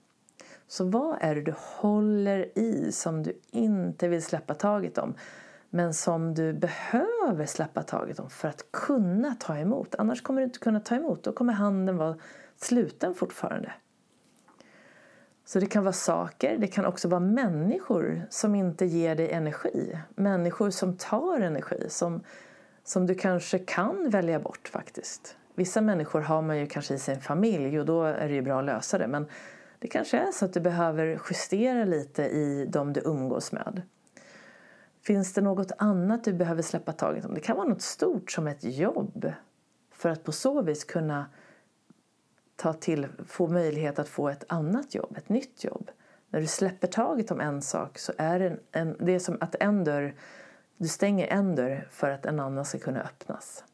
Så 0.69 0.85
vad 0.85 1.17
är 1.21 1.35
det 1.35 1.43
du 1.43 1.55
håller 1.57 2.59
i 2.59 2.93
som 2.93 3.23
du 3.23 3.41
inte 3.51 4.09
vill 4.09 4.23
släppa 4.23 4.55
taget 4.55 4.99
om? 4.99 5.15
Men 5.75 5.95
som 5.95 6.35
du 6.35 6.53
behöver 6.53 7.47
släppa 7.47 7.83
taget 7.83 8.19
om 8.21 8.31
för 8.31 8.49
att 8.49 8.73
kunna 8.73 9.35
ta 9.35 9.57
emot. 9.57 9.95
Annars 9.95 10.23
kommer 10.23 10.41
du 10.41 10.45
inte 10.45 10.59
kunna 10.59 10.81
ta 10.81 10.95
emot. 10.95 11.23
Då 11.23 11.33
kommer 11.33 11.53
handen 11.53 11.97
vara 11.97 12.17
sluten 12.57 13.15
fortfarande. 13.15 13.73
Så 15.45 15.61
det 15.61 15.67
kan 15.67 15.85
vara 15.85 15.93
saker, 15.93 16.59
det 16.59 16.67
kan 16.67 16.85
också 16.85 17.09
vara 17.09 17.21
människor 17.21 18.27
som 18.31 18.55
inte 18.55 18.87
ger 18.87 19.15
dig 19.15 19.33
energi. 19.33 19.99
Människor 20.15 20.71
som 20.71 20.97
tar 20.97 21.41
energi, 21.41 21.87
som, 21.89 22.25
som 22.85 23.07
du 23.07 23.15
kanske 23.15 23.59
kan 23.59 24.11
välja 24.11 24.41
bort 24.41 24.69
faktiskt. 24.69 25.37
Vissa 25.55 25.81
människor 25.81 26.21
har 26.21 26.43
man 26.43 26.59
ju 26.59 26.67
kanske 26.67 26.95
i 26.95 26.99
sin 26.99 27.21
familj 27.21 27.81
och 27.81 27.87
då 27.87 28.03
är 28.03 28.29
det 28.29 28.35
ju 28.35 28.43
bra 28.43 28.59
att 28.59 28.65
lösa 28.65 28.99
det. 28.99 29.07
Men 29.07 29.27
det 29.79 29.89
kanske 29.89 30.19
är 30.19 30.33
så 30.33 30.45
att 30.45 30.53
du 30.53 30.61
behöver 30.61 31.21
justera 31.31 31.85
lite 31.85 32.23
i 32.23 32.67
de 32.69 32.93
du 32.93 33.01
umgås 33.05 33.53
med. 33.53 33.83
Finns 35.07 35.33
det 35.33 35.41
något 35.41 35.73
annat 35.79 36.25
du 36.25 36.33
behöver 36.33 36.63
släppa 36.63 36.93
taget 36.93 37.25
om? 37.25 37.35
Det 37.35 37.41
kan 37.41 37.57
vara 37.57 37.69
något 37.69 37.83
stort 37.83 38.31
som 38.31 38.47
ett 38.47 38.65
jobb. 38.65 39.33
För 39.91 40.09
att 40.09 40.25
på 40.25 40.33
så 40.33 40.63
vis 40.63 40.85
kunna 40.85 41.27
ta 42.57 42.73
till, 42.73 43.09
få 43.27 43.49
möjlighet 43.49 43.99
att 43.99 44.09
få 44.09 44.29
ett 44.29 44.45
annat 44.49 44.95
jobb, 44.95 45.17
ett 45.17 45.29
nytt 45.29 45.65
jobb. 45.65 45.91
När 46.29 46.41
du 46.41 46.47
släpper 46.47 46.87
taget 46.87 47.31
om 47.31 47.41
en 47.41 47.63
sak 47.63 47.99
så 47.99 48.13
är 48.19 48.39
det, 48.39 48.59
en, 48.73 48.97
det 49.01 49.13
är 49.13 49.19
som 49.19 49.37
att 49.41 49.55
en 49.61 49.85
dörr, 49.85 50.15
du 50.77 50.89
stänger 50.89 51.27
en 51.27 51.55
dörr 51.55 51.89
för 51.91 52.11
att 52.11 52.27
en 52.27 52.41
annan 52.41 52.65
ska 52.65 52.79
kunna 52.79 53.03
öppnas. 53.03 53.65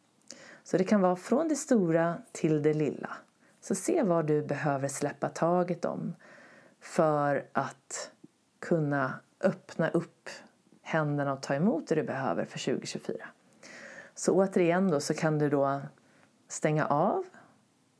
Så 0.65 0.79
det 0.79 0.85
kan 0.85 1.01
vara 1.01 1.17
från 1.17 1.49
det 1.49 1.57
stora 1.57 2.15
till 2.33 2.63
det 2.63 2.75
lilla. 2.75 3.11
Så 3.61 3.75
se 3.75 4.03
vad 4.03 4.27
du 4.27 4.43
behöver 4.43 4.89
släppa 4.89 5.29
taget 5.29 5.85
om 5.85 6.15
för 6.81 7.47
att 7.53 8.11
kunna 8.59 9.15
öppna 9.41 9.89
upp 9.89 10.29
händerna 10.91 11.33
och 11.33 11.43
ta 11.43 11.55
emot 11.55 11.87
det 11.89 11.95
du 11.95 12.03
behöver 12.03 12.45
för 12.45 12.59
2024. 12.59 13.17
Så 14.15 14.35
återigen 14.35 14.89
då 14.89 15.01
så 15.01 15.15
kan 15.15 15.39
du 15.39 15.49
då 15.49 15.81
stänga 16.49 16.87
av 16.87 17.25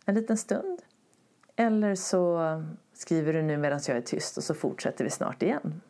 en 0.07 0.15
liten 0.15 0.37
stund. 0.37 0.83
Eller 1.57 1.95
så 1.95 2.41
skriver 2.93 3.33
du 3.33 3.43
nu 3.43 3.57
medan 3.57 3.81
jag 3.89 3.97
är 3.97 4.01
tyst 4.01 4.37
och 4.37 4.45
så 4.45 4.55
fortsätter 4.55 5.05
vi 5.05 5.11
snart 5.11 5.43
igen. 5.43 5.81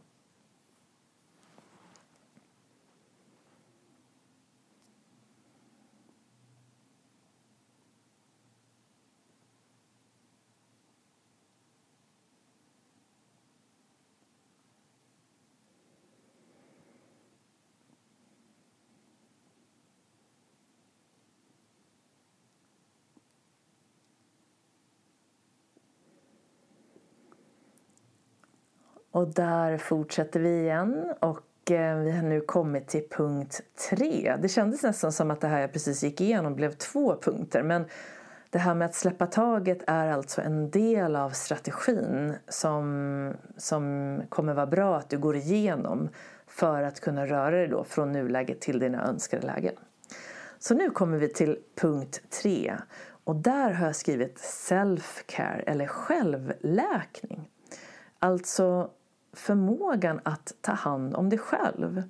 Och 29.21 29.29
där 29.29 29.79
fortsätter 29.79 30.41
vi 30.41 30.61
igen 30.61 31.15
och 31.21 31.71
eh, 31.71 31.99
vi 31.99 32.11
har 32.11 32.23
nu 32.23 32.41
kommit 32.41 32.89
till 32.89 33.09
punkt 33.11 33.63
tre. 33.91 34.37
Det 34.43 34.49
kändes 34.49 34.83
nästan 34.83 35.13
som 35.13 35.31
att 35.31 35.41
det 35.41 35.47
här 35.47 35.61
jag 35.61 35.73
precis 35.73 36.03
gick 36.03 36.21
igenom 36.21 36.55
blev 36.55 36.73
två 36.73 37.17
punkter 37.17 37.63
men 37.63 37.85
det 38.51 38.59
här 38.59 38.75
med 38.75 38.87
att 38.87 38.95
släppa 38.95 39.27
taget 39.27 39.79
är 39.87 40.09
alltså 40.09 40.41
en 40.43 40.71
del 40.71 41.17
av 41.17 41.31
strategin 41.31 42.35
som, 42.49 43.35
som 43.57 44.23
kommer 44.29 44.55
vara 44.55 44.67
bra 44.67 44.97
att 44.97 45.11
du 45.11 45.19
går 45.19 45.37
igenom 45.37 46.09
för 46.47 46.83
att 46.83 47.01
kunna 47.01 47.27
röra 47.27 47.51
dig 47.51 47.69
då 47.69 47.85
från 47.85 48.13
nuläget 48.13 48.61
till 48.61 48.79
dina 48.79 49.09
önskade 49.09 49.47
lägen. 49.47 49.75
Så 50.59 50.75
nu 50.75 50.91
kommer 50.91 51.19
vi 51.19 51.29
till 51.29 51.59
punkt 51.81 52.21
tre 52.43 52.77
och 53.25 53.37
där 53.37 53.71
har 53.71 53.87
jag 53.87 53.97
skrivit 53.97 54.39
self-care 54.39 55.63
eller 55.67 55.87
självläkning. 55.87 57.49
Alltså 58.19 58.91
förmågan 59.33 60.21
att 60.23 60.53
ta 60.61 60.73
hand 60.73 61.15
om 61.15 61.29
dig 61.29 61.39
själv. 61.39 62.03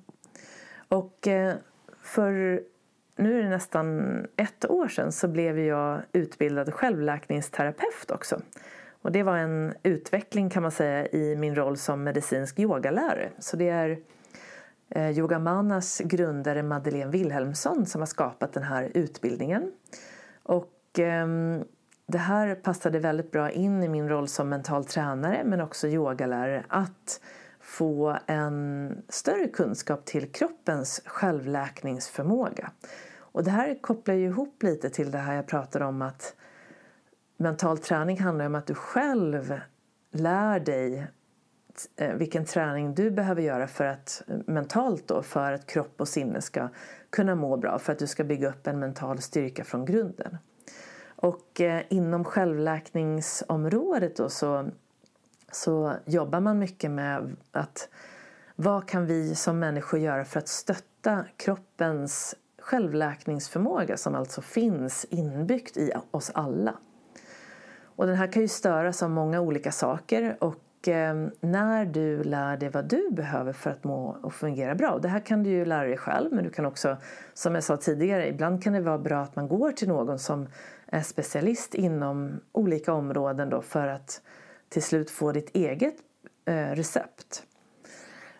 Och 0.87 1.27
eh, 1.27 1.55
för 2.01 2.61
nu 3.15 3.39
är 3.39 3.43
det 3.43 3.49
nästan 3.49 4.27
ett 4.37 4.69
år 4.69 4.87
sedan 4.87 5.11
så 5.11 5.27
blev 5.27 5.59
jag 5.59 6.01
utbildad 6.11 6.73
självläkningsterapeut 6.73 8.11
också. 8.11 8.41
Och 9.01 9.11
det 9.11 9.23
var 9.23 9.37
en 9.37 9.73
utveckling 9.83 10.49
kan 10.49 10.61
man 10.61 10.71
säga 10.71 11.07
i 11.07 11.35
min 11.35 11.55
roll 11.55 11.77
som 11.77 12.03
medicinsk 12.03 12.59
yogalärare. 12.59 13.29
Så 13.39 13.57
det 13.57 13.69
är 13.69 13.99
eh, 14.89 15.09
Yogamanas 15.09 16.01
grundare 16.05 16.63
Madeleine 16.63 17.11
Wilhelmsson 17.11 17.85
som 17.85 18.01
har 18.01 18.05
skapat 18.05 18.53
den 18.53 18.63
här 18.63 18.91
utbildningen. 18.93 19.71
Och 20.43 20.99
ehm, 20.99 21.63
det 22.11 22.17
här 22.17 22.55
passade 22.55 22.99
väldigt 22.99 23.31
bra 23.31 23.51
in 23.51 23.83
i 23.83 23.87
min 23.87 24.09
roll 24.09 24.27
som 24.27 24.49
mental 24.49 24.85
tränare 24.85 25.43
men 25.45 25.61
också 25.61 25.87
yogalärare 25.87 26.65
att 26.67 27.21
få 27.59 28.17
en 28.25 28.95
större 29.09 29.47
kunskap 29.47 30.05
till 30.05 30.31
kroppens 30.31 31.01
självläkningsförmåga. 31.05 32.71
Och 33.17 33.43
det 33.43 33.51
här 33.51 33.81
kopplar 33.81 34.15
ju 34.15 34.25
ihop 34.25 34.63
lite 34.63 34.89
till 34.89 35.11
det 35.11 35.17
här 35.17 35.35
jag 35.35 35.47
pratade 35.47 35.85
om 35.85 36.01
att 36.01 36.35
mental 37.37 37.77
träning 37.77 38.19
handlar 38.19 38.45
om 38.45 38.55
att 38.55 38.67
du 38.67 38.73
själv 38.73 39.59
lär 40.11 40.59
dig 40.59 41.07
eh, 41.95 42.13
vilken 42.13 42.45
träning 42.45 42.95
du 42.95 43.11
behöver 43.11 43.41
göra 43.41 43.67
för 43.67 43.85
att 43.85 44.23
eh, 44.27 44.37
mentalt 44.45 45.07
då 45.07 45.21
för 45.21 45.51
att 45.51 45.65
kropp 45.65 46.01
och 46.01 46.07
sinne 46.07 46.41
ska 46.41 46.69
kunna 47.09 47.35
må 47.35 47.57
bra 47.57 47.79
för 47.79 47.93
att 47.93 47.99
du 47.99 48.07
ska 48.07 48.23
bygga 48.23 48.49
upp 48.49 48.67
en 48.67 48.79
mental 48.79 49.21
styrka 49.21 49.63
från 49.63 49.85
grunden. 49.85 50.37
Och 51.21 51.61
eh, 51.61 51.81
inom 51.89 52.23
självläkningsområdet 52.23 54.15
då 54.15 54.29
så, 54.29 54.69
så 55.51 55.93
jobbar 56.05 56.39
man 56.39 56.59
mycket 56.59 56.91
med 56.91 57.35
att 57.51 57.89
vad 58.55 58.87
kan 58.87 59.05
vi 59.05 59.35
som 59.35 59.59
människor 59.59 59.99
göra 59.99 60.25
för 60.25 60.39
att 60.39 60.47
stötta 60.47 61.25
kroppens 61.37 62.35
självläkningsförmåga 62.61 63.97
som 63.97 64.15
alltså 64.15 64.41
finns 64.41 65.05
inbyggt 65.09 65.77
i 65.77 65.91
oss 66.11 66.31
alla. 66.33 66.73
Och 67.83 68.07
den 68.07 68.15
här 68.15 68.31
kan 68.31 68.41
ju 68.41 68.47
störas 68.47 69.03
av 69.03 69.09
många 69.09 69.41
olika 69.41 69.71
saker 69.71 70.37
och 70.39 70.87
eh, 70.87 71.27
när 71.39 71.85
du 71.85 72.23
lär 72.23 72.57
dig 72.57 72.69
vad 72.69 72.85
du 72.89 73.11
behöver 73.11 73.53
för 73.53 73.69
att 73.69 73.83
må 73.83 74.17
och 74.21 74.33
fungera 74.33 74.75
bra. 74.75 74.91
Och 74.91 75.01
det 75.01 75.07
här 75.07 75.19
kan 75.19 75.43
du 75.43 75.49
ju 75.49 75.65
lära 75.65 75.87
dig 75.87 75.97
själv 75.97 76.33
men 76.33 76.43
du 76.43 76.49
kan 76.49 76.65
också, 76.65 76.97
som 77.33 77.55
jag 77.55 77.63
sa 77.63 77.77
tidigare, 77.77 78.27
ibland 78.27 78.63
kan 78.63 78.73
det 78.73 78.81
vara 78.81 78.97
bra 78.97 79.21
att 79.21 79.35
man 79.35 79.47
går 79.47 79.71
till 79.71 79.87
någon 79.87 80.19
som 80.19 80.47
Eh, 80.91 81.01
specialist 81.01 81.73
inom 81.73 82.39
olika 82.51 82.93
områden 82.93 83.49
då 83.49 83.61
för 83.61 83.87
att 83.87 84.21
till 84.69 84.83
slut 84.83 85.09
få 85.09 85.31
ditt 85.31 85.55
eget 85.55 85.95
eh, 86.45 86.69
recept. 86.69 87.43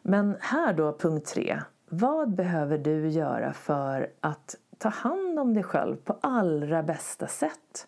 Men 0.01 0.37
här 0.39 0.73
då 0.73 0.97
punkt 0.97 1.27
tre. 1.27 1.61
Vad 1.89 2.35
behöver 2.35 2.77
du 2.77 3.09
göra 3.09 3.53
för 3.53 4.09
att 4.19 4.55
ta 4.77 4.89
hand 4.89 5.39
om 5.39 5.53
dig 5.53 5.63
själv 5.63 5.95
på 5.95 6.17
allra 6.21 6.83
bästa 6.83 7.27
sätt 7.27 7.87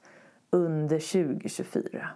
under 0.50 1.00
2024? 1.00 2.10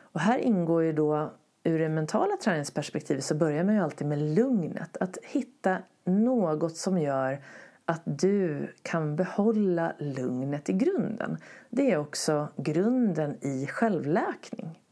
Och 0.00 0.20
här 0.20 0.38
ingår 0.38 0.82
ju 0.82 0.92
då 0.92 1.32
ur 1.64 1.78
det 1.78 1.88
mentala 1.88 2.36
träningsperspektivet 2.36 3.24
så 3.24 3.34
börjar 3.34 3.64
man 3.64 3.74
ju 3.74 3.80
alltid 3.80 4.06
med 4.06 4.18
lugnet. 4.18 4.96
Att 4.96 5.18
hitta 5.22 5.78
något 6.04 6.76
som 6.76 6.98
gör 6.98 7.42
att 7.88 8.02
du 8.04 8.68
kan 8.82 9.16
behålla 9.16 9.92
lugnet 9.98 10.68
i 10.68 10.72
grunden. 10.72 11.38
Det 11.70 11.92
är 11.92 11.98
också 11.98 12.48
grunden 12.56 13.36
i 13.40 13.66
självläkning. 13.66 14.82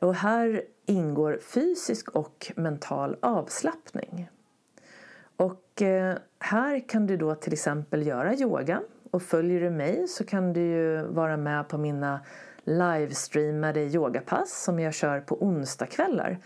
Och 0.00 0.14
här 0.14 0.62
ingår 0.86 1.38
fysisk 1.42 2.08
och 2.08 2.52
mental 2.56 3.16
avslappning. 3.22 4.28
Och 5.36 5.82
eh, 5.82 6.16
här 6.38 6.88
kan 6.88 7.06
du 7.06 7.16
då 7.16 7.34
till 7.34 7.52
exempel 7.52 8.06
göra 8.06 8.34
yoga 8.34 8.82
och 9.10 9.22
följer 9.22 9.60
du 9.60 9.70
mig 9.70 10.08
så 10.08 10.24
kan 10.24 10.52
du 10.52 10.60
ju 10.60 11.02
vara 11.02 11.36
med 11.36 11.68
på 11.68 11.78
mina 11.78 12.20
livestreamade 12.64 13.80
yogapass 13.80 14.64
som 14.64 14.80
jag 14.80 14.94
kör 14.94 15.20
på 15.20 15.42
onsdagskvällar 15.42 16.38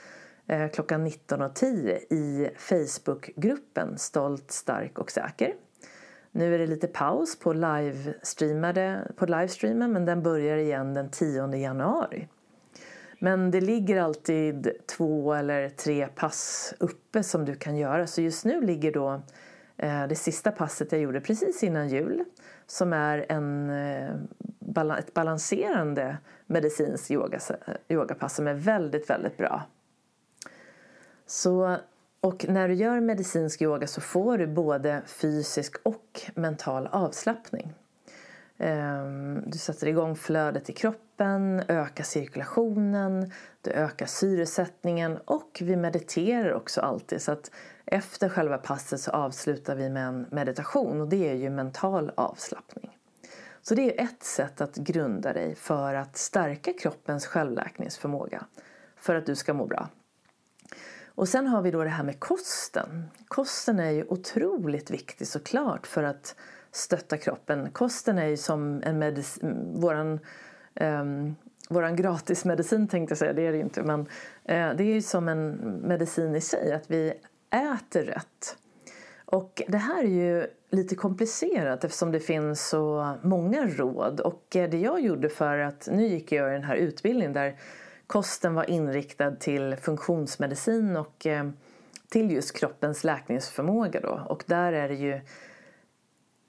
Eh, 0.51 0.69
klockan 0.69 1.07
19.10 1.07 1.91
i 2.11 2.51
Facebookgruppen 2.57 3.99
Stolt, 3.99 4.51
stark 4.51 4.99
och 4.99 5.11
säker. 5.11 5.55
Nu 6.33 6.55
är 6.55 6.59
det 6.59 6.67
lite 6.67 6.87
paus 6.87 7.39
på, 7.39 7.53
livestreamade, 7.53 9.13
på 9.17 9.27
livestreamen 9.27 9.93
men 9.93 10.05
den 10.05 10.23
börjar 10.23 10.57
igen 10.57 10.95
den 10.95 11.11
10 11.11 11.57
januari. 11.57 12.29
Men 13.19 13.51
det 13.51 13.61
ligger 13.61 14.01
alltid 14.01 14.71
två 14.87 15.35
eller 15.35 15.69
tre 15.69 16.07
pass 16.07 16.75
uppe 16.79 17.23
som 17.23 17.45
du 17.45 17.55
kan 17.55 17.77
göra 17.77 18.07
så 18.07 18.21
just 18.21 18.45
nu 18.45 18.61
ligger 18.61 18.93
då 18.93 19.23
eh, 19.77 20.07
det 20.07 20.17
sista 20.17 20.53
passet 20.53 20.93
jag 20.93 21.01
gjorde 21.01 21.21
precis 21.21 21.63
innan 21.63 21.89
jul 21.89 22.25
som 22.67 22.93
är 22.93 23.27
en, 23.29 23.71
eh, 23.71 24.99
ett 24.99 25.15
balanserande 25.15 26.19
medicinskt 26.47 27.11
yogapass 27.89 28.35
som 28.35 28.47
är 28.47 28.55
väldigt, 28.55 29.11
väldigt 29.11 29.37
bra. 29.37 29.63
Så, 31.31 31.77
och 32.21 32.47
när 32.49 32.69
du 32.69 32.75
gör 32.75 33.01
medicinsk 33.01 33.63
yoga 33.63 33.87
så 33.87 34.01
får 34.01 34.39
du 34.39 34.47
både 34.47 35.03
fysisk 35.07 35.77
och 35.83 36.21
mental 36.35 36.87
avslappning. 36.87 37.73
Ehm, 38.59 39.43
du 39.47 39.59
sätter 39.59 39.87
igång 39.87 40.17
flödet 40.17 40.71
i 40.71 40.73
kroppen, 40.73 41.63
ökar 41.69 42.05
cirkulationen, 42.05 43.33
du 43.63 43.71
ökar 43.71 44.07
syresättningen 44.07 45.19
och 45.25 45.59
vi 45.61 45.77
mediterar 45.77 46.53
också 46.53 46.81
alltid. 46.81 47.23
Så 47.23 47.33
att 47.33 47.51
efter 47.85 48.29
själva 48.29 48.59
passet 48.59 49.01
så 49.01 49.11
avslutar 49.11 49.77
vi 49.77 49.91
med 49.91 50.09
en 50.09 50.27
meditation 50.31 51.01
och 51.01 51.09
det 51.09 51.31
är 51.31 51.35
ju 51.35 51.51
mental 51.51 52.13
avslappning. 52.15 52.99
Så 53.63 53.75
det 53.75 54.01
är 54.01 54.05
ett 54.05 54.23
sätt 54.23 54.61
att 54.61 54.77
grunda 54.77 55.33
dig 55.33 55.55
för 55.55 55.95
att 55.95 56.17
stärka 56.17 56.73
kroppens 56.73 57.27
självläkningsförmåga 57.27 58.45
för 58.97 59.15
att 59.15 59.27
du 59.27 59.37
ska 59.37 59.55
må 59.55 59.67
bra. 59.67 59.89
Och 61.21 61.29
sen 61.29 61.47
har 61.47 61.63
vi 61.63 61.71
då 61.71 61.85
det 61.85 61.91
här 61.91 62.05
med 62.05 62.21
kosten. 62.21 63.11
Kosten 63.29 63.79
är 63.79 63.91
ju 63.91 64.05
otroligt 64.09 64.91
viktig 64.91 65.27
såklart 65.27 65.87
för 65.87 66.03
att 66.03 66.37
stötta 66.73 67.17
kroppen. 67.17 67.71
Kosten 67.71 68.19
är 68.19 68.27
ju 68.27 68.37
som 68.37 68.83
en 68.83 68.99
medicin, 68.99 69.73
våran, 69.75 70.21
um, 70.81 71.37
våran 71.69 71.97
gratismedicin 71.97 72.89
tänkte 72.89 73.13
jag 73.13 73.19
säga, 73.19 73.33
det 73.33 73.47
är 73.47 73.53
det 73.53 73.57
ju 73.57 73.63
inte. 73.63 73.83
Men 73.83 74.01
uh, 74.01 74.07
det 74.47 74.83
är 74.83 74.95
ju 74.95 75.03
som 75.03 75.29
en 75.29 75.51
medicin 75.85 76.37
i 76.37 76.41
sig, 76.41 76.73
att 76.73 76.91
vi 76.91 77.13
äter 77.51 78.03
rätt. 78.03 78.57
Och 79.25 79.63
det 79.69 79.79
här 79.79 80.03
är 80.05 80.09
ju 80.09 80.47
lite 80.71 80.95
komplicerat 80.95 81.85
eftersom 81.85 82.13
det 82.13 82.21
finns 82.21 82.69
så 82.69 83.15
många 83.23 83.67
råd. 83.67 84.21
Och 84.21 84.57
eh, 84.57 84.71
det 84.71 84.79
jag 84.79 85.01
gjorde 85.01 85.29
för 85.29 85.59
att, 85.59 85.89
nu 85.93 86.07
gick 86.07 86.33
jag 86.33 86.53
den 86.53 86.65
här 86.65 86.77
utbildningen 86.77 87.33
där 87.33 87.57
kosten 88.11 88.55
var 88.55 88.71
inriktad 88.71 89.31
till 89.31 89.77
funktionsmedicin 89.77 90.97
och 90.97 91.27
eh, 91.27 91.49
till 92.09 92.31
just 92.31 92.57
kroppens 92.57 93.05
läkningsförmåga 93.05 94.01
då. 94.01 94.27
Och 94.29 94.45
där 94.47 94.73
är 94.73 94.89
det 94.89 94.95
ju 94.95 95.21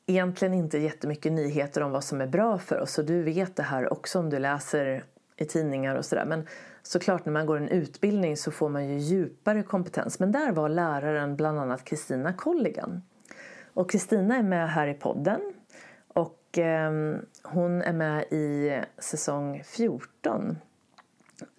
egentligen 0.06 0.54
inte 0.54 0.78
jättemycket 0.78 1.32
nyheter 1.32 1.82
om 1.82 1.92
vad 1.92 2.04
som 2.04 2.22
är 2.22 2.28
bra 2.28 2.58
för 2.58 2.80
oss 2.80 2.98
och 2.98 3.06
du 3.06 3.24
vet 3.24 3.56
det 3.56 3.64
här 3.64 3.94
också 3.94 4.20
om 4.20 4.30
du 4.30 4.40
läser 4.40 5.04
i 5.38 5.46
tidningar 5.46 5.96
och 5.96 6.06
sådär. 6.06 6.26
Men 6.26 6.48
såklart 6.84 7.26
när 7.26 7.34
man 7.34 7.46
går 7.46 7.58
en 7.58 7.68
utbildning 7.68 8.38
så 8.38 8.52
får 8.52 8.70
man 8.70 8.90
ju 8.90 8.98
djupare 8.98 9.64
kompetens. 9.64 10.20
Men 10.20 10.32
där 10.32 10.52
var 10.52 10.70
läraren 10.70 11.36
bland 11.36 11.60
annat 11.60 11.84
Kristina 11.84 12.34
Colligan. 12.34 13.02
Och 13.74 13.92
Kristina 13.92 14.38
är 14.38 14.44
med 14.44 14.70
här 14.70 14.88
i 14.88 14.94
podden 14.94 15.54
och 16.08 16.58
eh, 16.58 16.92
hon 17.44 17.82
är 17.82 17.94
med 17.94 18.24
i 18.24 18.80
säsong 18.98 19.64
14 19.66 20.58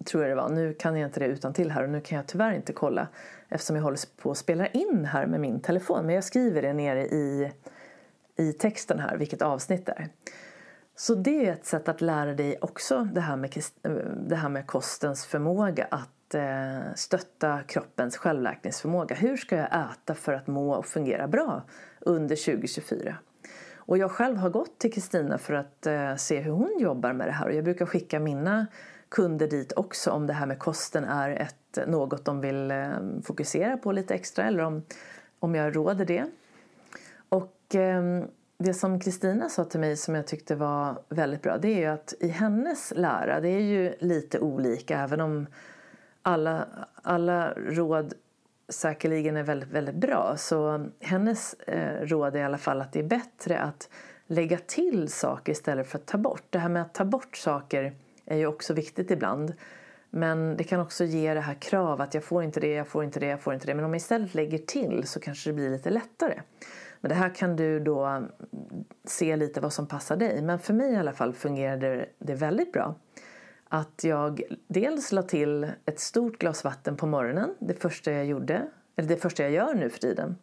tror 0.05 0.23
jag 0.23 0.31
det 0.31 0.41
var. 0.41 0.49
Nu 0.49 0.73
kan 0.73 0.97
jag 0.97 1.07
inte 1.07 1.19
det 1.19 1.25
utan 1.25 1.53
till 1.53 1.71
här 1.71 1.83
och 1.83 1.89
nu 1.89 2.01
kan 2.01 2.15
jag 2.15 2.27
tyvärr 2.27 2.51
inte 2.51 2.73
kolla 2.73 3.07
eftersom 3.49 3.75
jag 3.75 3.83
håller 3.83 4.21
på 4.21 4.31
att 4.31 4.37
spela 4.37 4.67
in 4.67 5.05
här 5.05 5.25
med 5.25 5.39
min 5.39 5.59
telefon. 5.59 6.05
Men 6.05 6.15
jag 6.15 6.23
skriver 6.23 6.61
det 6.61 6.73
nere 6.73 7.05
i 7.05 7.51
i 8.35 8.53
texten 8.53 8.99
här 8.99 9.17
vilket 9.17 9.41
avsnitt 9.41 9.85
det 9.85 9.91
är. 9.91 10.09
Så 10.95 11.15
det 11.15 11.45
är 11.45 11.53
ett 11.53 11.65
sätt 11.65 11.89
att 11.89 12.01
lära 12.01 12.33
dig 12.33 12.57
också 12.61 13.03
det 13.13 13.21
här 13.21 13.35
med, 13.35 13.57
eh, 13.83 13.91
det 14.27 14.35
här 14.35 14.49
med 14.49 14.67
kostens 14.67 15.25
förmåga 15.25 15.87
att 15.91 16.33
eh, 16.33 16.93
stötta 16.95 17.59
kroppens 17.67 18.17
självläkningsförmåga. 18.17 19.15
Hur 19.15 19.37
ska 19.37 19.55
jag 19.55 19.67
äta 19.67 20.15
för 20.15 20.33
att 20.33 20.47
må 20.47 20.73
och 20.73 20.85
fungera 20.85 21.27
bra 21.27 21.61
under 21.99 22.35
2024? 22.35 23.15
Och 23.75 23.97
jag 23.97 24.11
själv 24.11 24.37
har 24.37 24.49
gått 24.49 24.79
till 24.79 24.93
Kristina 24.93 25.37
för 25.37 25.53
att 25.53 25.87
eh, 25.87 26.15
se 26.15 26.39
hur 26.39 26.51
hon 26.51 26.79
jobbar 26.79 27.13
med 27.13 27.27
det 27.27 27.31
här 27.31 27.45
och 27.45 27.53
jag 27.53 27.63
brukar 27.63 27.85
skicka 27.85 28.19
mina 28.19 28.67
kunder 29.13 29.47
dit 29.47 29.73
också 29.75 30.11
om 30.11 30.27
det 30.27 30.33
här 30.33 30.45
med 30.45 30.59
kosten 30.59 31.03
är 31.03 31.29
ett, 31.29 31.87
något 31.87 32.25
de 32.25 32.41
vill 32.41 32.71
eh, 32.71 32.89
fokusera 33.23 33.77
på 33.77 33.91
lite 33.91 34.13
extra 34.13 34.45
eller 34.45 34.63
om, 34.63 34.83
om 35.39 35.55
jag 35.55 35.75
råder 35.75 36.05
det. 36.05 36.25
Och 37.29 37.57
ehm, 37.73 38.27
det 38.57 38.73
som 38.73 38.99
Kristina 38.99 39.49
sa 39.49 39.65
till 39.65 39.79
mig 39.79 39.97
som 39.97 40.15
jag 40.15 40.27
tyckte 40.27 40.55
var 40.55 40.99
väldigt 41.09 41.41
bra 41.41 41.57
det 41.57 41.67
är 41.67 41.79
ju 41.79 41.85
att 41.85 42.13
i 42.19 42.27
hennes 42.27 42.93
lära, 42.95 43.39
det 43.39 43.49
är 43.49 43.61
ju 43.61 43.95
lite 43.99 44.39
olika 44.39 44.99
även 44.99 45.21
om 45.21 45.47
alla, 46.21 46.67
alla 47.01 47.53
råd 47.53 48.13
säkerligen 48.69 49.37
är 49.37 49.43
väldigt, 49.43 49.69
väldigt 49.69 49.95
bra 49.95 50.33
så 50.37 50.85
hennes 50.99 51.53
eh, 51.53 52.05
råd 52.05 52.35
är 52.35 52.39
i 52.39 52.43
alla 52.43 52.57
fall 52.57 52.81
att 52.81 52.93
det 52.93 52.99
är 52.99 53.03
bättre 53.03 53.59
att 53.59 53.89
lägga 54.27 54.57
till 54.57 55.09
saker 55.09 55.51
istället 55.51 55.87
för 55.87 55.97
att 55.97 56.05
ta 56.05 56.17
bort. 56.17 56.43
Det 56.49 56.59
här 56.59 56.69
med 56.69 56.81
att 56.81 56.93
ta 56.93 57.05
bort 57.05 57.37
saker 57.37 57.93
är 58.25 58.37
ju 58.37 58.47
också 58.47 58.73
viktigt 58.73 59.11
ibland. 59.11 59.53
Men 60.09 60.57
det 60.57 60.63
kan 60.63 60.79
också 60.79 61.03
ge 61.03 61.33
det 61.33 61.39
här 61.39 61.53
krav 61.53 62.01
att 62.01 62.13
jag 62.13 62.23
får 62.23 62.43
inte 62.43 62.59
det, 62.59 62.73
jag 62.73 62.87
får 62.87 63.03
inte 63.03 63.19
det, 63.19 63.25
jag 63.25 63.41
får 63.41 63.53
inte 63.53 63.65
det. 63.65 63.75
Men 63.75 63.85
om 63.85 63.91
jag 63.91 63.97
istället 63.97 64.33
lägger 64.33 64.57
till 64.57 65.07
så 65.07 65.19
kanske 65.19 65.49
det 65.49 65.53
blir 65.53 65.69
lite 65.69 65.89
lättare. 65.89 66.41
Men 67.01 67.09
det 67.09 67.15
här 67.15 67.35
kan 67.35 67.55
du 67.55 67.79
då 67.79 68.27
se 69.05 69.35
lite 69.35 69.61
vad 69.61 69.73
som 69.73 69.87
passar 69.87 70.17
dig. 70.17 70.41
Men 70.41 70.59
för 70.59 70.73
mig 70.73 70.93
i 70.93 70.95
alla 70.95 71.13
fall 71.13 71.33
fungerade 71.33 72.05
det 72.19 72.33
väldigt 72.33 72.73
bra. 72.73 72.95
Att 73.69 74.03
jag 74.03 74.41
dels 74.67 75.11
la 75.11 75.23
till 75.23 75.71
ett 75.85 75.99
stort 75.99 76.37
glas 76.37 76.63
vatten 76.63 76.97
på 76.97 77.07
morgonen. 77.07 77.55
Det 77.59 77.73
första 77.73 78.11
jag 78.11 78.25
gjorde, 78.25 78.67
eller 78.95 79.09
det 79.09 79.17
första 79.17 79.43
jag 79.43 79.51
gör 79.51 79.73
nu 79.73 79.89
för 79.89 79.99
tiden. 79.99 80.37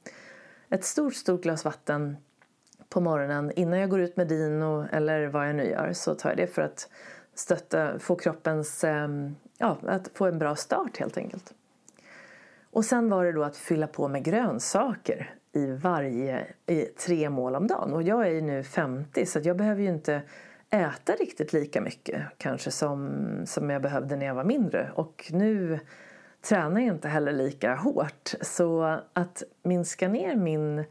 Ett 0.69 0.85
stort, 0.85 1.15
stort 1.15 1.43
glas 1.43 1.65
vatten 1.65 2.17
på 2.89 3.01
morgonen 3.01 3.53
innan 3.57 3.79
jag 3.79 3.91
går 3.91 4.01
ut 4.01 4.17
med 4.17 4.29
dino 4.29 4.87
eller 4.93 5.27
vad 5.27 5.49
jag 5.49 5.57
nu 5.57 5.65
gör 5.65 5.93
så 5.93 6.15
tar 6.15 6.31
jag 6.31 6.37
det 6.37 6.47
för 6.47 6.63
att 6.63 6.89
stötta, 7.35 7.99
få 7.99 8.17
kroppens, 8.17 8.85
ehm, 8.85 9.37
ja, 9.59 9.77
att 9.87 10.11
få 10.15 10.27
en 10.27 10.39
bra 10.39 10.57
start 10.57 10.97
helt 10.97 11.17
enkelt. 11.17 11.55
Och 12.71 12.85
sen 12.85 13.11
var 13.11 13.25
det 13.25 13.33
då 13.33 13.43
att 13.43 13.57
fylla 13.57 13.87
på 13.87 14.09
med 14.09 14.25
grönsaker 14.25 15.35
i 15.53 15.67
varje 15.67 16.47
i 16.67 16.83
tre 16.83 17.31
mål 17.31 17.57
om 17.57 17.67
dagen. 17.67 17.93
Och 17.93 18.03
jag 18.03 18.27
är 18.27 18.31
ju 18.31 18.41
nu 18.41 18.63
50 18.63 19.27
så 19.27 19.41
jag 19.43 19.57
behöver 19.57 19.83
ju 19.83 19.89
inte 19.89 20.23
äta 20.71 21.13
riktigt 21.13 21.53
lika 21.53 21.81
mycket 21.81 22.23
kanske 22.39 22.71
som, 22.71 23.27
som 23.47 23.71
jag 23.71 23.83
behövde 23.83 24.17
när 24.17 24.27
jag 24.27 24.35
var 24.35 24.45
mindre. 24.45 24.91
Och 24.95 25.31
nu 25.31 25.81
tränar 26.41 26.81
jag 26.81 26.95
inte 26.95 27.09
heller 27.09 27.33
lika 27.33 27.75
hårt. 27.75 28.35
Så 28.41 28.99
att 29.13 29.43
minska 29.63 30.09
ner 30.09 30.37
min... 30.37 30.85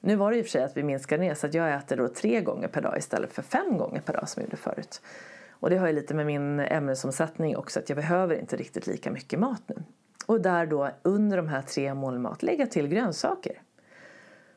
Nu 0.00 0.16
var 0.16 0.30
det 0.30 0.38
i 0.38 0.40
och 0.40 0.44
för 0.44 0.50
sig 0.50 0.64
att 0.64 0.76
vi 0.76 0.82
minskade 0.82 1.22
ner 1.22 1.34
så 1.34 1.46
att 1.46 1.54
jag 1.54 1.74
äter 1.74 1.96
då 1.96 2.08
tre 2.08 2.40
gånger 2.40 2.68
per 2.68 2.82
dag 2.82 2.98
istället 2.98 3.32
för 3.32 3.42
fem 3.42 3.78
gånger 3.78 4.00
per 4.00 4.12
dag 4.12 4.28
som 4.28 4.40
jag 4.40 4.46
gjorde 4.46 4.56
förut. 4.56 5.00
Och 5.60 5.70
det 5.70 5.76
har 5.76 5.86
ju 5.86 5.92
lite 5.92 6.14
med 6.14 6.26
min 6.26 6.60
ämnesomsättning 6.60 7.56
också 7.56 7.78
att 7.80 7.88
jag 7.88 7.96
behöver 7.96 8.34
inte 8.40 8.56
riktigt 8.56 8.86
lika 8.86 9.10
mycket 9.10 9.38
mat 9.38 9.62
nu. 9.66 9.82
Och 10.26 10.40
där 10.40 10.66
då 10.66 10.90
under 11.02 11.36
de 11.36 11.48
här 11.48 11.62
tre 11.62 11.94
målen 11.94 12.22
mat 12.22 12.42
lägga 12.42 12.66
till 12.66 12.88
grönsaker. 12.88 13.62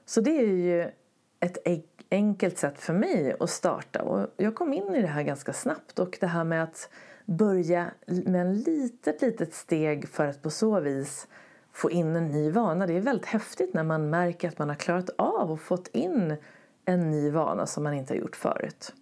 Så 0.06 0.22
det 0.22 0.40
är 0.40 0.48
ju 0.48 0.92
ett 1.40 1.58
enkelt 2.12 2.58
sätt 2.58 2.80
för 2.80 2.94
mig 2.94 3.36
att 3.40 3.50
starta. 3.50 4.02
Och 4.02 4.28
jag 4.38 4.56
kom 4.56 4.74
in 4.74 4.96
i 4.96 5.02
det 5.02 5.08
här 5.08 5.24
ganska 5.24 5.54
snabbt 5.54 6.00
och 6.00 6.18
det 6.20 6.28
här 6.28 6.44
med 6.44 6.64
att 6.64 6.90
börja 7.26 7.92
med 8.08 8.52
ett 8.52 8.68
litet, 8.68 9.22
litet 9.22 9.54
steg 9.54 10.08
för 10.08 10.28
att 10.28 10.42
på 10.42 10.50
så 10.50 10.80
vis 10.80 11.28
få 11.72 11.92
in 11.92 12.16
en 12.16 12.28
ny 12.28 12.52
vana. 12.52 12.88
Det 12.88 12.94
är 12.94 13.02
väldigt 13.02 13.26
häftigt 13.26 13.74
när 13.74 13.84
man 13.84 14.10
märker 14.10 14.48
att 14.48 14.60
man 14.60 14.70
har 14.70 14.76
klarat 14.76 15.10
av 15.18 15.52
och 15.52 15.62
fått 15.62 15.88
in 15.88 16.36
en 16.86 17.12
ny 17.12 17.32
vana 17.32 17.66
som 17.66 17.84
man 17.84 17.94
inte 17.94 18.14
har 18.14 18.20
gjort 18.20 18.36
förut. 18.36 18.94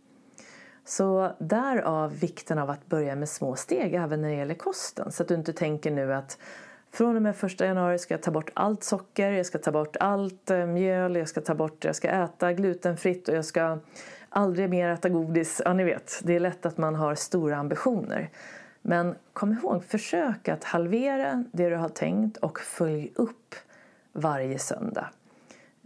Så 0.88 1.32
därav 1.40 2.20
vikten 2.20 2.60
av 2.60 2.70
att 2.70 2.86
börja 2.86 3.16
med 3.16 3.30
små 3.30 3.56
steg 3.56 3.94
även 3.94 4.22
när 4.22 4.30
det 4.30 4.36
gäller 4.36 4.56
kosten. 4.56 5.12
Så 5.12 5.24
att 5.24 5.30
du 5.30 5.36
inte 5.36 5.54
tänker 5.54 5.92
nu 5.92 6.14
att 6.14 6.38
från 6.92 7.16
och 7.16 7.22
med 7.22 7.36
första 7.36 7.66
januari 7.66 8.00
ska 8.00 8.14
jag 8.14 8.22
ta 8.22 8.32
bort 8.32 8.50
allt 8.54 8.84
socker, 8.84 9.32
jag 9.32 9.46
ska 9.46 9.58
ta 9.58 9.72
bort 9.72 9.96
allt 10.00 10.50
eh, 10.50 10.66
mjöl, 10.66 11.16
jag 11.16 11.30
ska 11.30 11.42
ta 11.42 11.56
bort, 11.56 11.86
jag 11.86 11.96
ska 11.96 12.10
äta 12.10 12.54
glutenfritt 12.54 13.30
och 13.30 13.36
jag 13.36 13.46
ska 13.46 13.80
aldrig 14.30 14.70
mer 14.70 14.90
äta 14.90 15.10
godis. 15.10 15.62
Ja, 15.66 15.74
ni 15.74 15.84
vet, 15.84 16.22
det 16.24 16.36
är 16.36 16.40
lätt 16.40 16.66
att 16.66 16.78
man 16.78 16.96
har 16.96 17.16
stora 17.16 17.58
ambitioner. 17.58 18.30
Men 18.82 19.16
kom 19.34 19.52
ihåg, 19.52 19.84
försök 19.84 20.48
att 20.48 20.64
halvera 20.64 21.44
det 21.52 21.70
du 21.70 21.76
har 21.76 21.90
tänkt 21.90 22.38
och 22.38 22.60
följ 22.60 23.12
upp 23.16 23.56
varje 24.14 24.60
söndag. 24.60 25.10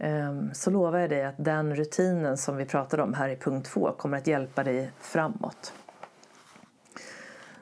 Ehm, 0.04 0.54
så 0.54 0.70
lovar 0.70 0.98
jag 0.98 1.10
dig 1.10 1.24
att 1.24 1.34
den 1.38 1.74
rutinen 1.74 2.36
som 2.36 2.56
vi 2.56 2.64
pratade 2.64 3.02
om 3.02 3.14
här 3.14 3.28
i 3.28 3.36
punkt 3.36 3.66
2 3.66 3.92
kommer 3.92 4.18
att 4.18 4.26
hjälpa 4.26 4.64
dig 4.64 4.90
framåt. 5.00 5.72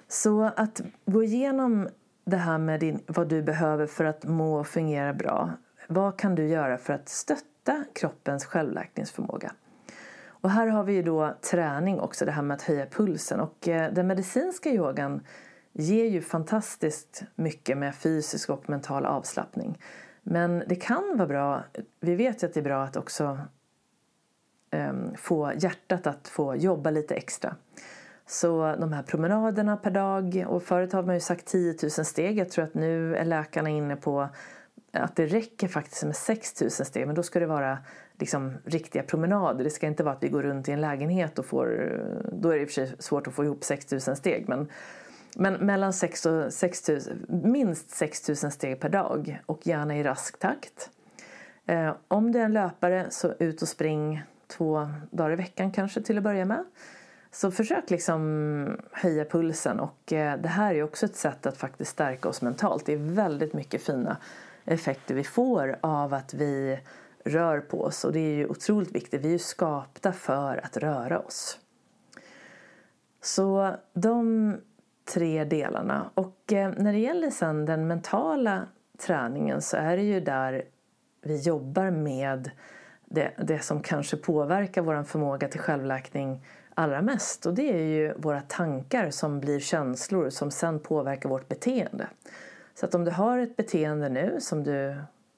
Så 0.09 0.51
att 0.57 0.81
gå 1.07 1.23
igenom 1.23 1.89
det 2.25 2.37
här 2.37 2.59
med 2.59 2.81
din, 2.81 3.01
vad 3.07 3.29
du 3.29 3.43
behöver 3.43 3.87
för 3.87 4.05
att 4.05 4.25
må 4.25 4.61
och 4.61 4.67
fungera 4.67 5.13
bra. 5.13 5.51
Vad 5.89 6.19
kan 6.19 6.35
du 6.35 6.49
göra 6.49 6.79
för 6.79 6.93
att 6.93 7.09
stötta 7.09 7.85
kroppens 7.95 8.45
självläkningsförmåga? 8.45 9.53
Och 10.27 10.51
här 10.51 10.67
har 10.67 10.85
vi 10.85 10.93
ju 10.93 11.03
då 11.03 11.35
träning 11.51 12.01
också, 12.01 12.25
det 12.25 12.33
här 12.33 12.43
med 12.43 12.55
att 12.55 12.63
höja 12.63 12.87
pulsen. 12.87 13.41
Och 13.41 13.69
eh, 13.69 13.93
den 13.93 14.07
medicinska 14.07 14.71
yogan 14.71 15.21
ger 15.73 16.05
ju 16.05 16.23
fantastiskt 16.23 17.23
mycket 17.35 17.79
med 17.79 17.95
fysisk 17.95 18.51
och 18.51 18.71
mental 18.71 19.07
avslappning. 19.07 19.79
Men 20.23 20.63
det 20.67 20.77
kan 20.77 21.17
vara 21.17 21.29
bra, 21.29 21.65
vi 22.01 22.15
vet 22.15 22.43
ju 22.43 22.47
att 22.47 22.55
det 22.55 22.61
är 22.61 22.65
bra 22.65 22.83
att 22.83 22.97
också 22.97 23.39
um, 24.71 25.15
få 25.17 25.53
hjärtat 25.57 26.07
att 26.07 26.29
få 26.29 26.57
jobba 26.57 26.91
lite 26.91 27.15
extra. 27.15 27.57
Så 28.27 28.77
de 28.81 28.93
här 28.93 29.03
promenaderna 29.03 29.77
per 29.77 29.91
dag, 29.91 30.45
och 30.49 30.63
förut 30.63 30.93
har 30.93 31.03
man 31.03 31.15
ju 31.15 31.21
sagt 31.21 31.47
10 31.47 31.75
000 31.83 31.91
steg. 31.91 32.39
Jag 32.39 32.51
tror 32.51 32.65
att 32.65 32.75
nu 32.75 33.17
är 33.17 33.25
läkarna 33.25 33.69
inne 33.69 33.97
på 33.97 34.29
att 34.93 35.17
det 35.17 35.27
räcker 35.27 35.69
faktiskt 35.69 36.05
med 36.05 36.17
6 36.17 36.61
000 36.61 36.71
steg. 36.71 37.07
Men 37.07 37.15
då 37.17 37.23
ska 37.23 37.41
det 37.41 37.47
vara 37.47 37.79
liksom 38.19 38.57
riktiga 38.65 39.03
promenader. 39.03 39.65
Det 39.65 39.71
ska 39.71 39.87
inte 39.87 40.03
vara 40.03 40.15
att 40.15 40.23
vi 40.23 40.29
går 40.29 40.43
runt 40.43 40.69
i 40.69 40.73
en 40.73 40.81
lägenhet 40.81 41.39
och 41.39 41.47
får... 41.47 41.67
Då 42.33 42.49
är 42.49 42.57
det 42.57 42.63
i 42.63 42.65
och 42.65 42.69
för 42.69 42.87
sig 42.87 42.93
svårt 42.99 43.27
att 43.27 43.35
få 43.35 43.45
ihop 43.45 43.65
6 43.65 43.91
000 43.93 44.01
steg. 44.01 44.49
Men, 44.49 44.69
men 45.37 45.55
mellan 45.55 45.93
6 45.93 46.27
och 46.27 46.53
6 46.53 46.89
000, 46.89 47.01
minst 47.29 47.91
6 47.91 48.29
000 48.29 48.37
steg 48.37 48.81
per 48.81 48.89
dag 48.89 49.43
och 49.47 49.67
gärna 49.67 49.97
i 49.97 50.03
rask 50.03 50.39
takt. 50.39 50.91
Eh, 51.67 51.95
om 52.09 52.33
det 52.33 52.41
är 52.41 52.45
en 52.45 52.53
löpare 52.53 53.07
så 53.11 53.35
ut 53.39 53.63
och 53.63 53.69
spring 53.69 54.23
två 54.47 54.89
dagar 55.11 55.33
i 55.33 55.37
veckan 55.37 55.73
kanske 55.73 56.03
till 56.03 56.19
att 56.19 56.25
börja 56.25 56.45
med. 56.45 56.65
Så 57.33 57.51
försök 57.51 57.91
liksom 57.91 58.81
höja 58.93 59.25
pulsen 59.25 59.81
och 59.81 60.13
eh, 60.13 60.41
det 60.41 60.49
här 60.49 60.75
är 60.75 60.83
också 60.83 61.07
ett 61.07 61.17
sätt 61.17 61.47
att 61.47 61.57
faktiskt 61.57 61.91
stärka 61.91 62.29
oss 62.29 62.43
mentalt. 62.43 62.87
Det 62.87 62.93
är 62.93 63.15
väldigt 63.15 63.53
mycket 63.53 63.83
fina 63.83 64.17
effekter 64.65 65.15
vi 65.15 65.25
får 65.25 65.79
av 65.81 66.15
att 66.15 66.35
vi 66.35 66.81
rör 67.25 67.61
på 67.61 67.83
oss 67.83 68.05
och 68.05 68.13
det 68.13 68.21
är 68.21 68.35
ju 68.35 68.47
otroligt 68.47 68.95
viktigt. 68.95 69.21
Vi 69.21 69.29
är 69.29 69.33
ju 69.33 69.39
skapta 69.39 70.13
för 70.13 70.61
att 70.65 70.77
röra 70.77 71.19
oss. 71.19 71.59
Så 73.23 73.75
de 73.93 74.57
tre 75.13 75.45
delarna. 75.45 76.11
Och 76.15 76.53
eh, 76.53 76.73
när 76.77 76.93
det 76.93 76.99
gäller 76.99 77.31
sen 77.31 77.67
den 77.67 77.87
mentala 77.87 78.67
träningen 78.99 79.63
så 79.63 79.77
är 79.77 79.97
det 79.97 80.03
ju 80.03 80.21
där 80.21 80.65
vi 81.23 81.37
jobbar 81.37 81.91
med 81.91 82.51
det, 83.05 83.31
det 83.39 83.59
som 83.59 83.83
kanske 83.83 84.17
påverkar 84.17 84.83
vår 84.83 85.03
förmåga 85.03 85.49
till 85.49 85.61
självläkning 85.61 86.45
allra 86.75 87.03
mest. 87.03 87.47
Och 87.47 87.55
det 87.55 87.73
är 87.73 87.85
ju 87.85 88.15
våra 88.17 88.41
tankar 88.41 89.11
som 89.11 89.41
blir 89.41 89.61
känslor 89.61 90.31
som 90.31 90.51
sen 90.51 90.81
påverkar 90.81 91.29
vårt 91.29 91.49
beteende. 91.49 92.07
Så 92.75 92.87
att 92.87 92.95
om 92.95 93.05
du 93.05 93.11
har 93.11 93.39
ett 93.39 93.57
beteende 93.57 94.09
nu 94.09 94.37
som 94.41 94.65
du 94.65 94.97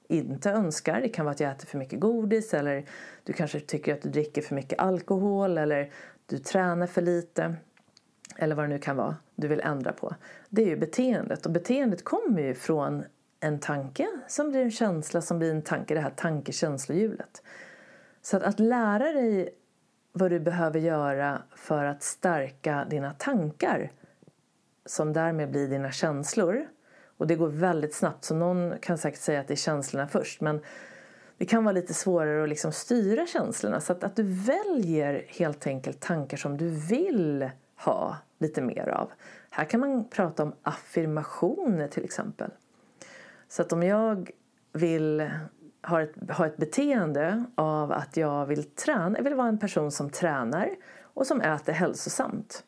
inte 0.08 0.50
önskar, 0.50 1.00
det 1.00 1.08
kan 1.08 1.24
vara 1.24 1.32
att 1.32 1.40
jag 1.40 1.50
äter 1.50 1.66
för 1.66 1.78
mycket 1.78 2.00
godis 2.00 2.54
eller 2.54 2.84
du 3.24 3.32
kanske 3.32 3.60
tycker 3.60 3.94
att 3.94 4.02
du 4.02 4.08
dricker 4.08 4.42
för 4.42 4.54
mycket 4.54 4.78
alkohol 4.78 5.58
eller 5.58 5.90
du 6.26 6.38
tränar 6.38 6.86
för 6.86 7.02
lite 7.02 7.54
eller 8.36 8.54
vad 8.54 8.64
det 8.64 8.68
nu 8.68 8.78
kan 8.78 8.96
vara 8.96 9.16
du 9.34 9.48
vill 9.48 9.60
ändra 9.60 9.92
på. 9.92 10.14
Det 10.48 10.62
är 10.62 10.66
ju 10.66 10.76
beteendet 10.76 11.46
och 11.46 11.52
beteendet 11.52 12.04
kommer 12.04 12.42
ju 12.42 12.54
från 12.54 13.04
en 13.40 13.60
tanke 13.60 14.08
som 14.28 14.50
blir 14.50 14.62
en 14.62 14.70
känsla 14.70 15.20
som 15.20 15.38
blir 15.38 15.50
en 15.50 15.62
tanke, 15.62 15.94
det 15.94 16.00
här 16.00 16.12
tankekänslohjulet. 16.16 17.42
Så 18.22 18.36
att, 18.36 18.42
att 18.42 18.60
lära 18.60 19.12
dig 19.12 19.54
vad 20.12 20.30
du 20.30 20.40
behöver 20.40 20.80
göra 20.80 21.42
för 21.56 21.84
att 21.84 22.02
stärka 22.02 22.86
dina 22.90 23.12
tankar 23.12 23.90
som 24.86 25.12
därmed 25.12 25.50
blir 25.50 25.68
dina 25.68 25.92
känslor. 25.92 26.66
Och 27.16 27.26
det 27.26 27.34
går 27.34 27.48
väldigt 27.48 27.94
snabbt 27.94 28.24
så 28.24 28.34
någon 28.34 28.74
kan 28.80 28.98
säkert 28.98 29.20
säga 29.20 29.40
att 29.40 29.48
det 29.48 29.54
är 29.54 29.56
känslorna 29.56 30.08
först 30.08 30.40
men 30.40 30.60
det 31.38 31.44
kan 31.46 31.64
vara 31.64 31.72
lite 31.72 31.94
svårare 31.94 32.42
att 32.42 32.48
liksom 32.48 32.72
styra 32.72 33.26
känslorna 33.26 33.80
så 33.80 33.92
att, 33.92 34.04
att 34.04 34.16
du 34.16 34.22
väljer 34.22 35.24
helt 35.28 35.66
enkelt 35.66 36.00
tankar 36.00 36.36
som 36.36 36.56
du 36.56 36.68
vill 36.68 37.50
ha 37.84 38.16
lite 38.38 38.62
mer 38.62 38.88
av. 38.88 39.10
Här 39.50 39.64
kan 39.64 39.80
man 39.80 40.08
prata 40.08 40.42
om 40.42 40.52
affirmationer 40.62 41.88
till 41.88 42.04
exempel. 42.04 42.50
Så 43.48 43.62
att 43.62 43.72
om 43.72 43.82
jag 43.82 44.30
vill 44.72 45.30
har 45.80 46.00
ett, 46.00 46.14
har 46.28 46.46
ett 46.46 46.56
beteende 46.56 47.44
av 47.54 47.92
att 47.92 48.16
jag 48.16 48.46
vill 48.46 48.64
träna, 48.64 49.18
jag 49.18 49.24
vill 49.24 49.34
vara 49.34 49.48
en 49.48 49.58
person 49.58 49.92
som 49.92 50.10
tränar 50.10 50.70
och 51.02 51.26
som 51.26 51.40
äter 51.40 51.72
hälsosamt. 51.72 52.64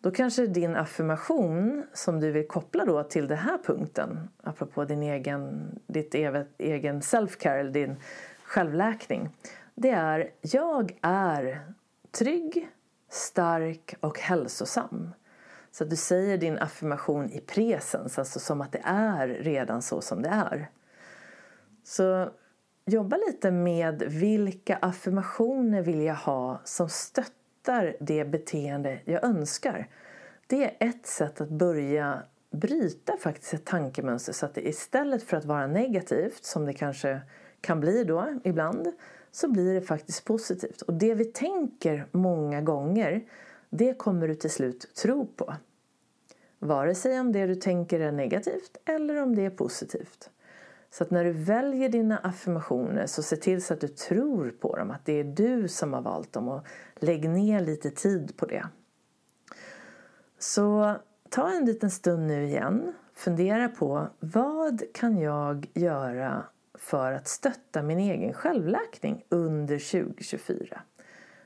Då 0.00 0.10
kanske 0.10 0.46
din 0.46 0.76
affirmation 0.76 1.86
som 1.92 2.20
du 2.20 2.30
vill 2.30 2.48
koppla 2.48 2.84
då 2.84 3.02
till 3.02 3.28
den 3.28 3.38
här 3.38 3.58
punkten, 3.64 4.28
apropå 4.42 4.84
din 4.84 5.02
egen, 5.02 5.70
ditt 5.86 6.14
egen 6.58 7.00
self-care 7.00 7.58
eller 7.58 7.70
din 7.70 7.96
självläkning, 8.44 9.28
det 9.74 9.90
är 9.90 10.30
jag 10.40 10.98
är 11.02 11.60
trygg, 12.10 12.68
stark 13.12 13.94
och 14.00 14.18
hälsosam. 14.18 15.14
Så 15.70 15.84
att 15.84 15.90
du 15.90 15.96
säger 15.96 16.38
din 16.38 16.58
affirmation 16.58 17.30
i 17.30 17.40
presens, 17.40 18.18
alltså 18.18 18.40
som 18.40 18.60
att 18.60 18.72
det 18.72 18.82
är 18.84 19.28
redan 19.28 19.82
så 19.82 20.00
som 20.00 20.22
det 20.22 20.28
är. 20.28 20.70
Så 21.84 22.30
jobba 22.84 23.16
lite 23.16 23.50
med 23.50 24.02
vilka 24.06 24.76
affirmationer 24.76 25.82
vill 25.82 26.00
jag 26.00 26.14
ha 26.14 26.60
som 26.64 26.88
stöttar 26.88 27.96
det 28.00 28.24
beteende 28.24 29.00
jag 29.04 29.24
önskar. 29.24 29.88
Det 30.46 30.64
är 30.64 30.88
ett 30.88 31.06
sätt 31.06 31.40
att 31.40 31.50
börja 31.50 32.22
bryta 32.50 33.16
faktiskt 33.16 33.54
ett 33.54 33.64
tankemönster 33.64 34.32
så 34.32 34.46
att 34.46 34.54
det 34.54 34.68
istället 34.68 35.22
för 35.22 35.36
att 35.36 35.44
vara 35.44 35.66
negativt 35.66 36.44
som 36.44 36.66
det 36.66 36.72
kanske 36.72 37.20
kan 37.60 37.80
bli 37.80 38.04
då 38.04 38.40
ibland 38.44 38.92
så 39.32 39.48
blir 39.48 39.74
det 39.74 39.80
faktiskt 39.80 40.24
positivt. 40.24 40.82
Och 40.82 40.94
det 40.94 41.14
vi 41.14 41.24
tänker 41.24 42.06
många 42.12 42.60
gånger 42.60 43.24
det 43.70 43.94
kommer 43.94 44.28
du 44.28 44.34
till 44.34 44.50
slut 44.50 44.94
tro 44.94 45.26
på. 45.26 45.54
Vare 46.58 46.94
sig 46.94 47.20
om 47.20 47.32
det 47.32 47.46
du 47.46 47.54
tänker 47.54 48.00
är 48.00 48.12
negativt 48.12 48.76
eller 48.84 49.22
om 49.22 49.34
det 49.34 49.44
är 49.44 49.50
positivt. 49.50 50.30
Så 50.90 51.04
att 51.04 51.10
när 51.10 51.24
du 51.24 51.32
väljer 51.32 51.88
dina 51.88 52.18
affirmationer 52.18 53.06
så 53.06 53.22
se 53.22 53.36
till 53.36 53.64
så 53.64 53.74
att 53.74 53.80
du 53.80 53.88
tror 53.88 54.50
på 54.50 54.76
dem, 54.76 54.90
att 54.90 55.04
det 55.04 55.12
är 55.12 55.24
du 55.24 55.68
som 55.68 55.92
har 55.92 56.02
valt 56.02 56.32
dem 56.32 56.48
och 56.48 56.66
lägg 56.96 57.28
ner 57.28 57.60
lite 57.60 57.90
tid 57.90 58.36
på 58.36 58.46
det. 58.46 58.66
Så 60.38 60.94
ta 61.28 61.52
en 61.52 61.64
liten 61.64 61.90
stund 61.90 62.26
nu 62.26 62.44
igen, 62.44 62.92
fundera 63.14 63.68
på 63.68 64.08
vad 64.20 64.82
kan 64.94 65.18
jag 65.18 65.66
göra 65.74 66.44
för 66.74 67.12
att 67.12 67.28
stötta 67.28 67.82
min 67.82 67.98
egen 67.98 68.32
självläkning 68.32 69.24
under 69.28 70.02
2024? 70.04 70.82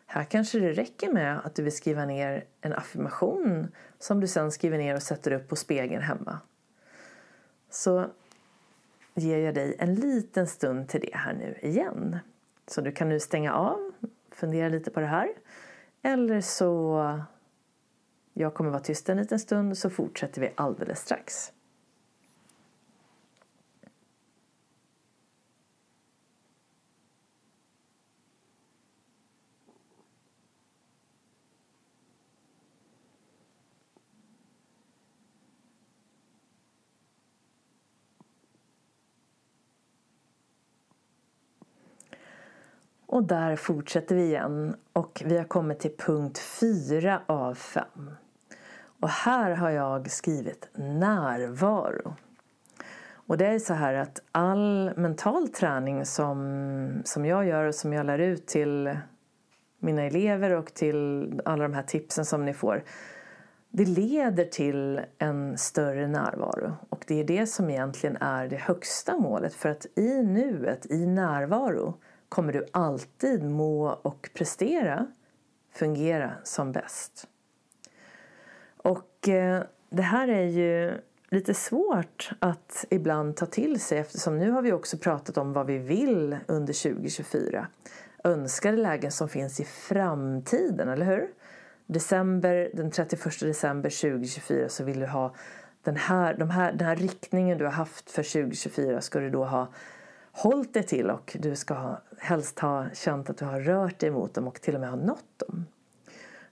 Här 0.07 0.25
kanske 0.25 0.59
det 0.59 0.73
räcker 0.73 1.13
med 1.13 1.41
att 1.47 1.55
du 1.55 1.63
vill 1.63 1.77
skriva 1.77 2.05
ner 2.05 2.45
en 2.61 2.73
affirmation 2.73 3.69
som 3.99 4.21
du 4.21 4.27
sen 4.27 4.53
skriver 4.53 4.79
ner 4.79 4.95
och 4.95 5.03
sätter 5.03 5.33
upp 5.33 5.49
på 5.49 5.57
spegeln 5.57 6.03
hemma. 6.03 6.39
Så 7.71 8.11
ger 9.15 9.39
jag 9.39 9.55
dig 9.55 9.77
en 9.79 9.95
liten 9.95 10.47
stund 10.47 10.89
till 10.89 11.01
det 11.01 11.17
här 11.17 11.35
nu 11.35 11.59
igen. 11.63 12.19
Så 12.67 12.81
du 12.81 12.93
kan 12.93 13.09
nu 13.09 13.21
stänga 13.21 13.55
av, 13.55 13.93
fundera 14.31 14.69
lite 14.69 14.91
på 14.91 15.01
det 15.01 15.07
här. 15.07 15.29
Eller 16.03 16.41
så, 16.41 17.21
jag 18.33 18.55
kommer 18.55 18.71
vara 18.71 18.83
tyst 18.83 19.09
en 19.09 19.17
liten 19.17 19.39
stund 19.39 19.79
så 19.79 19.91
fortsätter 19.91 20.41
vi 20.41 20.53
alldeles 20.55 21.01
strax. 21.01 21.53
Och 43.07 43.23
där 43.23 43.57
fortsätter 43.57 44.15
vi 44.15 44.23
igen 44.23 44.77
och 44.93 45.23
vi 45.25 45.39
har 45.39 45.45
kommit 45.45 45.81
till 45.81 45.97
punkt 45.97 46.39
4 46.39 47.23
av 47.27 47.55
5. 47.55 47.85
Och 49.01 49.09
här 49.09 49.51
har 49.51 49.71
jag 49.71 50.11
skrivit 50.11 50.69
närvaro. 50.75 52.17
Och 53.09 53.39
det 53.39 53.47
är 53.47 53.59
så 53.59 53.75
här 53.75 53.95
att 53.95 54.23
all 54.33 54.93
mental 54.97 55.49
träning 55.49 56.07
som, 56.07 57.03
som 57.05 57.25
jag 57.27 57.47
gör 57.47 57.65
och 57.65 57.75
som 57.75 57.93
jag 57.93 58.07
lär 58.07 58.19
ut 58.19 58.47
till 58.47 58.99
mina 59.79 60.03
elever 60.03 60.51
och 60.51 60.75
till 60.75 61.33
alla 61.45 61.63
de 61.63 61.75
här 61.75 61.83
tipsen 61.83 62.25
som 62.25 62.45
ni 62.45 62.55
får 62.55 62.85
det 63.71 63.85
leder 63.85 64.45
till 64.45 65.01
en 65.19 65.59
större 65.59 66.07
närvaro 66.07 66.77
och 66.89 67.05
det 67.07 67.21
är 67.21 67.25
det 67.25 67.47
som 67.47 67.71
egentligen 67.71 68.17
är 68.17 68.49
det 68.49 68.57
högsta 68.57 69.19
målet 69.19 69.55
för 69.55 69.69
att 69.69 69.87
i 69.97 70.23
nuet, 70.23 70.87
i 70.91 71.07
närvaro 71.07 71.95
kommer 72.29 72.53
du 72.53 72.67
alltid 72.71 73.45
må 73.45 73.89
och 73.89 74.31
prestera, 74.35 75.07
fungera 75.73 76.33
som 76.45 76.73
bäst. 76.73 77.29
Och 78.77 79.29
eh, 79.29 79.63
det 79.91 80.03
här 80.03 80.29
är 80.29 80.47
ju 80.47 81.01
lite 81.31 81.55
svårt 81.55 82.31
att 82.39 82.85
ibland 82.91 83.37
ta 83.37 83.47
till 83.47 83.81
sig 83.81 83.99
eftersom 83.99 84.39
nu 84.39 84.51
har 84.51 84.63
vi 84.63 84.73
också 84.73 84.99
pratat 84.99 85.39
om 85.39 85.53
vad 85.53 85.67
vi 85.67 85.79
vill 85.79 86.37
under 86.47 86.83
2024. 86.93 87.67
Önskade 88.25 88.77
lägen 88.77 89.13
som 89.13 89.29
finns 89.29 89.61
i 89.61 89.65
framtiden, 89.65 90.89
eller 90.89 91.07
hur? 91.07 91.29
December, 91.87 92.71
den 92.75 92.91
31 92.91 93.41
december 93.41 93.91
2024 93.91 94.69
så 94.69 94.85
vill 94.85 95.01
du 95.01 95.07
ha 95.07 95.35
den 95.83 95.97
här, 95.97 96.35
de 96.35 96.51
här, 96.51 96.73
den 96.73 96.87
här 96.87 96.97
riktningen 96.97 97.59
du 97.59 97.65
har 97.65 97.73
haft 97.73 98.11
för 98.11 98.23
2024 98.23 99.01
ska 99.01 99.21
du 99.21 99.31
då 99.31 99.45
ha 99.45 99.69
hållit 100.37 100.75
dig 100.75 100.83
till 100.83 101.11
och 101.11 101.37
du 101.41 101.57
ska 101.57 101.97
helst 102.19 102.59
ha 102.59 102.87
känt 102.95 103.31
att 103.31 103.37
du 103.37 103.45
har 103.45 103.61
rört 103.61 103.99
dig 103.99 104.11
mot 104.11 104.35
dem 104.35 104.49
och 104.49 104.61
till 104.61 104.75
och 104.75 104.81
med 104.81 104.91
har 104.91 104.97
nått 104.97 105.39
dem. 105.39 105.67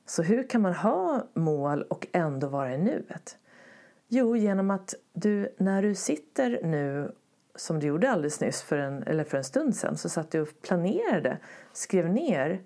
Så 0.07 0.23
hur 0.23 0.49
kan 0.49 0.61
man 0.61 0.75
ha 0.75 1.27
mål 1.35 1.83
och 1.83 2.07
ändå 2.13 2.49
vara 2.49 2.75
i 2.75 2.79
nuet? 2.79 3.39
Jo, 4.09 4.37
genom 4.37 4.71
att 4.71 4.95
du 5.13 5.55
när 5.59 5.83
du 5.83 5.95
sitter 5.95 6.61
nu 6.63 7.13
som 7.55 7.81
du 7.81 7.87
gjorde 7.87 8.11
alldeles 8.11 8.41
nyss 8.41 8.63
för 8.63 8.79
en, 8.79 9.03
eller 9.03 9.25
för 9.25 9.39
en 9.39 9.45
stund 9.45 9.77
sedan 9.77 9.97
så 9.97 10.09
satt 10.09 10.31
du 10.31 10.41
och 10.41 10.49
planerade, 10.63 11.39
skrev 11.73 12.09
ner 12.09 12.63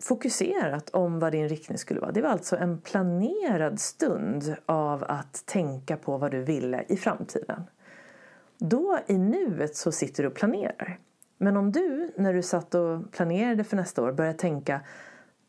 fokuserat 0.00 0.90
om 0.90 1.18
vad 1.18 1.32
din 1.32 1.48
riktning 1.48 1.78
skulle 1.78 2.00
vara. 2.00 2.12
Det 2.12 2.22
var 2.22 2.30
alltså 2.30 2.56
en 2.56 2.80
planerad 2.80 3.80
stund 3.80 4.56
av 4.66 5.04
att 5.08 5.46
tänka 5.46 5.96
på 5.96 6.18
vad 6.18 6.30
du 6.30 6.42
ville 6.42 6.84
i 6.88 6.96
framtiden. 6.96 7.62
Då 8.58 8.98
i 9.06 9.18
nuet 9.18 9.76
så 9.76 9.92
sitter 9.92 10.22
du 10.22 10.28
och 10.28 10.34
planerar. 10.34 10.98
Men 11.38 11.56
om 11.56 11.72
du 11.72 12.12
när 12.16 12.34
du 12.34 12.42
satt 12.42 12.74
och 12.74 13.12
planerade 13.12 13.64
för 13.64 13.76
nästa 13.76 14.02
år 14.02 14.12
börjar 14.12 14.32
tänka 14.32 14.80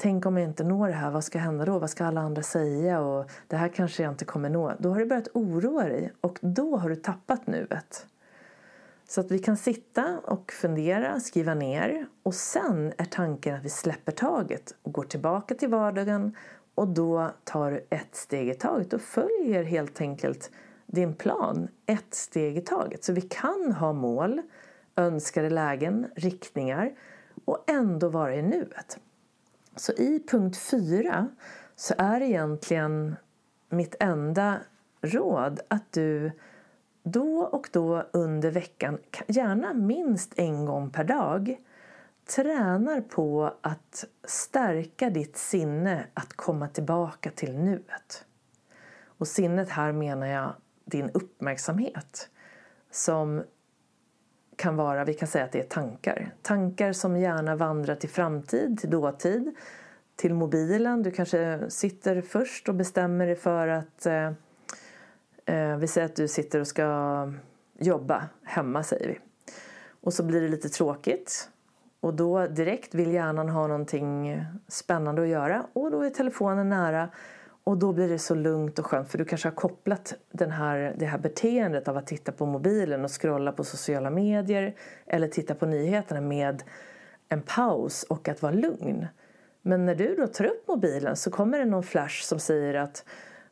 Tänk 0.02 0.26
om 0.26 0.38
jag 0.38 0.50
inte 0.50 0.64
når 0.64 0.88
det 0.88 0.94
här, 0.94 1.12
vad 1.12 1.24
ska 1.24 1.40
hända 1.40 1.66
då? 1.66 1.80
Vad 1.80 1.90
ska 1.90 2.06
alla 2.06 2.22
andra 2.22 2.44
säga? 2.44 3.02
Och 3.02 3.32
det 3.48 3.56
här 3.56 3.68
kanske 3.68 4.04
jag 4.04 4.12
inte 4.12 4.26
kommer 4.26 4.50
nå. 4.50 4.74
Då 4.80 4.90
har 4.90 5.00
du 5.00 5.06
börjat 5.06 5.28
oroa 5.34 5.84
dig 5.84 6.14
och 6.22 6.40
då 6.42 6.78
har 6.78 6.90
du 6.90 6.96
tappat 6.96 7.48
nuet. 7.48 8.08
Så 9.08 9.22
att 9.22 9.32
vi 9.32 9.40
kan 9.40 9.58
sitta 9.58 10.20
och 10.24 10.52
fundera, 10.52 11.20
skriva 11.20 11.54
ner 11.54 12.06
och 12.24 12.34
sen 12.34 12.94
är 12.98 13.06
tanken 13.06 13.56
att 13.56 13.64
vi 13.64 13.70
släpper 13.70 14.12
taget 14.12 14.76
och 14.84 14.92
går 14.92 15.04
tillbaka 15.04 15.56
till 15.56 15.70
vardagen 15.70 16.36
och 16.76 16.88
då 16.88 17.32
tar 17.44 17.72
du 17.72 17.86
ett 17.90 18.16
steg 18.16 18.50
i 18.50 18.54
taget 18.54 18.94
och 18.94 19.02
följer 19.02 19.64
helt 19.64 20.02
enkelt 20.02 20.52
din 20.92 21.14
plan 21.14 21.68
ett 21.86 22.14
steg 22.14 22.58
i 22.58 22.62
taget. 22.62 23.04
Så 23.04 23.14
vi 23.14 23.22
kan 23.22 23.74
ha 23.74 23.94
mål, 23.94 24.42
önskade 24.96 25.50
lägen, 25.50 26.08
riktningar 26.16 26.92
och 27.46 27.64
ändå 27.68 28.10
vara 28.10 28.36
i 28.36 28.42
nuet. 28.42 29.00
Så 29.76 29.92
i 29.92 30.24
punkt 30.28 30.58
4 30.58 31.28
så 31.76 31.94
är 31.98 32.22
egentligen 32.22 33.16
mitt 33.70 33.96
enda 34.00 34.60
råd 35.02 35.60
att 35.68 35.92
du 35.92 36.32
då 37.04 37.40
och 37.40 37.70
då 37.72 38.04
under 38.12 38.52
veckan, 38.52 38.98
gärna 39.28 39.74
minst 39.74 40.40
en 40.40 40.66
gång 40.66 40.90
per 40.90 41.04
dag 41.04 41.58
tränar 42.36 43.02
på 43.02 43.54
att 43.62 44.06
stärka 44.24 45.10
ditt 45.10 45.38
sinne 45.38 46.06
att 46.14 46.34
komma 46.34 46.68
tillbaka 46.68 47.32
till 47.32 47.58
nuet. 47.58 48.26
Och 49.06 49.28
sinnet 49.28 49.70
här 49.70 49.92
menar 49.92 50.28
jag 50.28 50.54
din 50.90 51.10
uppmärksamhet 51.14 52.30
som 52.92 53.44
kan 54.56 54.76
vara, 54.76 55.04
vi 55.06 55.14
kan 55.14 55.28
säga 55.28 55.46
att 55.46 55.52
det 55.52 55.60
är 55.60 55.68
tankar. 55.68 56.32
Tankar 56.42 56.94
som 56.94 57.18
gärna 57.18 57.56
vandrar 57.56 57.96
till 57.96 58.10
framtid, 58.10 58.80
till 58.80 58.90
dåtid, 58.90 59.56
till 60.16 60.34
mobilen. 60.34 61.04
Du 61.04 61.12
kanske 61.12 61.60
sitter 61.70 62.22
först 62.22 62.70
och 62.70 62.76
bestämmer 62.76 63.26
dig 63.26 63.36
för 63.36 63.68
att 63.68 64.06
eh, 64.06 64.32
eh, 65.46 65.78
vi 65.78 65.88
säger 65.88 66.06
att 66.06 66.16
du 66.16 66.28
sitter 66.28 66.60
och 66.60 66.68
ska 66.68 67.34
jobba 67.80 68.24
hemma 68.44 68.84
säger 68.84 69.08
vi. 69.08 69.20
Och 70.02 70.14
så 70.14 70.24
blir 70.24 70.42
det 70.42 70.48
lite 70.48 70.70
tråkigt. 70.70 71.50
Och 72.00 72.14
då 72.14 72.48
direkt 72.48 72.96
vill 72.96 73.14
hjärnan 73.14 73.50
ha 73.50 73.68
någonting 73.68 74.44
spännande 74.68 75.22
att 75.22 75.28
göra 75.28 75.66
och 75.74 75.92
då 75.92 76.02
är 76.02 76.10
telefonen 76.10 76.70
nära 76.70 77.10
och 77.64 77.78
då 77.78 77.94
blir 77.94 78.10
det 78.10 78.20
så 78.20 78.36
lugnt 78.36 78.80
och 78.80 78.86
skönt 78.86 79.12
för 79.12 79.18
du 79.18 79.26
kanske 79.26 79.48
har 79.48 79.56
kopplat 79.56 80.14
den 80.32 80.52
här, 80.52 80.96
det 80.98 81.06
här 81.06 81.18
beteendet 81.18 81.88
av 81.88 81.98
att 81.98 82.08
titta 82.08 82.32
på 82.32 82.46
mobilen 82.46 83.04
och 83.04 83.22
scrolla 83.22 83.52
på 83.52 83.64
sociala 83.64 84.10
medier 84.10 84.76
eller 85.06 85.28
titta 85.28 85.56
på 85.56 85.66
nyheterna 85.66 86.22
med 86.22 86.64
en 87.30 87.42
paus 87.42 88.04
och 88.04 88.28
att 88.30 88.42
vara 88.42 88.54
lugn. 88.54 89.08
Men 89.62 89.86
när 89.86 89.96
du 89.96 90.16
då 90.16 90.28
tar 90.28 90.46
upp 90.46 90.68
mobilen 90.68 91.16
så 91.16 91.32
kommer 91.32 91.60
det 91.60 91.66
någon 91.66 91.84
flash 91.84 92.24
som 92.24 92.40
säger 92.40 92.74
att 92.74 93.06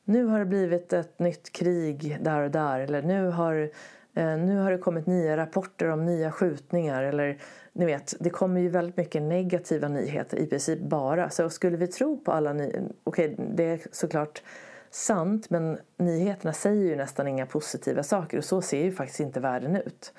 nu 0.03 0.25
har 0.25 0.39
det 0.39 0.45
blivit 0.45 0.93
ett 0.93 1.19
nytt 1.19 1.51
krig 1.51 2.17
där 2.21 2.41
och 2.41 2.51
där 2.51 2.79
eller 2.79 3.01
nu 3.01 3.27
har, 3.29 3.69
eh, 4.13 4.37
nu 4.37 4.57
har 4.57 4.71
det 4.71 4.77
kommit 4.77 5.05
nya 5.05 5.37
rapporter 5.37 5.87
om 5.87 6.05
nya 6.05 6.31
skjutningar 6.31 7.03
eller 7.03 7.37
ni 7.77 7.85
vet, 7.85 8.13
det 8.19 8.29
kommer 8.29 8.61
ju 8.61 8.69
väldigt 8.69 8.97
mycket 8.97 9.21
negativa 9.21 9.87
nyheter 9.87 10.37
i 10.37 10.45
princip 10.45 10.79
bara. 10.79 11.29
Så 11.29 11.49
skulle 11.49 11.77
vi 11.77 11.87
tro 11.87 12.17
på 12.17 12.31
alla 12.31 12.53
nyheter, 12.53 12.83
okej 13.03 13.33
okay, 13.33 13.45
det 13.55 13.63
är 13.63 13.81
såklart 13.91 14.43
sant 14.89 15.49
men 15.49 15.77
nyheterna 15.97 16.53
säger 16.53 16.83
ju 16.83 16.95
nästan 16.95 17.27
inga 17.27 17.45
positiva 17.45 18.03
saker 18.03 18.37
och 18.37 18.43
så 18.43 18.61
ser 18.61 18.83
ju 18.83 18.91
faktiskt 18.91 19.19
inte 19.19 19.39
världen 19.39 19.75
ut. 19.75 20.13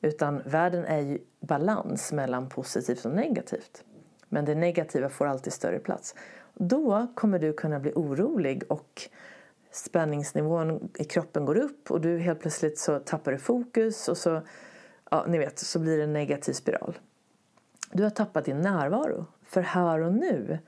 Utan 0.00 0.42
världen 0.44 0.84
är 0.84 1.00
ju 1.00 1.18
balans 1.40 2.12
mellan 2.12 2.48
positivt 2.48 3.04
och 3.04 3.12
negativt. 3.12 3.84
Men 4.28 4.44
det 4.44 4.54
negativa 4.54 5.08
får 5.08 5.26
alltid 5.26 5.52
större 5.52 5.78
plats. 5.78 6.14
Då 6.54 7.06
kommer 7.14 7.38
du 7.38 7.52
kunna 7.52 7.80
bli 7.80 7.92
orolig 7.94 8.62
och 8.68 9.02
spänningsnivån 9.70 10.90
i 10.98 11.04
kroppen 11.04 11.44
går 11.44 11.56
upp 11.56 11.90
och 11.90 12.00
du 12.00 12.18
helt 12.18 12.40
plötsligt 12.40 12.78
så 12.78 12.98
tappar 12.98 13.32
du 13.32 13.38
fokus 13.38 14.08
och 14.08 14.16
så 14.16 14.42
ja, 15.12 15.24
ni 15.28 15.38
vet, 15.38 15.58
så 15.58 15.78
blir 15.78 15.96
det 15.96 16.04
en 16.04 16.12
negativ 16.12 16.52
spiral. 16.52 16.98
Du 17.92 18.02
har 18.02 18.10
tappat 18.10 18.44
din 18.44 18.60
närvaro. 18.60 19.26
För 19.42 19.60
här 19.60 20.00
och 20.00 20.12
nu 20.12 20.58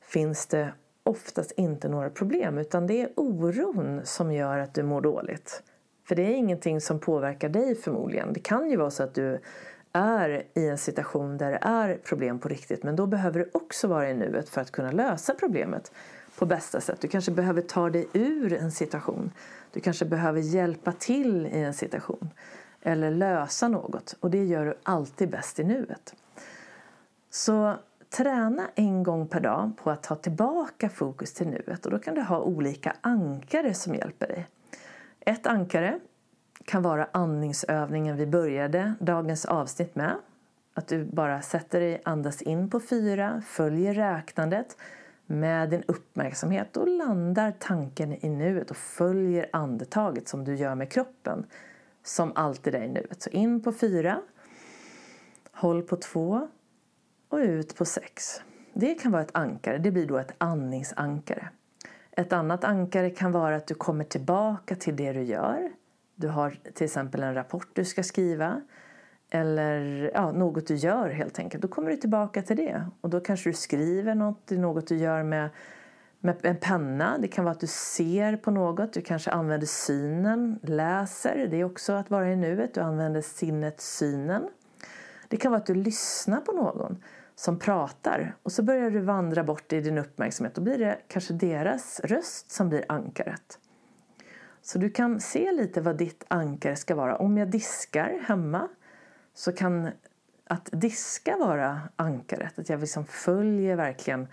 finns 0.00 0.46
det 0.46 0.72
oftast 1.02 1.52
inte 1.52 1.88
några 1.88 2.10
problem 2.10 2.58
utan 2.58 2.86
det 2.86 3.02
är 3.02 3.08
oron 3.16 4.00
som 4.04 4.32
gör 4.32 4.58
att 4.58 4.74
du 4.74 4.82
mår 4.82 5.00
dåligt. 5.00 5.62
För 6.08 6.14
det 6.14 6.22
är 6.22 6.34
ingenting 6.34 6.80
som 6.80 7.00
påverkar 7.00 7.48
dig 7.48 7.74
förmodligen. 7.74 8.32
Det 8.32 8.40
kan 8.40 8.70
ju 8.70 8.76
vara 8.76 8.90
så 8.90 9.02
att 9.02 9.14
du 9.14 9.40
är 9.92 10.42
i 10.54 10.68
en 10.68 10.78
situation 10.78 11.38
där 11.38 11.50
det 11.50 11.58
är 11.62 11.96
problem 11.96 12.38
på 12.38 12.48
riktigt 12.48 12.82
men 12.82 12.96
då 12.96 13.06
behöver 13.06 13.38
du 13.38 13.50
också 13.52 13.88
vara 13.88 14.10
i 14.10 14.14
nuet 14.14 14.48
för 14.48 14.60
att 14.60 14.70
kunna 14.70 14.90
lösa 14.90 15.34
problemet 15.34 15.92
på 16.38 16.46
bästa 16.46 16.80
sätt. 16.80 17.00
Du 17.00 17.08
kanske 17.08 17.30
behöver 17.30 17.62
ta 17.62 17.90
dig 17.90 18.08
ur 18.12 18.52
en 18.52 18.72
situation. 18.72 19.32
Du 19.72 19.80
kanske 19.80 20.04
behöver 20.04 20.40
hjälpa 20.40 20.92
till 20.92 21.46
i 21.46 21.58
en 21.58 21.74
situation 21.74 22.30
eller 22.84 23.10
lösa 23.10 23.68
något. 23.68 24.16
Och 24.20 24.30
det 24.30 24.44
gör 24.44 24.66
du 24.66 24.74
alltid 24.82 25.30
bäst 25.30 25.58
i 25.58 25.64
nuet. 25.64 26.14
Så 27.30 27.74
träna 28.16 28.68
en 28.74 29.02
gång 29.02 29.28
per 29.28 29.40
dag 29.40 29.72
på 29.76 29.90
att 29.90 30.02
ta 30.02 30.14
tillbaka 30.14 30.88
fokus 30.88 31.34
till 31.34 31.48
nuet. 31.48 31.86
Och 31.86 31.92
då 31.92 31.98
kan 31.98 32.14
du 32.14 32.20
ha 32.20 32.40
olika 32.40 32.96
ankare 33.00 33.74
som 33.74 33.94
hjälper 33.94 34.26
dig. 34.26 34.46
Ett 35.20 35.46
ankare 35.46 35.98
kan 36.64 36.82
vara 36.82 37.08
andningsövningen 37.12 38.16
vi 38.16 38.26
började 38.26 38.94
dagens 39.00 39.44
avsnitt 39.44 39.94
med. 39.94 40.16
Att 40.74 40.88
du 40.88 41.04
bara 41.04 41.42
sätter 41.42 41.80
dig, 41.80 42.02
andas 42.04 42.42
in 42.42 42.70
på 42.70 42.80
fyra, 42.80 43.42
följer 43.46 43.94
räknandet 43.94 44.76
med 45.26 45.70
din 45.70 45.82
uppmärksamhet 45.86 46.76
och 46.76 46.88
landar 46.88 47.52
tanken 47.58 48.24
i 48.24 48.28
nuet 48.28 48.70
och 48.70 48.76
följer 48.76 49.48
andetaget 49.52 50.28
som 50.28 50.44
du 50.44 50.54
gör 50.54 50.74
med 50.74 50.92
kroppen 50.92 51.46
som 52.04 52.32
alltid 52.34 52.74
är 52.74 52.82
i 52.82 52.88
nuet. 52.88 53.22
Så 53.22 53.30
in 53.30 53.62
på 53.62 53.72
fyra, 53.72 54.20
håll 55.52 55.82
på 55.82 55.96
två 55.96 56.48
och 57.28 57.38
ut 57.38 57.76
på 57.76 57.84
sex. 57.84 58.40
Det 58.72 58.94
kan 58.94 59.12
vara 59.12 59.22
ett 59.22 59.36
ankare, 59.36 59.78
det 59.78 59.90
blir 59.90 60.06
då 60.06 60.18
ett 60.18 60.34
andningsankare. 60.38 61.48
Ett 62.10 62.32
annat 62.32 62.64
ankare 62.64 63.10
kan 63.10 63.32
vara 63.32 63.56
att 63.56 63.66
du 63.66 63.74
kommer 63.74 64.04
tillbaka 64.04 64.76
till 64.76 64.96
det 64.96 65.12
du 65.12 65.22
gör. 65.22 65.72
Du 66.14 66.28
har 66.28 66.58
till 66.74 66.84
exempel 66.84 67.22
en 67.22 67.34
rapport 67.34 67.68
du 67.72 67.84
ska 67.84 68.02
skriva 68.02 68.60
eller 69.30 70.10
ja, 70.14 70.32
något 70.32 70.66
du 70.66 70.74
gör 70.74 71.08
helt 71.08 71.38
enkelt. 71.38 71.62
Då 71.62 71.68
kommer 71.68 71.90
du 71.90 71.96
tillbaka 71.96 72.42
till 72.42 72.56
det 72.56 72.86
och 73.00 73.10
då 73.10 73.20
kanske 73.20 73.50
du 73.50 73.54
skriver 73.54 74.14
något, 74.14 74.46
det 74.46 74.54
är 74.54 74.58
något 74.58 74.86
du 74.86 74.96
gör 74.96 75.22
med 75.22 75.50
med 76.24 76.46
en 76.46 76.56
penna. 76.56 77.18
Det 77.18 77.28
kan 77.28 77.44
vara 77.44 77.52
att 77.52 77.60
du 77.60 77.66
ser 77.66 78.36
på 78.36 78.50
något. 78.50 78.92
Du 78.92 79.00
kanske 79.00 79.30
använder 79.30 79.66
synen, 79.66 80.58
läser. 80.62 81.46
Det 81.50 81.56
är 81.56 81.64
också 81.64 81.92
att 81.92 82.10
vara 82.10 82.32
i 82.32 82.36
nuet. 82.36 82.74
Du 82.74 82.80
använder 82.80 83.20
sinnet, 83.20 83.80
synen. 83.80 84.48
Det 85.28 85.36
kan 85.36 85.52
vara 85.52 85.60
att 85.60 85.66
du 85.66 85.74
lyssnar 85.74 86.40
på 86.40 86.52
någon 86.52 87.02
som 87.34 87.58
pratar 87.58 88.36
och 88.42 88.52
så 88.52 88.62
börjar 88.62 88.90
du 88.90 89.00
vandra 89.00 89.44
bort 89.44 89.72
i 89.72 89.80
din 89.80 89.98
uppmärksamhet. 89.98 90.54
Då 90.54 90.60
blir 90.60 90.78
det 90.78 90.98
kanske 91.08 91.34
deras 91.34 92.00
röst 92.00 92.50
som 92.50 92.68
blir 92.68 92.84
ankaret. 92.88 93.58
Så 94.62 94.78
du 94.78 94.90
kan 94.90 95.20
se 95.20 95.52
lite 95.52 95.80
vad 95.80 95.96
ditt 95.96 96.24
ankare 96.28 96.76
ska 96.76 96.94
vara. 96.94 97.16
Om 97.16 97.38
jag 97.38 97.50
diskar 97.50 98.20
hemma 98.26 98.68
så 99.34 99.52
kan 99.52 99.90
att 100.46 100.68
diska 100.72 101.36
vara 101.36 101.80
ankaret. 101.96 102.58
Att 102.58 102.68
jag 102.68 102.80
liksom 102.80 103.06
följer 103.06 103.76
verkligen 103.76 104.28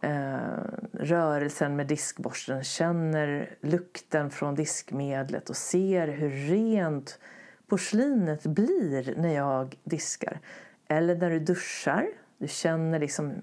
Eh, 0.00 0.48
rörelsen 0.92 1.76
med 1.76 1.86
diskborsten, 1.86 2.64
känner 2.64 3.56
lukten 3.60 4.30
från 4.30 4.54
diskmedlet 4.54 5.50
och 5.50 5.56
ser 5.56 6.08
hur 6.08 6.30
rent 6.30 7.18
porslinet 7.66 8.42
blir 8.42 9.14
när 9.16 9.34
jag 9.34 9.76
diskar. 9.84 10.40
Eller 10.88 11.14
när 11.16 11.30
du 11.30 11.40
duschar, 11.40 12.06
du 12.38 12.48
känner 12.48 12.98
liksom 12.98 13.34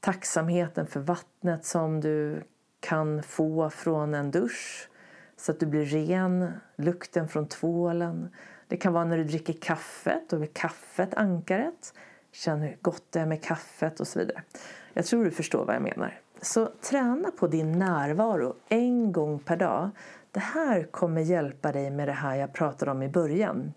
tacksamheten 0.00 0.86
för 0.86 1.00
vattnet 1.00 1.64
som 1.64 2.00
du 2.00 2.42
kan 2.80 3.22
få 3.22 3.70
från 3.70 4.14
en 4.14 4.30
dusch 4.30 4.88
så 5.36 5.52
att 5.52 5.60
du 5.60 5.66
blir 5.66 5.84
ren, 5.84 6.52
lukten 6.76 7.28
från 7.28 7.48
tvålen. 7.48 8.28
Det 8.68 8.76
kan 8.76 8.92
vara 8.92 9.04
när 9.04 9.16
du 9.16 9.24
dricker 9.24 9.52
kaffet, 9.52 10.30
då 10.30 10.42
är 10.42 10.46
kaffet 10.46 11.14
ankaret. 11.14 11.94
Känn 12.32 12.60
hur 12.60 12.76
gott 12.80 13.04
det 13.10 13.20
är 13.20 13.26
med 13.26 13.42
kaffet 13.42 14.00
och 14.00 14.08
så 14.08 14.18
vidare. 14.18 14.42
Jag 14.98 15.06
tror 15.06 15.24
du 15.24 15.30
förstår 15.30 15.64
vad 15.64 15.74
jag 15.74 15.82
menar. 15.82 16.20
Så 16.42 16.68
träna 16.80 17.30
på 17.30 17.46
din 17.46 17.78
närvaro 17.78 18.54
en 18.68 19.12
gång 19.12 19.38
per 19.38 19.56
dag. 19.56 19.90
Det 20.30 20.40
här 20.40 20.82
kommer 20.82 21.20
hjälpa 21.20 21.72
dig 21.72 21.90
med 21.90 22.08
det 22.08 22.12
här 22.12 22.36
jag 22.36 22.52
pratade 22.52 22.90
om 22.90 23.02
i 23.02 23.08
början. 23.08 23.72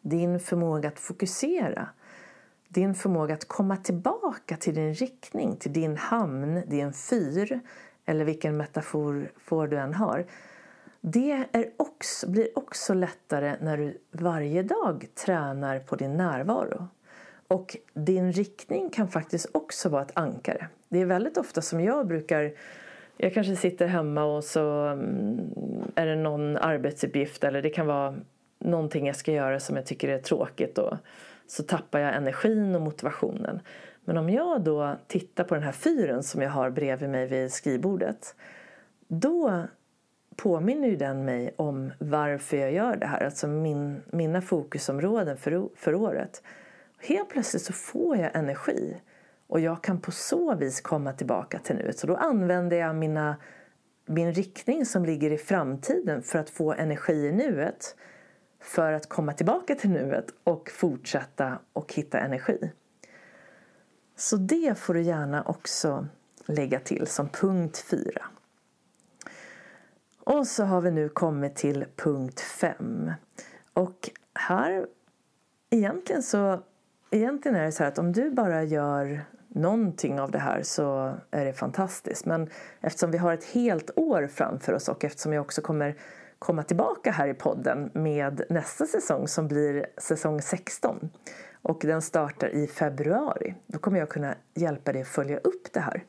Din 0.00 0.40
förmåga 0.40 0.88
att 0.88 0.98
fokusera. 0.98 1.88
Din 2.68 2.94
förmåga 2.94 3.34
att 3.34 3.48
komma 3.48 3.76
tillbaka 3.76 4.56
till 4.56 4.74
din 4.74 4.94
riktning, 4.94 5.56
till 5.56 5.72
din 5.72 5.96
hamn, 5.96 6.62
din 6.66 6.92
fyr 6.92 7.60
eller 8.06 8.24
vilken 8.24 8.56
metafor 8.56 9.66
du 9.66 9.78
än 9.78 9.94
har. 9.94 10.26
Det 11.00 11.46
är 11.52 11.70
också, 11.76 12.30
blir 12.30 12.58
också 12.58 12.94
lättare 12.94 13.56
när 13.60 13.76
du 13.76 13.98
varje 14.10 14.62
dag 14.62 15.06
tränar 15.14 15.78
på 15.78 15.96
din 15.96 16.16
närvaro. 16.16 16.88
Och 17.50 17.76
din 17.94 18.32
riktning 18.32 18.90
kan 18.90 19.08
faktiskt 19.08 19.46
också 19.52 19.88
vara 19.88 20.02
ett 20.02 20.12
ankare. 20.14 20.68
Det 20.88 21.00
är 21.00 21.06
väldigt 21.06 21.36
ofta 21.36 21.62
som 21.62 21.80
jag 21.80 22.06
brukar 22.06 22.52
jag 23.16 23.34
kanske 23.34 23.56
sitter 23.56 23.86
hemma 23.86 24.24
och 24.24 24.44
så 24.44 24.70
mm, 24.86 25.52
är 25.94 26.06
det 26.06 26.16
någon 26.16 26.56
arbetsuppgift 26.56 27.44
eller 27.44 27.62
det 27.62 27.70
kan 27.70 27.86
vara 27.86 28.14
någonting 28.58 29.06
jag 29.06 29.16
ska 29.16 29.32
göra 29.32 29.60
som 29.60 29.76
jag 29.76 29.86
tycker 29.86 30.08
är 30.08 30.18
tråkigt 30.18 30.78
och 30.78 30.96
så 31.46 31.62
tappar 31.62 31.98
jag 31.98 32.16
energin 32.16 32.74
och 32.74 32.80
motivationen. 32.80 33.60
Men 34.04 34.16
om 34.16 34.30
jag 34.30 34.60
då 34.60 34.96
tittar 35.06 35.44
på 35.44 35.54
den 35.54 35.64
här 35.64 35.72
fyren 35.72 36.22
som 36.22 36.42
jag 36.42 36.50
har 36.50 36.70
bredvid 36.70 37.10
mig 37.10 37.26
vid 37.26 37.52
skrivbordet 37.52 38.34
då 39.08 39.62
påminner 40.36 40.88
ju 40.88 40.96
den 40.96 41.24
mig 41.24 41.54
om 41.56 41.92
varför 41.98 42.56
jag 42.56 42.72
gör 42.72 42.96
det 42.96 43.06
här, 43.06 43.24
alltså 43.24 43.46
min, 43.46 44.02
mina 44.10 44.42
fokusområden 44.42 45.36
för, 45.36 45.68
för 45.76 45.94
året. 45.94 46.42
Helt 47.00 47.28
plötsligt 47.28 47.62
så 47.62 47.72
får 47.72 48.16
jag 48.16 48.36
energi 48.36 49.00
och 49.46 49.60
jag 49.60 49.82
kan 49.82 50.00
på 50.00 50.12
så 50.12 50.54
vis 50.54 50.80
komma 50.80 51.12
tillbaka 51.12 51.58
till 51.58 51.76
nuet. 51.76 51.98
Så 51.98 52.06
då 52.06 52.16
använder 52.16 52.76
jag 52.76 52.96
mina, 52.96 53.36
min 54.06 54.32
riktning 54.32 54.86
som 54.86 55.04
ligger 55.04 55.30
i 55.30 55.38
framtiden 55.38 56.22
för 56.22 56.38
att 56.38 56.50
få 56.50 56.72
energi 56.72 57.26
i 57.26 57.32
nuet 57.32 57.96
för 58.60 58.92
att 58.92 59.08
komma 59.08 59.32
tillbaka 59.32 59.74
till 59.74 59.90
nuet 59.90 60.26
och 60.44 60.70
fortsätta 60.70 61.58
och 61.72 61.94
hitta 61.94 62.18
energi. 62.18 62.72
Så 64.16 64.36
det 64.36 64.78
får 64.78 64.94
du 64.94 65.02
gärna 65.02 65.42
också 65.42 66.06
lägga 66.46 66.80
till 66.80 67.06
som 67.06 67.28
punkt 67.28 67.84
4. 67.90 68.26
Och 70.24 70.46
så 70.46 70.64
har 70.64 70.80
vi 70.80 70.90
nu 70.90 71.08
kommit 71.08 71.56
till 71.56 71.84
punkt 71.96 72.40
5. 72.40 73.12
Och 73.72 74.10
här 74.34 74.86
egentligen 75.70 76.22
så 76.22 76.62
egentligen 77.10 77.56
är 77.56 77.64
det 77.64 77.72
så 77.72 77.82
här 77.82 77.90
att 77.90 77.98
om 77.98 78.12
du 78.12 78.30
bara 78.30 78.62
gör 78.62 79.24
någonting 79.48 80.20
av 80.20 80.30
det 80.30 80.38
här 80.38 80.62
så 80.62 81.14
är 81.30 81.44
det 81.44 81.52
fantastiskt. 81.52 82.26
Men 82.26 82.48
eftersom 82.80 83.10
vi 83.10 83.18
har 83.18 83.32
ett 83.32 83.44
helt 83.44 83.90
år 83.96 84.26
framför 84.26 84.72
oss 84.72 84.88
och 84.88 85.04
eftersom 85.04 85.32
jag 85.32 85.40
också 85.40 85.62
kommer 85.62 85.96
komma 86.38 86.62
tillbaka 86.62 87.10
här 87.10 87.28
i 87.28 87.34
podden 87.34 87.90
med 87.94 88.42
nästa 88.48 88.86
säsong 88.86 89.28
som 89.28 89.48
blir 89.48 89.86
säsong 89.96 90.42
16 90.42 91.10
och 91.62 91.80
den 91.80 92.02
startar 92.02 92.48
i 92.48 92.66
februari. 92.66 93.54
Då 93.66 93.78
kommer 93.78 93.98
jag 93.98 94.08
kunna 94.08 94.34
hjälpa 94.54 94.92
dig 94.92 95.02
att 95.02 95.08
följa 95.08 95.38
upp 95.38 95.72
det 95.72 95.80
här. 95.80 96.04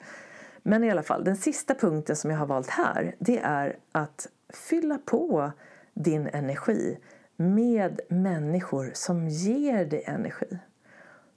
Men 0.63 0.83
i 0.83 0.91
alla 0.91 1.03
fall, 1.03 1.23
den 1.23 1.35
sista 1.35 1.75
punkten 1.75 2.15
som 2.15 2.31
jag 2.31 2.37
har 2.37 2.45
valt 2.45 2.69
här 2.69 3.15
det 3.19 3.39
är 3.39 3.77
att 3.91 4.27
fylla 4.53 4.97
på 5.05 5.51
din 5.93 6.27
energi 6.27 6.97
med 7.35 7.99
människor 8.09 8.91
som 8.93 9.27
ger 9.27 9.85
dig 9.85 10.03
energi. 10.05 10.59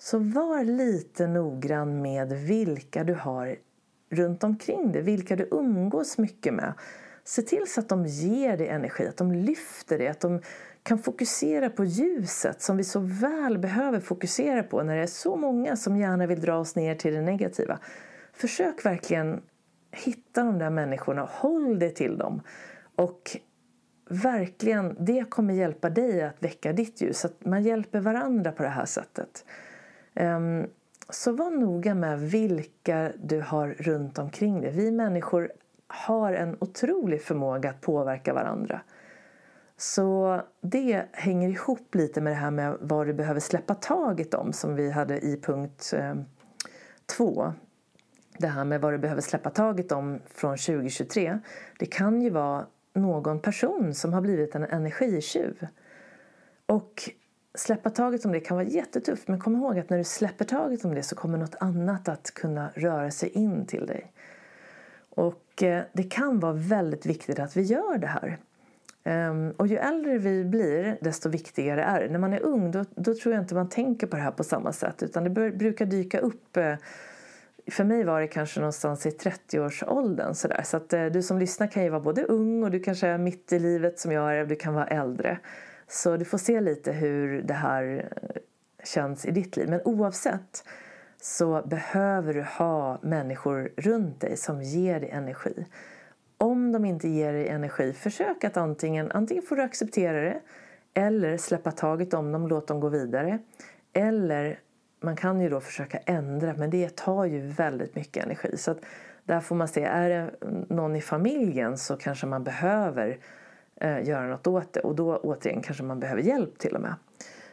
Så 0.04 0.18
var 0.18 0.64
lite 0.64 1.26
noggrann 1.26 2.02
med 2.02 2.32
vilka 2.32 3.04
du 3.04 3.14
har 3.14 3.56
runt 4.10 4.44
omkring 4.44 4.92
dig, 4.92 5.02
vilka 5.02 5.36
du 5.36 5.48
umgås 5.50 6.18
mycket 6.18 6.54
med. 6.54 6.72
Se 7.24 7.42
till 7.42 7.64
så 7.66 7.80
att 7.80 7.88
de 7.88 8.06
ger 8.06 8.56
dig 8.56 8.68
energi, 8.68 9.06
att 9.06 9.16
de 9.16 9.32
lyfter 9.32 9.98
dig, 9.98 10.08
att 10.08 10.20
de 10.20 10.40
kan 10.82 10.98
fokusera 10.98 11.70
på 11.70 11.84
ljuset 11.84 12.62
som 12.62 12.76
vi 12.76 12.84
så 12.84 13.00
väl 13.00 13.58
behöver 13.58 14.00
fokusera 14.00 14.62
på 14.62 14.82
när 14.82 14.96
det 14.96 15.02
är 15.02 15.06
så 15.06 15.36
många 15.36 15.76
som 15.76 15.96
gärna 15.96 16.26
vill 16.26 16.40
dra 16.40 16.58
oss 16.58 16.76
ner 16.76 16.94
till 16.94 17.14
det 17.14 17.22
negativa. 17.22 17.78
Försök 18.32 18.86
verkligen 18.86 19.42
hitta 19.92 20.44
de 20.44 20.58
där 20.58 20.70
människorna, 20.70 21.28
håll 21.30 21.78
dig 21.78 21.94
till 21.94 22.18
dem 22.18 22.42
och 22.96 23.36
verkligen, 24.08 24.96
det 24.98 25.30
kommer 25.30 25.54
hjälpa 25.54 25.90
dig 25.90 26.22
att 26.22 26.42
väcka 26.42 26.72
ditt 26.72 27.00
ljus. 27.00 27.24
Att 27.24 27.44
man 27.44 27.62
hjälper 27.62 28.00
varandra 28.00 28.52
på 28.52 28.62
det 28.62 28.68
här 28.68 28.86
sättet. 28.86 29.44
Ehm, 30.14 30.66
så 31.08 31.32
var 31.32 31.50
noga 31.50 31.94
med 31.94 32.20
vilka 32.20 33.12
du 33.22 33.40
har 33.40 33.68
runt 33.68 34.18
omkring 34.18 34.60
dig. 34.60 34.70
Vi 34.70 34.90
människor 34.90 35.52
har 35.86 36.32
en 36.32 36.56
otrolig 36.60 37.22
förmåga 37.22 37.70
att 37.70 37.80
påverka 37.80 38.34
varandra. 38.34 38.80
Så 39.76 40.40
det 40.60 41.04
hänger 41.12 41.48
ihop 41.48 41.94
lite 41.94 42.20
med 42.20 42.32
det 42.32 42.36
här 42.36 42.50
med 42.50 42.76
vad 42.80 43.06
du 43.06 43.12
behöver 43.12 43.40
släppa 43.40 43.74
taget 43.74 44.34
om 44.34 44.52
som 44.52 44.74
vi 44.74 44.90
hade 44.90 45.18
i 45.18 45.40
punkt 45.40 45.92
ehm, 45.96 46.24
två. 47.16 47.52
Det 48.38 48.46
här 48.46 48.64
med 48.64 48.80
vad 48.80 48.92
du 48.92 48.98
behöver 48.98 49.20
släppa 49.20 49.50
taget 49.50 49.92
om 49.92 50.20
från 50.26 50.56
2023. 50.56 51.38
Det 51.78 51.86
kan 51.86 52.22
ju 52.22 52.30
vara 52.30 52.66
någon 52.92 53.40
person 53.40 53.94
som 53.94 54.12
har 54.12 54.20
blivit 54.20 54.54
en 54.54 54.64
energitjuv. 54.64 55.66
Och 56.66 57.10
släppa 57.54 57.90
taget 57.90 58.24
om 58.24 58.32
det 58.32 58.40
kan 58.40 58.56
vara 58.56 58.66
jättetufft 58.66 59.28
men 59.28 59.38
kom 59.38 59.56
ihåg 59.56 59.78
att 59.78 59.90
när 59.90 59.98
du 59.98 60.04
släpper 60.04 60.44
taget 60.44 60.84
om 60.84 60.94
det 60.94 61.02
så 61.02 61.16
kommer 61.16 61.38
något 61.38 61.54
annat 61.60 62.08
att 62.08 62.30
kunna 62.34 62.70
röra 62.74 63.10
sig 63.10 63.28
in 63.28 63.66
till 63.66 63.86
dig. 63.86 64.12
Och 65.10 65.62
eh, 65.62 65.84
det 65.92 66.02
kan 66.02 66.40
vara 66.40 66.52
väldigt 66.52 67.06
viktigt 67.06 67.38
att 67.38 67.56
vi 67.56 67.62
gör 67.62 67.98
det 67.98 68.06
här. 68.06 68.38
Ehm, 69.04 69.50
och 69.56 69.66
ju 69.66 69.76
äldre 69.76 70.18
vi 70.18 70.44
blir 70.44 70.98
desto 71.00 71.28
viktigare 71.28 71.82
är 71.82 72.00
det. 72.00 72.08
När 72.08 72.18
man 72.18 72.32
är 72.32 72.42
ung 72.42 72.70
då, 72.70 72.84
då 72.94 73.14
tror 73.14 73.34
jag 73.34 73.42
inte 73.42 73.54
man 73.54 73.68
tänker 73.68 74.06
på 74.06 74.16
det 74.16 74.22
här 74.22 74.30
på 74.30 74.44
samma 74.44 74.72
sätt 74.72 75.02
utan 75.02 75.24
det 75.24 75.30
brukar 75.50 75.86
dyka 75.86 76.18
upp 76.18 76.56
eh, 76.56 76.74
för 77.70 77.84
mig 77.84 78.04
var 78.04 78.20
det 78.20 78.26
kanske 78.26 78.60
någonstans 78.60 79.06
i 79.06 79.10
30-årsåldern. 79.10 80.34
Så 80.34 80.76
att 80.76 80.92
eh, 80.92 81.06
du 81.06 81.22
som 81.22 81.38
lyssnar 81.38 81.66
kan 81.66 81.82
ju 81.82 81.88
vara 81.88 82.00
både 82.00 82.24
ung 82.24 82.64
och 82.64 82.70
du 82.70 82.80
kanske 82.80 83.06
är 83.06 83.18
mitt 83.18 83.52
i 83.52 83.58
livet 83.58 83.98
som 83.98 84.12
jag 84.12 84.36
är 84.36 84.46
du 84.46 84.56
kan 84.56 84.74
vara 84.74 84.86
äldre. 84.86 85.38
Så 85.88 86.16
du 86.16 86.24
får 86.24 86.38
se 86.38 86.60
lite 86.60 86.92
hur 86.92 87.42
det 87.42 87.54
här 87.54 88.10
eh, 88.10 88.40
känns 88.84 89.26
i 89.26 89.30
ditt 89.30 89.56
liv. 89.56 89.68
Men 89.68 89.80
oavsett 89.84 90.64
så 91.20 91.62
behöver 91.66 92.34
du 92.34 92.42
ha 92.42 92.98
människor 93.02 93.72
runt 93.76 94.20
dig 94.20 94.36
som 94.36 94.62
ger 94.62 95.00
dig 95.00 95.10
energi. 95.10 95.66
Om 96.38 96.72
de 96.72 96.84
inte 96.84 97.08
ger 97.08 97.32
dig 97.32 97.48
energi, 97.48 97.92
försök 97.92 98.44
att 98.44 98.56
antingen, 98.56 99.10
antingen 99.12 99.42
får 99.42 99.56
du 99.56 99.62
acceptera 99.62 100.20
det 100.20 100.40
eller 100.94 101.36
släppa 101.36 101.72
taget 101.72 102.14
om 102.14 102.32
dem, 102.32 102.48
låt 102.48 102.66
dem 102.66 102.80
gå 102.80 102.88
vidare. 102.88 103.38
Eller 103.92 104.60
man 105.00 105.16
kan 105.16 105.40
ju 105.40 105.48
då 105.48 105.60
försöka 105.60 105.98
ändra 105.98 106.54
men 106.54 106.70
det 106.70 106.96
tar 106.96 107.24
ju 107.24 107.40
väldigt 107.40 107.94
mycket 107.94 108.24
energi. 108.24 108.56
Så 108.56 108.70
att 108.70 108.78
där 109.24 109.40
får 109.40 109.56
man 109.56 109.68
se, 109.68 109.84
är 109.84 110.08
det 110.08 110.30
någon 110.68 110.96
i 110.96 111.00
familjen 111.00 111.78
så 111.78 111.96
kanske 111.96 112.26
man 112.26 112.44
behöver 112.44 113.18
eh, 113.80 114.08
göra 114.08 114.26
något 114.26 114.46
åt 114.46 114.72
det. 114.72 114.80
Och 114.80 114.94
då 114.94 115.16
återigen 115.16 115.62
kanske 115.62 115.82
man 115.82 116.00
behöver 116.00 116.22
hjälp 116.22 116.58
till 116.58 116.74
och 116.74 116.80
med. 116.80 116.94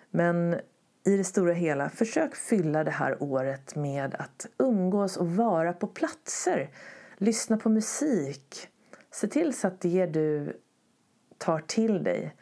Men 0.09 0.59
i 1.03 1.17
det 1.17 1.23
stora 1.23 1.53
hela, 1.53 1.89
försök 1.89 2.35
fylla 2.35 2.83
det 2.83 2.91
här 2.91 3.23
året 3.23 3.75
med 3.75 4.15
att 4.15 4.47
umgås 4.57 5.17
och 5.17 5.35
vara 5.35 5.73
på 5.73 5.87
platser. 5.87 6.69
Lyssna 7.17 7.57
på 7.57 7.69
musik. 7.69 8.67
Se 9.11 9.27
till 9.27 9.53
så 9.53 9.67
att 9.67 9.81
det 9.81 10.05
du 10.05 10.59
tar 11.37 11.59
till 11.59 12.03
dig 12.03 12.35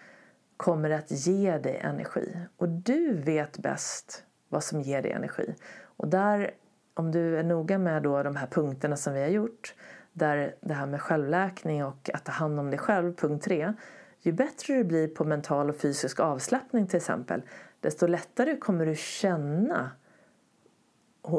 kommer 0.58 0.90
att 0.90 1.12
ge 1.12 1.58
dig 1.58 1.78
energi. 1.78 2.38
Och 2.58 2.70
du 2.70 3.14
vet 3.14 3.58
bäst 3.58 4.24
vad 4.50 4.64
som 4.64 4.82
ger 4.82 5.02
dig 5.02 5.12
energi. 5.12 5.56
Och 5.82 6.08
där, 6.08 6.52
om 6.94 7.12
du 7.12 7.38
är 7.38 7.44
noga 7.44 7.78
med 7.78 8.04
då 8.04 8.24
de 8.24 8.36
här 8.36 8.48
punkterna 8.48 8.98
som 8.98 9.14
vi 9.14 9.22
har 9.22 9.30
gjort 9.30 9.76
där 10.14 10.56
det 10.62 10.74
här 10.74 10.86
med 10.86 11.02
självläkning 11.02 11.86
och 11.86 12.10
att 12.14 12.26
ta 12.26 12.32
hand 12.32 12.60
om 12.60 12.70
dig 12.70 12.80
själv, 12.80 13.16
punkt 13.16 13.44
3. 13.46 13.74
Ju 14.22 14.32
bättre 14.32 14.74
du 14.74 14.84
blir 14.84 15.08
på 15.08 15.24
mental 15.24 15.70
och 15.70 15.76
fysisk 15.76 16.20
avslappning 16.20 16.88
till 16.88 16.98
exempel 16.98 17.42
desto 17.80 18.08
lättare 18.08 18.58
kommer 18.58 18.86
du 18.86 18.96
känna 18.96 19.92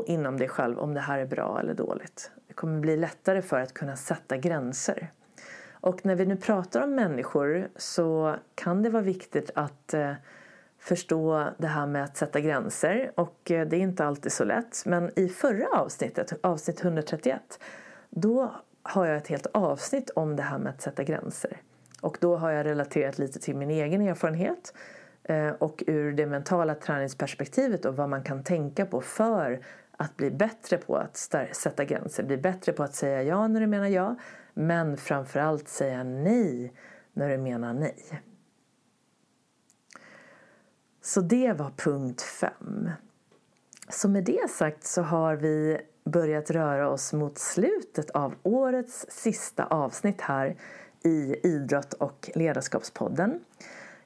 inom 0.07 0.37
dig 0.37 0.49
själv 0.49 0.79
om 0.79 0.95
det 0.95 1.01
här 1.01 1.19
är 1.19 1.27
bra 1.27 1.61
eller 1.61 1.75
dåligt. 1.75 2.31
Det 2.49 2.55
kommer 2.55 2.81
bli 2.81 2.97
lättare 2.97 3.43
för 3.43 3.61
att 3.61 3.75
kunna 3.75 3.97
sätta 3.97 4.37
gränser. 4.37 5.13
Och 5.71 6.07
när 6.07 6.15
vi 6.15 6.27
nu 6.27 6.37
pratar 6.37 6.83
om 6.83 6.95
människor 6.95 7.69
så 7.77 8.37
kan 8.55 8.83
det 8.83 8.91
vara 8.91 9.03
viktigt 9.03 9.51
att 9.55 9.95
eh, 9.95 10.13
förstå 10.79 11.49
det 11.59 11.67
här 11.67 11.87
med 11.87 12.05
att 12.05 12.17
sätta 12.17 12.41
gränser 12.41 13.13
och 13.15 13.51
eh, 13.51 13.69
det 13.69 13.77
är 13.77 13.81
inte 13.81 14.05
alltid 14.05 14.33
så 14.33 14.45
lätt. 14.45 14.83
Men 14.87 15.19
i 15.19 15.29
förra 15.29 15.69
avsnittet, 15.69 16.33
avsnitt 16.43 16.85
131, 16.85 17.61
då 18.11 18.53
har 18.83 19.07
jag 19.07 19.17
ett 19.17 19.29
helt 19.29 19.47
avsnitt 19.47 20.11
om 20.11 20.37
det 20.37 20.43
här 20.43 20.59
med 20.59 20.71
att 20.71 20.83
sätta 20.83 21.05
gränser. 21.05 21.61
Och 22.01 22.19
då 22.21 22.37
har 22.37 22.51
jag 22.51 22.67
relaterat 22.67 23.19
lite 23.19 23.39
till 23.39 23.57
min 23.57 23.71
egen 23.71 24.03
erfarenhet 24.03 24.75
eh, 25.23 25.49
och 25.49 25.83
ur 25.87 26.13
det 26.13 26.27
mentala 26.27 26.75
träningsperspektivet 26.75 27.85
och 27.85 27.97
vad 27.97 28.09
man 28.09 28.23
kan 28.23 28.45
tänka 28.45 28.87
på 28.87 29.01
för 29.01 29.65
att 29.97 30.17
bli 30.17 30.31
bättre 30.31 30.77
på 30.77 30.97
att 30.97 31.17
sätta 31.53 31.85
gränser, 31.85 32.23
bli 32.23 32.37
bättre 32.37 32.73
på 32.73 32.83
att 32.83 32.95
säga 32.95 33.23
ja 33.23 33.49
när 33.49 33.61
du 33.61 33.67
menar 33.67 33.87
ja 33.87 34.17
men 34.55 34.97
framförallt 34.97 35.69
säga 35.69 36.05
nej 36.05 36.73
när 37.13 37.29
du 37.29 37.39
menar 37.39 37.75
nej. 37.75 38.23
Så 41.03 41.21
det 41.21 41.53
var 41.53 41.71
punkt 41.71 42.23
fem. 42.23 42.91
Så 43.89 44.09
med 44.09 44.25
det 44.25 44.51
sagt 44.51 44.85
så 44.85 45.03
har 45.03 45.37
vi 45.37 45.81
börjat 46.11 46.51
röra 46.51 46.89
oss 46.89 47.13
mot 47.13 47.39
slutet 47.39 48.11
av 48.11 48.35
årets 48.43 49.07
sista 49.09 49.65
avsnitt 49.65 50.21
här 50.21 50.57
i 51.05 51.37
Idrott 51.43 51.93
och 51.93 52.31
ledarskapspodden. 52.35 53.41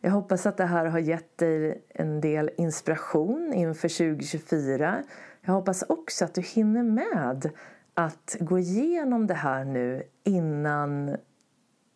Jag 0.00 0.11
hoppas 0.11 0.46
att 0.46 0.57
det 0.57 0.64
här 0.64 0.86
har 0.86 0.98
gett 0.98 1.38
dig 1.38 1.82
en 1.88 2.20
del 2.20 2.50
inspiration 2.57 3.52
inför 3.52 3.88
2024. 3.88 5.02
Jag 5.40 5.52
hoppas 5.52 5.84
också 5.88 6.24
att 6.24 6.34
du 6.34 6.40
hinner 6.40 6.82
med 6.82 7.50
att 7.94 8.36
gå 8.40 8.59
igenom 8.59 9.26
det 9.26 9.34
här 9.34 9.64
nu 9.64 10.02
innan 10.24 11.16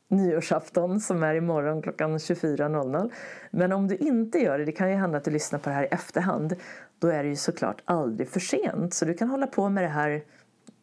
nyårsafton 0.09 1.01
som 1.01 1.23
är 1.23 1.35
imorgon 1.35 1.83
klockan 1.83 2.19
24.00. 2.19 3.11
Men 3.51 3.73
om 3.73 3.89
du 3.89 3.97
inte 3.97 4.39
gör 4.39 4.59
det, 4.59 4.65
det 4.65 4.73
kan 4.73 4.91
ju 4.91 4.97
hända 4.97 5.19
att 5.19 5.25
du 5.25 5.31
lyssnar 5.31 5.59
på 5.59 5.69
det 5.69 5.75
här 5.75 5.85
i 5.85 5.87
efterhand, 5.87 6.55
då 6.99 7.09
är 7.09 7.23
det 7.23 7.29
ju 7.29 7.37
såklart 7.37 7.83
aldrig 7.85 8.29
för 8.29 8.41
sent. 8.41 8.95
Så 8.95 9.05
du 9.05 9.15
kan 9.15 9.29
hålla 9.29 9.47
på 9.47 9.69
med 9.69 9.85
det 9.85 9.89
här 9.89 10.23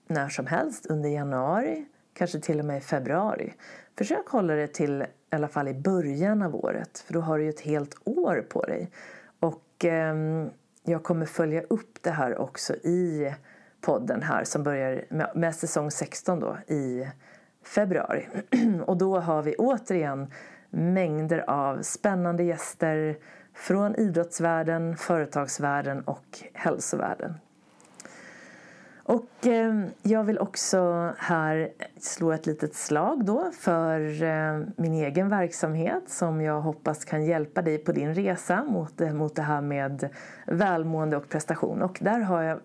när 0.08 0.30
som 0.30 0.46
helst 0.46 0.86
under 0.86 1.10
januari, 1.10 1.86
kanske 2.14 2.40
till 2.40 2.60
och 2.60 2.66
med 2.66 2.78
i 2.78 2.82
februari. 2.82 3.54
Försök 3.98 4.28
hålla 4.28 4.54
det 4.54 4.68
till 4.68 5.02
i 5.02 5.36
alla 5.36 5.48
fall 5.48 5.68
i 5.68 5.74
början 5.74 6.42
av 6.42 6.56
året, 6.56 7.00
för 7.00 7.14
då 7.14 7.20
har 7.20 7.38
du 7.38 7.44
ju 7.44 7.50
ett 7.50 7.62
helt 7.62 7.96
år 8.04 8.46
på 8.50 8.62
dig. 8.62 8.92
Och 9.40 9.86
eh, 9.86 10.16
jag 10.84 11.04
kommer 11.04 11.26
följa 11.26 11.62
upp 11.62 11.98
det 12.02 12.12
här 12.12 12.38
också 12.38 12.74
i 12.74 13.34
podden 13.82 14.22
här 14.22 14.44
som 14.44 14.64
börjar 14.64 15.06
med, 15.10 15.32
med 15.36 15.56
säsong 15.56 15.92
16 15.92 16.40
då 16.40 16.58
i 16.68 17.08
februari. 17.66 18.28
Och 18.86 18.98
då 18.98 19.20
har 19.20 19.42
vi 19.42 19.56
återigen 19.56 20.28
mängder 20.70 21.50
av 21.50 21.82
spännande 21.82 22.44
gäster 22.44 23.18
från 23.54 23.96
idrottsvärlden, 23.96 24.98
företagsvärlden 24.98 26.02
och 26.02 26.44
hälsovärlden. 26.54 27.34
Och 29.08 29.48
eh, 29.48 29.86
jag 30.02 30.24
vill 30.24 30.40
också 30.40 31.12
här 31.18 31.70
slå 32.00 32.32
ett 32.32 32.46
litet 32.46 32.76
slag 32.76 33.26
då 33.26 33.52
för 33.52 34.24
eh, 34.24 34.62
min 34.76 34.94
egen 34.94 35.30
verksamhet 35.30 36.04
som 36.08 36.42
jag 36.42 36.62
hoppas 36.62 37.06
kan 37.06 37.26
hjälpa 37.26 37.62
dig 37.62 37.78
på 37.78 37.92
din 37.92 38.14
resa 38.14 38.64
mot, 38.64 39.02
eh, 39.02 39.14
mot 39.14 39.36
det 39.36 39.42
här 39.42 39.62
med 39.62 40.10
välmående 40.46 41.18
och 41.18 41.30
prestation. 41.30 41.82
Och 41.82 41.98
där 42.02 42.20
har 42.20 42.42
jag 42.42 42.60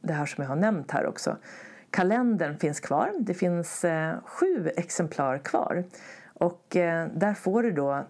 det 0.00 0.12
här 0.12 0.26
som 0.26 0.42
jag 0.42 0.48
har 0.48 0.56
nämnt 0.56 0.90
här 0.90 1.06
också. 1.06 1.36
Kalendern 1.96 2.58
finns 2.58 2.80
kvar. 2.80 3.12
Det 3.18 3.34
finns 3.34 3.84
eh, 3.84 4.14
sju 4.24 4.70
exemplar 4.76 5.38
kvar. 5.38 5.84
Och 6.34 6.76
eh, 6.76 7.08
där 7.14 7.34
får 7.34 7.62
du 7.62 7.72
då 7.72 8.04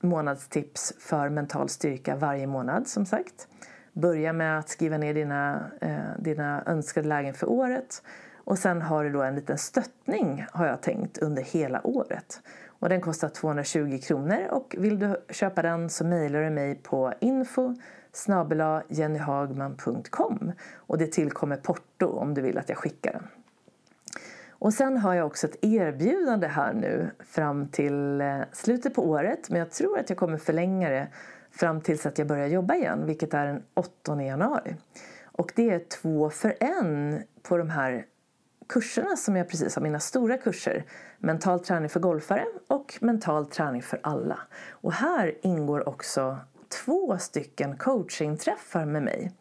månadstips 0.00 0.94
för 0.98 1.28
mental 1.28 1.68
styrka 1.68 2.16
varje 2.16 2.46
månad 2.46 2.88
som 2.88 3.06
sagt. 3.06 3.48
Börja 3.92 4.32
med 4.32 4.58
att 4.58 4.68
skriva 4.68 4.98
ner 4.98 5.14
dina, 5.14 5.70
eh, 5.80 6.18
dina 6.18 6.62
önskade 6.66 7.08
lägen 7.08 7.34
för 7.34 7.50
året. 7.50 8.02
Och 8.36 8.58
sen 8.58 8.82
har 8.82 9.04
du 9.04 9.10
då 9.10 9.22
en 9.22 9.34
liten 9.34 9.58
stöttning 9.58 10.46
har 10.52 10.66
jag 10.66 10.82
tänkt 10.82 11.18
under 11.18 11.42
hela 11.42 11.86
året. 11.86 12.40
Och 12.66 12.88
den 12.88 13.00
kostar 13.00 13.28
220 13.28 13.98
kronor 14.02 14.46
och 14.50 14.74
vill 14.78 14.98
du 14.98 15.16
köpa 15.30 15.62
den 15.62 15.90
så 15.90 16.04
mejlar 16.04 16.42
du 16.42 16.50
mig 16.50 16.74
på 16.74 17.12
info 17.20 17.74
jennyhagman.com 18.88 20.52
och 20.76 20.98
det 20.98 21.06
tillkommer 21.06 21.56
porto 21.56 22.06
om 22.06 22.34
du 22.34 22.42
vill 22.42 22.58
att 22.58 22.68
jag 22.68 22.78
skickar 22.78 23.12
den. 23.12 23.26
Och 24.50 24.74
sen 24.74 24.96
har 24.96 25.14
jag 25.14 25.26
också 25.26 25.46
ett 25.46 25.64
erbjudande 25.64 26.46
här 26.46 26.72
nu 26.72 27.10
fram 27.18 27.68
till 27.68 28.20
eh, 28.20 28.40
slutet 28.52 28.94
på 28.94 29.08
året 29.08 29.50
men 29.50 29.58
jag 29.58 29.70
tror 29.70 29.98
att 29.98 30.10
jag 30.10 30.18
kommer 30.18 30.38
förlänga 30.38 30.90
det 30.90 31.08
fram 31.50 31.80
tills 31.80 32.06
att 32.06 32.18
jag 32.18 32.26
börjar 32.28 32.46
jobba 32.46 32.74
igen 32.74 33.06
vilket 33.06 33.34
är 33.34 33.46
den 33.46 33.62
8 33.74 34.22
januari. 34.22 34.76
Och 35.24 35.52
det 35.56 35.70
är 35.70 35.78
två 35.78 36.30
för 36.30 36.54
en 36.60 37.22
på 37.42 37.56
de 37.56 37.70
här 37.70 38.06
kurserna 38.68 39.16
som 39.16 39.36
jag 39.36 39.48
precis 39.48 39.74
har, 39.74 39.82
mina 39.82 40.00
stora 40.00 40.36
kurser. 40.36 40.84
Mental 41.18 41.60
träning 41.60 41.88
för 41.88 42.00
golfare 42.00 42.46
och 42.68 42.98
mental 43.00 43.46
träning 43.46 43.82
för 43.82 44.00
alla. 44.02 44.38
Och 44.70 44.92
här 44.92 45.34
ingår 45.42 45.88
också 45.88 46.38
två 46.72 47.18
stycken 47.18 47.76
coachingträffar 47.76 48.84
med 48.84 49.02
mig 49.02 49.32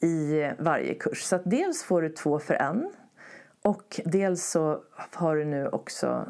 i 0.00 0.50
varje 0.58 0.94
kurs. 0.94 1.22
Så 1.22 1.36
att 1.36 1.42
dels 1.44 1.82
får 1.82 2.02
du 2.02 2.08
två 2.08 2.38
för 2.38 2.54
en 2.54 2.92
och 3.62 4.00
dels 4.04 4.50
så 4.50 4.82
har 5.12 5.36
du 5.36 5.44
nu 5.44 5.68
också 5.68 6.26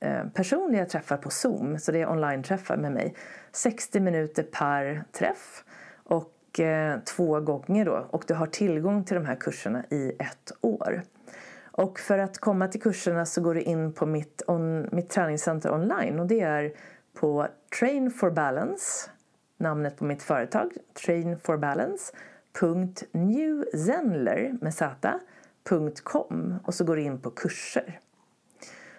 eh, 0.00 0.26
personliga 0.34 0.86
träffar 0.86 1.16
på 1.16 1.30
Zoom, 1.30 1.78
så 1.78 1.92
det 1.92 2.00
är 2.00 2.10
online-träffar 2.10 2.76
med 2.76 2.92
mig. 2.92 3.14
60 3.52 4.00
minuter 4.00 4.42
per 4.42 5.04
träff 5.12 5.64
och 6.04 6.60
eh, 6.60 6.98
två 7.00 7.40
gånger 7.40 7.84
då. 7.84 8.06
Och 8.10 8.24
du 8.26 8.34
har 8.34 8.46
tillgång 8.46 9.04
till 9.04 9.14
de 9.14 9.26
här 9.26 9.36
kurserna 9.36 9.84
i 9.90 10.12
ett 10.18 10.52
år. 10.60 11.02
Och 11.72 11.98
för 11.98 12.18
att 12.18 12.38
komma 12.38 12.68
till 12.68 12.80
kurserna 12.80 13.26
så 13.26 13.40
går 13.40 13.54
du 13.54 13.60
in 13.60 13.92
på 13.92 14.06
mitt, 14.06 14.42
on, 14.46 14.88
mitt 14.92 15.10
träningscenter 15.10 15.72
online 15.72 16.20
och 16.20 16.26
det 16.26 16.40
är 16.40 16.72
på 17.14 17.46
Train 17.78 18.10
for 18.10 18.30
Balance 18.30 19.10
namnet 19.62 19.96
på 19.96 20.04
mitt 20.04 20.22
företag, 20.22 20.72
Train 21.06 21.38
for 21.38 21.56
Balance, 21.56 22.12
.newzenler 23.12 24.56
med 24.60 24.74
z.com 24.74 26.54
och 26.64 26.74
så 26.74 26.84
går 26.84 26.96
du 26.96 27.02
in 27.02 27.20
på 27.20 27.30
kurser. 27.30 28.00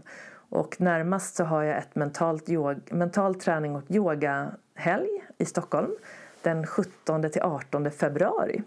Och 0.49 0.81
närmast 0.81 1.35
så 1.35 1.43
har 1.43 1.63
jag 1.63 1.77
ett 1.77 1.95
mentalt 1.95 2.49
yoga, 2.49 2.79
mental 2.91 3.35
träning 3.35 3.75
och 3.75 3.91
yoga 3.91 4.51
helg 4.81 5.09
i 5.37 5.45
Stockholm 5.45 5.91
den 6.41 6.67
17 6.67 7.31
till 7.31 7.41
18 7.41 7.91
februari. 7.91 8.63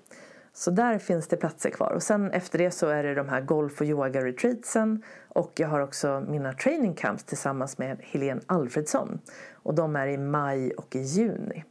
Så 0.52 0.70
där 0.70 0.98
finns 0.98 1.28
det 1.28 1.36
platser 1.36 1.70
kvar. 1.70 1.90
Och 1.90 2.02
sen 2.02 2.30
efter 2.30 2.58
det 2.58 2.70
så 2.70 2.88
är 2.88 3.02
det 3.02 3.14
de 3.14 3.28
här 3.28 3.40
golf 3.40 3.80
och 3.80 3.86
yoga 3.86 4.24
retreatsen 4.24 5.02
och 5.28 5.52
jag 5.56 5.68
har 5.68 5.80
också 5.80 6.24
mina 6.28 6.52
training 6.52 6.94
camps 6.94 7.24
tillsammans 7.24 7.78
med 7.78 7.98
Helene 8.00 8.40
Alfredsson. 8.46 9.18
Och 9.52 9.74
de 9.74 9.96
är 9.96 10.06
i 10.06 10.18
maj 10.18 10.72
och 10.72 10.96
i 10.96 11.00
juni. 11.00 11.64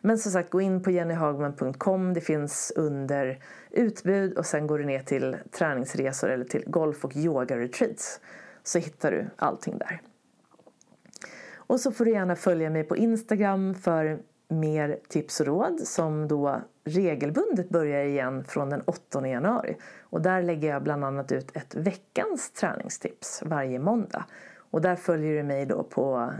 Men 0.00 0.18
som 0.18 0.32
sagt, 0.32 0.50
gå 0.50 0.60
in 0.60 0.82
på 0.82 0.90
jennyhagman.com. 0.90 2.14
Det 2.14 2.20
finns 2.20 2.72
under 2.76 3.38
utbud 3.70 4.38
och 4.38 4.46
sen 4.46 4.66
går 4.66 4.78
du 4.78 4.84
ner 4.84 5.02
till 5.02 5.36
träningsresor 5.50 6.30
eller 6.30 6.44
till 6.44 6.64
golf 6.66 7.04
och 7.04 7.16
yoga 7.16 7.58
retreats 7.58 8.20
så 8.62 8.78
hittar 8.78 9.10
du 9.10 9.26
allting 9.36 9.78
där. 9.78 10.00
Och 11.70 11.80
så 11.80 11.92
får 11.92 12.04
du 12.04 12.10
gärna 12.10 12.36
följa 12.36 12.70
mig 12.70 12.84
på 12.84 12.96
Instagram 12.96 13.74
för 13.74 14.18
mer 14.48 14.98
tips 15.08 15.40
och 15.40 15.46
råd 15.46 15.80
som 15.80 16.28
då 16.28 16.60
regelbundet 16.84 17.68
börjar 17.68 18.04
igen 18.04 18.44
från 18.44 18.70
den 18.70 18.80
8 18.80 19.28
januari. 19.28 19.76
Och 20.00 20.22
där 20.22 20.42
lägger 20.42 20.68
jag 20.68 20.82
bland 20.82 21.04
annat 21.04 21.32
ut 21.32 21.56
ett 21.56 21.74
veckans 21.74 22.50
träningstips 22.50 23.42
varje 23.46 23.78
måndag. 23.78 24.24
Och 24.70 24.80
där 24.80 24.96
följer 24.96 25.36
du 25.36 25.42
mig 25.42 25.66
då 25.66 25.82
på 25.82 26.32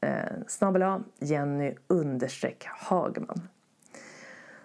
eh, 0.00 0.32
snabel 0.46 1.02
Jenny 1.18 1.74
understreck 1.86 2.66
Hagman. 2.66 3.48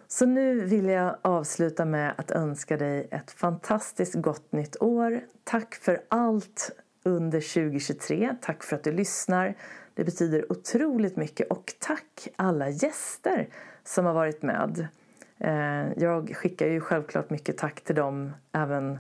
Så 0.07 0.26
nu 0.26 0.59
vill 0.59 0.86
jag 0.86 1.16
avsluta 1.22 1.86
med 1.86 2.14
att 2.18 2.32
önska 2.32 2.78
dig 2.78 3.07
ett 3.12 3.32
fantastiskt 3.32 4.16
gott 4.16 4.51
nytt 4.51 4.82
år. 4.82 5.22
Tack 5.43 5.76
för 5.76 6.01
allt 6.07 6.72
under 7.03 7.41
2023. 7.53 8.36
Tack 8.41 8.64
för 8.64 8.76
att 8.76 8.84
du 8.84 8.91
lyssnar. 8.91 9.55
Det 10.02 10.06
betyder 10.06 10.52
otroligt 10.52 11.16
mycket 11.16 11.47
och 11.52 11.74
tack 11.80 12.28
alla 12.36 12.70
gäster 12.70 13.49
som 13.84 14.06
har 14.06 14.14
varit 14.14 14.41
med. 14.41 14.88
Eh, 15.39 15.93
jag 15.97 16.36
skickar 16.36 16.68
ju 16.68 16.82
självklart 16.82 17.30
mycket 17.30 17.58
tack 17.58 17.82
till 17.82 17.95
dem 17.95 18.34
även 18.52 18.99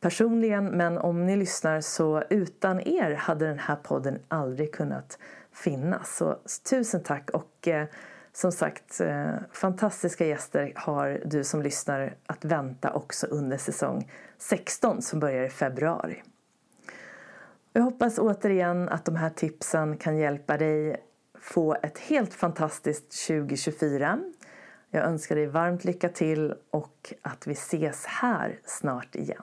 personligen 0.00 0.66
men 0.66 0.98
om 0.98 1.26
ni 1.26 1.36
lyssnar 1.36 1.80
så 1.80 2.22
utan 2.30 2.80
er 2.80 3.14
hade 3.14 3.46
den 3.46 3.58
här 3.58 3.76
podden 3.76 4.18
aldrig 4.28 4.72
kunnat 4.72 5.18
finnas. 5.52 6.16
Så 6.16 6.38
tusen 6.70 7.02
tack 7.02 7.30
och 7.30 7.68
eh, 7.68 7.86
som 8.32 8.52
sagt 8.52 9.00
eh, 9.00 9.34
fantastiska 9.52 10.26
gäster 10.26 10.72
har 10.76 11.20
du 11.24 11.44
som 11.44 11.62
lyssnar 11.62 12.14
att 12.26 12.44
vänta 12.44 12.92
också 12.92 13.26
under 13.26 13.56
säsong 13.56 14.10
16 14.38 15.02
som 15.02 15.20
börjar 15.20 15.44
i 15.44 15.50
februari. 15.50 16.22
Jag 17.76 17.82
hoppas 17.82 18.18
återigen 18.18 18.88
att 18.88 19.04
de 19.04 19.16
här 19.16 19.30
tipsen 19.30 19.96
kan 19.96 20.18
hjälpa 20.18 20.56
dig 20.56 20.96
få 21.40 21.74
ett 21.82 21.98
helt 21.98 22.34
fantastiskt 22.34 23.26
2024. 23.26 24.18
Jag 24.90 25.04
önskar 25.04 25.36
dig 25.36 25.46
varmt 25.46 25.84
lycka 25.84 26.08
till 26.08 26.54
och 26.70 27.14
att 27.22 27.46
vi 27.46 27.52
ses 27.52 28.04
här 28.06 28.60
snart 28.64 29.14
igen. 29.14 29.42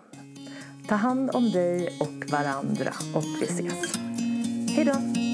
Ta 0.88 0.96
hand 0.96 1.30
om 1.34 1.52
dig 1.52 1.98
och 2.02 2.32
varandra 2.32 2.92
och 3.16 3.24
vi 3.42 3.46
ses. 3.46 3.96
Hej 4.76 4.86
då! 4.86 5.31